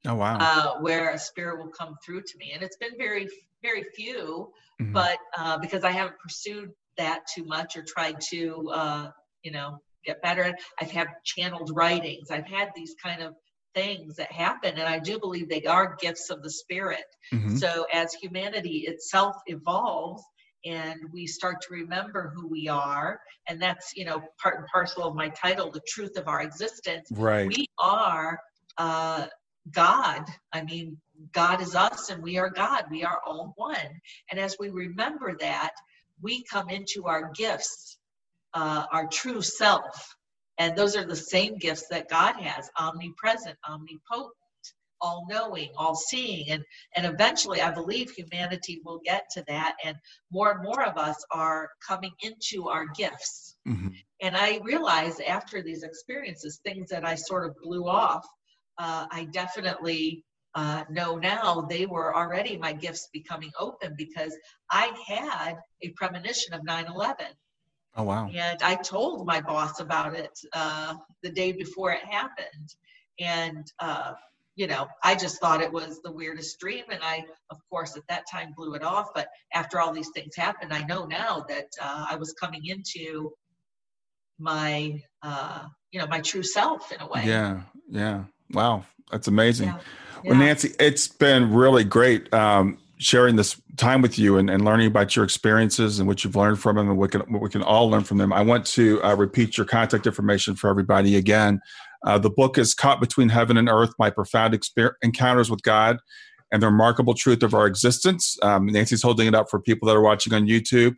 Oh 0.04 0.16
wow! 0.16 0.36
Uh, 0.40 0.80
where 0.80 1.10
a 1.10 1.18
spirit 1.18 1.58
will 1.58 1.70
come 1.70 1.96
through 2.04 2.22
to 2.22 2.38
me, 2.38 2.50
and 2.52 2.62
it's 2.62 2.76
been 2.76 2.96
very, 2.98 3.28
very 3.62 3.84
few. 3.94 4.52
Mm-hmm. 4.80 4.92
But 4.92 5.18
uh, 5.38 5.58
because 5.58 5.84
I 5.84 5.92
haven't 5.92 6.18
pursued 6.18 6.72
that 6.98 7.20
too 7.34 7.44
much 7.44 7.76
or 7.76 7.82
tried 7.86 8.20
to 8.30 8.70
uh, 8.72 9.10
you 9.42 9.52
know 9.52 9.78
get 10.04 10.20
better. 10.22 10.54
I've 10.80 10.90
had 10.90 11.08
channeled 11.24 11.70
writings. 11.74 12.30
I've 12.30 12.46
had 12.46 12.70
these 12.74 12.94
kind 13.02 13.22
of 13.22 13.34
things 13.74 14.16
that 14.16 14.30
happen 14.30 14.74
and 14.74 14.82
i 14.82 14.98
do 14.98 15.18
believe 15.18 15.48
they 15.48 15.64
are 15.64 15.96
gifts 16.00 16.30
of 16.30 16.42
the 16.42 16.50
spirit 16.50 17.04
mm-hmm. 17.32 17.56
so 17.56 17.86
as 17.92 18.12
humanity 18.14 18.84
itself 18.86 19.36
evolves 19.46 20.22
and 20.64 21.00
we 21.12 21.26
start 21.26 21.60
to 21.60 21.68
remember 21.70 22.32
who 22.34 22.46
we 22.48 22.68
are 22.68 23.20
and 23.48 23.60
that's 23.60 23.92
you 23.96 24.04
know 24.04 24.22
part 24.40 24.58
and 24.58 24.66
parcel 24.72 25.04
of 25.04 25.14
my 25.14 25.28
title 25.30 25.70
the 25.70 25.80
truth 25.88 26.16
of 26.16 26.28
our 26.28 26.42
existence 26.42 27.08
right 27.12 27.48
we 27.48 27.66
are 27.78 28.38
uh 28.78 29.26
god 29.70 30.24
i 30.52 30.62
mean 30.62 30.96
god 31.32 31.60
is 31.60 31.74
us 31.74 32.10
and 32.10 32.22
we 32.22 32.38
are 32.38 32.50
god 32.50 32.84
we 32.90 33.04
are 33.04 33.20
all 33.26 33.52
one 33.56 34.00
and 34.30 34.40
as 34.40 34.56
we 34.58 34.70
remember 34.70 35.36
that 35.38 35.72
we 36.22 36.44
come 36.44 36.68
into 36.70 37.06
our 37.06 37.30
gifts 37.34 37.98
uh, 38.54 38.84
our 38.92 39.06
true 39.08 39.42
self 39.42 40.14
and 40.58 40.76
those 40.76 40.96
are 40.96 41.04
the 41.04 41.16
same 41.16 41.56
gifts 41.56 41.88
that 41.88 42.08
God 42.08 42.36
has 42.36 42.70
omnipresent, 42.78 43.56
omnipotent, 43.68 44.32
all 45.00 45.26
knowing, 45.28 45.70
all 45.76 45.96
seeing. 45.96 46.48
And, 46.50 46.62
and 46.94 47.06
eventually, 47.06 47.60
I 47.60 47.72
believe 47.72 48.10
humanity 48.10 48.80
will 48.84 49.00
get 49.04 49.24
to 49.32 49.44
that. 49.48 49.74
And 49.84 49.96
more 50.30 50.52
and 50.52 50.62
more 50.62 50.84
of 50.84 50.96
us 50.96 51.16
are 51.32 51.70
coming 51.86 52.12
into 52.22 52.68
our 52.68 52.86
gifts. 52.94 53.56
Mm-hmm. 53.66 53.88
And 54.20 54.36
I 54.36 54.60
realize 54.62 55.18
after 55.20 55.62
these 55.62 55.82
experiences, 55.82 56.60
things 56.64 56.90
that 56.90 57.04
I 57.04 57.16
sort 57.16 57.44
of 57.44 57.56
blew 57.60 57.88
off, 57.88 58.24
uh, 58.78 59.06
I 59.10 59.24
definitely 59.32 60.24
uh, 60.54 60.84
know 60.90 61.16
now 61.16 61.62
they 61.62 61.86
were 61.86 62.14
already 62.14 62.56
my 62.56 62.72
gifts 62.72 63.08
becoming 63.12 63.50
open 63.58 63.94
because 63.96 64.36
I 64.70 64.92
had 65.06 65.56
a 65.82 65.90
premonition 65.90 66.54
of 66.54 66.64
9 66.64 66.86
11. 66.94 67.26
Oh 67.94 68.04
wow! 68.04 68.30
And 68.32 68.62
I 68.62 68.76
told 68.76 69.26
my 69.26 69.40
boss 69.40 69.80
about 69.80 70.14
it 70.14 70.38
uh, 70.54 70.94
the 71.22 71.30
day 71.30 71.52
before 71.52 71.92
it 71.92 72.04
happened, 72.04 72.74
and 73.20 73.70
uh, 73.78 74.12
you 74.54 74.66
know, 74.66 74.86
I 75.02 75.14
just 75.14 75.40
thought 75.40 75.62
it 75.62 75.72
was 75.72 76.00
the 76.02 76.12
weirdest 76.12 76.58
dream, 76.58 76.84
and 76.90 77.00
I, 77.02 77.24
of 77.50 77.58
course, 77.70 77.96
at 77.96 78.06
that 78.08 78.24
time 78.30 78.52
blew 78.56 78.74
it 78.74 78.82
off. 78.82 79.08
But 79.14 79.28
after 79.54 79.80
all 79.80 79.92
these 79.92 80.10
things 80.14 80.36
happened, 80.36 80.72
I 80.72 80.84
know 80.84 81.06
now 81.06 81.44
that 81.48 81.68
uh, 81.80 82.06
I 82.10 82.16
was 82.16 82.34
coming 82.34 82.66
into 82.66 83.32
my, 84.38 85.02
uh, 85.22 85.64
you 85.90 86.00
know, 86.00 86.06
my 86.06 86.20
true 86.20 86.42
self 86.42 86.92
in 86.92 87.00
a 87.00 87.08
way. 87.08 87.24
Yeah, 87.24 87.62
yeah. 87.88 88.24
Wow, 88.52 88.84
that's 89.10 89.28
amazing. 89.28 89.68
Yeah. 89.68 89.78
Well, 90.24 90.36
Nancy, 90.36 90.74
it's 90.78 91.08
been 91.08 91.52
really 91.52 91.84
great. 91.84 92.32
Um, 92.32 92.78
sharing 92.98 93.34
this 93.36 93.60
time 93.76 94.00
with 94.00 94.18
you 94.18 94.38
and, 94.38 94.48
and 94.48 94.64
learning 94.64 94.86
about 94.86 95.16
your 95.16 95.24
experiences 95.24 95.98
and 95.98 96.06
what 96.06 96.22
you've 96.22 96.36
learned 96.36 96.60
from 96.60 96.76
them 96.76 96.88
and 96.88 96.96
what, 96.96 97.10
can, 97.10 97.20
what 97.32 97.42
we 97.42 97.48
can 97.48 97.62
all 97.62 97.90
learn 97.90 98.04
from 98.04 98.18
them. 98.18 98.32
I 98.32 98.42
want 98.42 98.64
to 98.66 99.02
uh, 99.02 99.16
repeat 99.16 99.56
your 99.56 99.66
contact 99.66 100.06
information 100.06 100.54
for 100.54 100.70
everybody 100.70 101.16
again. 101.16 101.60
Uh, 102.06 102.18
the 102.18 102.30
book 102.30 102.58
is 102.58 102.74
Caught 102.74 103.00
Between 103.00 103.28
Heaven 103.28 103.56
and 103.56 103.68
Earth 103.68 103.92
My 103.98 104.10
Profound 104.10 104.54
Exper- 104.54 104.94
Encounters 105.02 105.50
with 105.50 105.62
God 105.62 105.98
and 106.52 106.62
the 106.62 106.66
Remarkable 106.66 107.14
Truth 107.14 107.42
of 107.42 107.54
Our 107.54 107.66
Existence. 107.66 108.38
Um, 108.42 108.66
Nancy's 108.66 109.02
holding 109.02 109.26
it 109.26 109.34
up 109.34 109.50
for 109.50 109.60
people 109.60 109.88
that 109.88 109.96
are 109.96 110.02
watching 110.02 110.32
on 110.32 110.46
YouTube. 110.46 110.94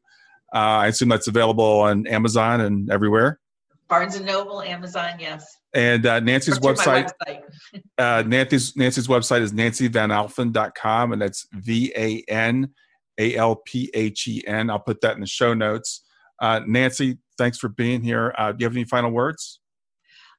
Uh, 0.55 0.85
I 0.85 0.87
assume 0.89 1.09
that's 1.09 1.27
available 1.27 1.81
on 1.81 2.07
Amazon 2.07 2.61
and 2.61 2.91
everywhere. 2.91 3.41
Barnes 3.89 4.17
and 4.17 4.27
Noble, 4.27 4.63
Amazon, 4.63 5.13
yes. 5.19 5.59
And 5.75 6.07
uh, 6.07 6.21
Nancy's 6.21 6.61
website, 6.61 7.11
website. 7.27 7.43
uh, 7.99 8.23
Nancy's 8.27 8.77
Nancy's 8.77 9.09
website 9.09 9.41
is 9.41 9.53
nancyvanalphen.com, 9.53 11.13
and 11.13 11.21
that's 11.21 11.47
V 11.53 11.93
A 11.97 12.23
N 12.29 12.71
A 13.19 13.35
L 13.35 13.57
P 13.57 13.91
H 13.93 14.29
E 14.29 14.43
N. 14.47 14.71
I'll 14.71 14.79
put 14.79 15.01
that 15.01 15.15
in 15.15 15.21
the 15.21 15.27
show 15.27 15.53
notes. 15.53 16.03
Uh, 16.41 16.61
Nancy, 16.67 17.19
thanks 17.39 17.59
for 17.59 17.69
being 17.69 18.03
here. 18.03 18.35
Uh, 18.39 18.53
do 18.53 18.59
you 18.61 18.67
have 18.67 18.77
any 18.77 18.85
final 18.85 19.11
words? 19.11 19.61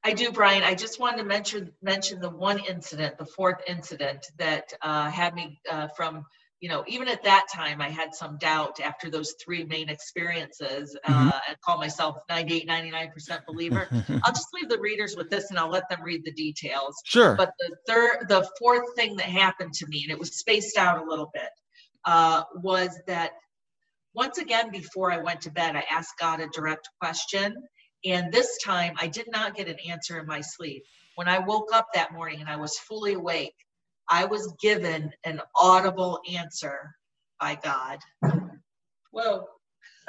I 0.04 0.12
do, 0.12 0.30
Brian. 0.30 0.62
I 0.62 0.74
just 0.74 1.00
wanted 1.00 1.18
to 1.18 1.24
mention 1.24 1.72
mention 1.82 2.20
the 2.20 2.30
one 2.30 2.58
incident, 2.60 3.18
the 3.18 3.26
fourth 3.26 3.60
incident 3.66 4.24
that 4.38 4.72
uh, 4.80 5.10
had 5.10 5.34
me 5.34 5.60
uh, 5.70 5.88
from 5.96 6.24
you 6.60 6.70
know, 6.70 6.84
even 6.86 7.08
at 7.08 7.22
that 7.24 7.46
time, 7.52 7.82
I 7.82 7.90
had 7.90 8.14
some 8.14 8.38
doubt 8.38 8.80
after 8.80 9.10
those 9.10 9.34
three 9.44 9.64
main 9.64 9.88
experiences. 9.90 10.96
Mm-hmm. 11.06 11.28
Uh, 11.28 11.32
I 11.48 11.54
call 11.62 11.78
myself 11.78 12.16
98, 12.30 12.66
99% 12.66 13.46
believer. 13.46 13.88
I'll 14.24 14.32
just 14.32 14.48
leave 14.54 14.68
the 14.68 14.78
readers 14.78 15.16
with 15.16 15.28
this 15.28 15.50
and 15.50 15.58
I'll 15.58 15.70
let 15.70 15.88
them 15.90 16.02
read 16.02 16.24
the 16.24 16.32
details. 16.32 16.94
Sure. 17.04 17.36
But 17.36 17.52
the 17.58 17.76
third, 17.86 18.28
the 18.28 18.48
fourth 18.58 18.94
thing 18.96 19.16
that 19.16 19.26
happened 19.26 19.74
to 19.74 19.86
me, 19.86 20.02
and 20.04 20.10
it 20.10 20.18
was 20.18 20.36
spaced 20.36 20.78
out 20.78 21.04
a 21.04 21.08
little 21.08 21.30
bit, 21.34 21.50
uh, 22.06 22.44
was 22.54 22.98
that 23.06 23.32
once 24.14 24.38
again, 24.38 24.70
before 24.70 25.12
I 25.12 25.18
went 25.18 25.42
to 25.42 25.50
bed, 25.50 25.76
I 25.76 25.84
asked 25.90 26.14
God 26.18 26.40
a 26.40 26.48
direct 26.48 26.88
question. 27.00 27.54
And 28.06 28.32
this 28.32 28.56
time, 28.64 28.94
I 28.98 29.08
did 29.08 29.26
not 29.30 29.54
get 29.54 29.68
an 29.68 29.76
answer 29.90 30.18
in 30.18 30.26
my 30.26 30.40
sleep. 30.40 30.84
When 31.16 31.28
I 31.28 31.38
woke 31.40 31.68
up 31.74 31.88
that 31.92 32.14
morning 32.14 32.40
and 32.40 32.48
I 32.48 32.56
was 32.56 32.78
fully 32.78 33.12
awake, 33.12 33.54
I 34.08 34.24
was 34.24 34.54
given 34.60 35.10
an 35.24 35.40
audible 35.56 36.20
answer 36.32 36.94
by 37.40 37.58
God. 37.62 37.98
Whoa. 39.10 39.46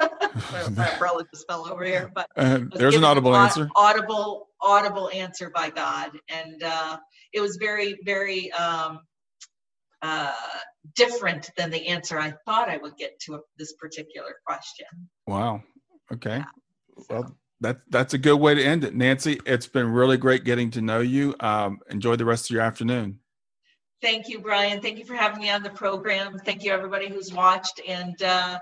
my 0.00 0.88
umbrella 0.90 1.24
just 1.34 1.46
fell 1.48 1.66
over 1.68 1.84
here, 1.84 2.10
but 2.14 2.28
uh, 2.36 2.60
there's 2.74 2.94
an 2.94 3.02
audible 3.02 3.34
an 3.34 3.42
answer. 3.42 3.68
Audible, 3.74 4.48
audible 4.60 5.10
answer 5.12 5.50
by 5.50 5.70
God, 5.70 6.12
and 6.28 6.62
uh, 6.62 6.98
it 7.32 7.40
was 7.40 7.56
very, 7.56 7.98
very 8.04 8.52
um, 8.52 9.00
uh, 10.02 10.32
different 10.94 11.50
than 11.56 11.70
the 11.70 11.88
answer 11.88 12.18
I 12.18 12.32
thought 12.46 12.68
I 12.68 12.76
would 12.76 12.96
get 12.96 13.18
to 13.20 13.34
a, 13.34 13.40
this 13.58 13.72
particular 13.72 14.36
question. 14.46 14.86
Wow. 15.26 15.62
Okay. 16.12 16.38
Yeah, 16.38 16.44
so. 16.98 17.04
Well, 17.10 17.36
that 17.60 17.78
that's 17.90 18.14
a 18.14 18.18
good 18.18 18.36
way 18.36 18.54
to 18.54 18.62
end 18.62 18.84
it, 18.84 18.94
Nancy. 18.94 19.40
It's 19.44 19.66
been 19.66 19.90
really 19.90 20.16
great 20.16 20.44
getting 20.44 20.70
to 20.72 20.80
know 20.80 21.00
you. 21.00 21.34
Um, 21.40 21.80
enjoy 21.90 22.14
the 22.14 22.24
rest 22.24 22.46
of 22.46 22.50
your 22.54 22.62
afternoon. 22.62 23.18
Thank 24.00 24.28
you, 24.28 24.38
Brian. 24.38 24.80
Thank 24.80 24.98
you 24.98 25.04
for 25.04 25.14
having 25.14 25.40
me 25.40 25.50
on 25.50 25.64
the 25.64 25.70
program. 25.70 26.38
Thank 26.38 26.62
you, 26.62 26.72
everybody 26.72 27.08
who's 27.08 27.32
watched. 27.32 27.80
And 27.86 28.22
uh, 28.22 28.60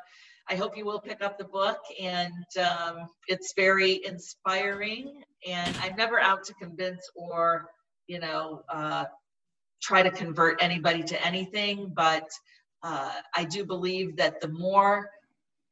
I 0.49 0.55
hope 0.55 0.79
you 0.79 0.87
will 0.87 1.01
pick 1.01 1.23
up 1.23 1.37
the 1.37 1.45
book. 1.45 1.79
And 2.01 2.33
um, 2.59 3.09
it's 3.29 3.53
very 3.55 4.01
inspiring. 4.07 5.23
And 5.47 5.77
I'm 5.83 5.95
never 5.95 6.19
out 6.19 6.43
to 6.45 6.55
convince 6.55 7.07
or, 7.15 7.67
you 8.07 8.19
know, 8.19 8.63
uh, 8.73 9.05
try 9.83 10.03
to 10.03 10.11
convert 10.11 10.63
anybody 10.63 11.03
to 11.03 11.27
anything. 11.27 11.93
But 11.95 12.29
uh, 12.83 13.13
I 13.37 13.45
do 13.45 13.67
believe 13.67 14.17
that 14.17 14.41
the 14.41 14.49
more 14.49 15.11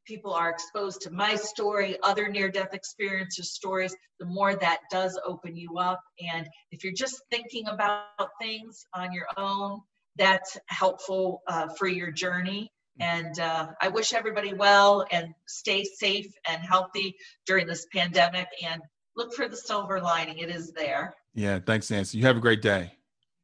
people 0.05 0.32
are 0.32 0.51
exposed 0.51 1.01
to 1.02 1.10
my 1.10 1.36
story, 1.36 1.97
other 2.02 2.28
near 2.28 2.51
death 2.51 2.74
experiences 2.74 3.52
stories, 3.52 3.94
the 4.20 4.26
more 4.26 4.55
that 4.55 4.81
does 4.90 5.18
open 5.26 5.56
you 5.56 5.78
up. 5.78 6.01
And 6.35 6.47
if 6.70 6.85
you're 6.85 6.93
just 6.93 7.22
thinking 7.31 7.66
about 7.68 8.28
things 8.40 8.86
on 8.94 9.12
your 9.12 9.26
own, 9.36 9.81
that's 10.16 10.56
helpful 10.68 11.43
uh, 11.48 11.68
for 11.78 11.86
your 11.86 12.10
journey. 12.10 12.70
And 13.01 13.39
uh, 13.40 13.68
I 13.81 13.89
wish 13.89 14.12
everybody 14.12 14.55
well 14.55 15.05
and 15.10 15.35
stay 15.48 15.82
safe 15.82 16.32
and 16.48 16.62
healthy 16.62 17.16
during 17.47 17.66
this 17.66 17.86
pandemic 17.93 18.47
and 18.64 18.81
look 19.16 19.35
for 19.35 19.48
the 19.48 19.56
silver 19.56 20.01
lining. 20.01 20.39
It 20.39 20.51
is 20.51 20.72
there. 20.72 21.14
Yeah. 21.35 21.59
Thanks, 21.59 21.90
Nancy. 21.90 22.18
You 22.18 22.26
have 22.26 22.36
a 22.36 22.40
great 22.40 22.62
day. 22.62 22.93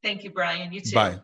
Thank 0.03 0.23
you, 0.23 0.31
Brian. 0.31 0.73
You 0.73 0.81
too. 0.81 0.95
Bye. 0.95 1.19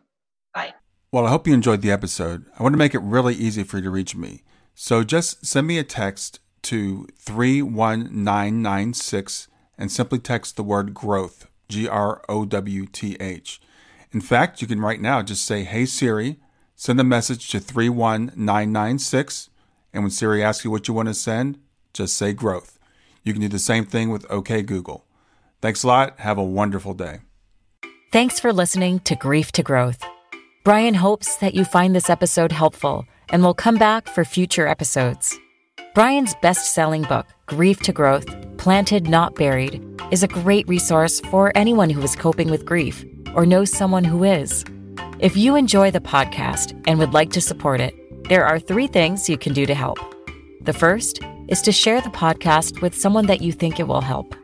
Bye. 0.53 0.73
Well, 1.11 1.25
I 1.25 1.29
hope 1.29 1.47
you 1.47 1.53
enjoyed 1.53 1.81
the 1.81 1.91
episode. 1.91 2.45
I 2.59 2.63
want 2.63 2.73
to 2.73 2.77
make 2.77 2.93
it 2.93 2.99
really 2.99 3.33
easy 3.33 3.63
for 3.63 3.77
you 3.77 3.83
to 3.83 3.89
reach 3.89 4.13
me. 4.13 4.43
So 4.79 5.03
just 5.03 5.43
send 5.43 5.65
me 5.65 5.79
a 5.79 5.83
text 5.83 6.39
to 6.61 7.07
31996 7.17 9.47
and 9.75 9.91
simply 9.91 10.19
text 10.19 10.55
the 10.55 10.61
word 10.61 10.93
growth, 10.93 11.47
G 11.67 11.87
R 11.87 12.21
O 12.29 12.45
W 12.45 12.85
T 12.85 13.17
H. 13.19 13.59
In 14.11 14.21
fact, 14.21 14.61
you 14.61 14.67
can 14.67 14.79
right 14.79 15.01
now 15.01 15.23
just 15.23 15.43
say, 15.43 15.63
Hey 15.63 15.87
Siri, 15.87 16.39
send 16.75 16.99
a 16.99 17.03
message 17.03 17.49
to 17.49 17.59
31996. 17.59 19.49
And 19.93 20.03
when 20.03 20.11
Siri 20.11 20.43
asks 20.43 20.63
you 20.63 20.69
what 20.69 20.87
you 20.87 20.93
want 20.93 21.07
to 21.07 21.15
send, 21.15 21.57
just 21.91 22.15
say 22.15 22.33
growth. 22.33 22.77
You 23.23 23.33
can 23.33 23.41
do 23.41 23.47
the 23.47 23.57
same 23.57 23.83
thing 23.83 24.11
with 24.11 24.29
OK 24.29 24.61
Google. 24.61 25.07
Thanks 25.59 25.81
a 25.81 25.87
lot. 25.87 26.19
Have 26.19 26.37
a 26.37 26.43
wonderful 26.43 26.93
day. 26.93 27.21
Thanks 28.11 28.39
for 28.39 28.53
listening 28.53 28.99
to 28.99 29.15
Grief 29.15 29.51
to 29.53 29.63
Growth. 29.63 30.03
Brian 30.63 30.93
hopes 30.93 31.37
that 31.37 31.55
you 31.55 31.65
find 31.65 31.95
this 31.95 32.11
episode 32.11 32.51
helpful 32.51 33.07
and 33.29 33.43
will 33.43 33.53
come 33.53 33.75
back 33.75 34.07
for 34.07 34.25
future 34.25 34.67
episodes. 34.67 35.37
Brian's 35.93 36.35
best 36.41 36.73
selling 36.73 37.03
book, 37.03 37.25
Grief 37.47 37.79
to 37.81 37.91
Growth 37.91 38.27
Planted 38.57 39.09
Not 39.09 39.35
Buried, 39.35 39.83
is 40.11 40.23
a 40.23 40.27
great 40.27 40.67
resource 40.67 41.19
for 41.19 41.51
anyone 41.55 41.89
who 41.89 42.01
is 42.01 42.15
coping 42.15 42.49
with 42.49 42.65
grief 42.65 43.03
or 43.35 43.45
knows 43.45 43.71
someone 43.71 44.03
who 44.03 44.23
is. 44.23 44.63
If 45.19 45.35
you 45.35 45.55
enjoy 45.55 45.91
the 45.91 45.99
podcast 45.99 46.79
and 46.87 46.99
would 46.99 47.13
like 47.13 47.31
to 47.31 47.41
support 47.41 47.81
it, 47.81 47.95
there 48.29 48.45
are 48.45 48.59
three 48.59 48.87
things 48.87 49.29
you 49.29 49.37
can 49.37 49.53
do 49.53 49.65
to 49.65 49.73
help. 49.73 49.97
The 50.61 50.73
first 50.73 51.19
is 51.47 51.61
to 51.63 51.71
share 51.71 52.01
the 52.01 52.09
podcast 52.09 52.81
with 52.81 52.93
someone 52.93 53.25
that 53.27 53.41
you 53.41 53.51
think 53.51 53.79
it 53.79 53.87
will 53.87 54.01
help. 54.01 54.35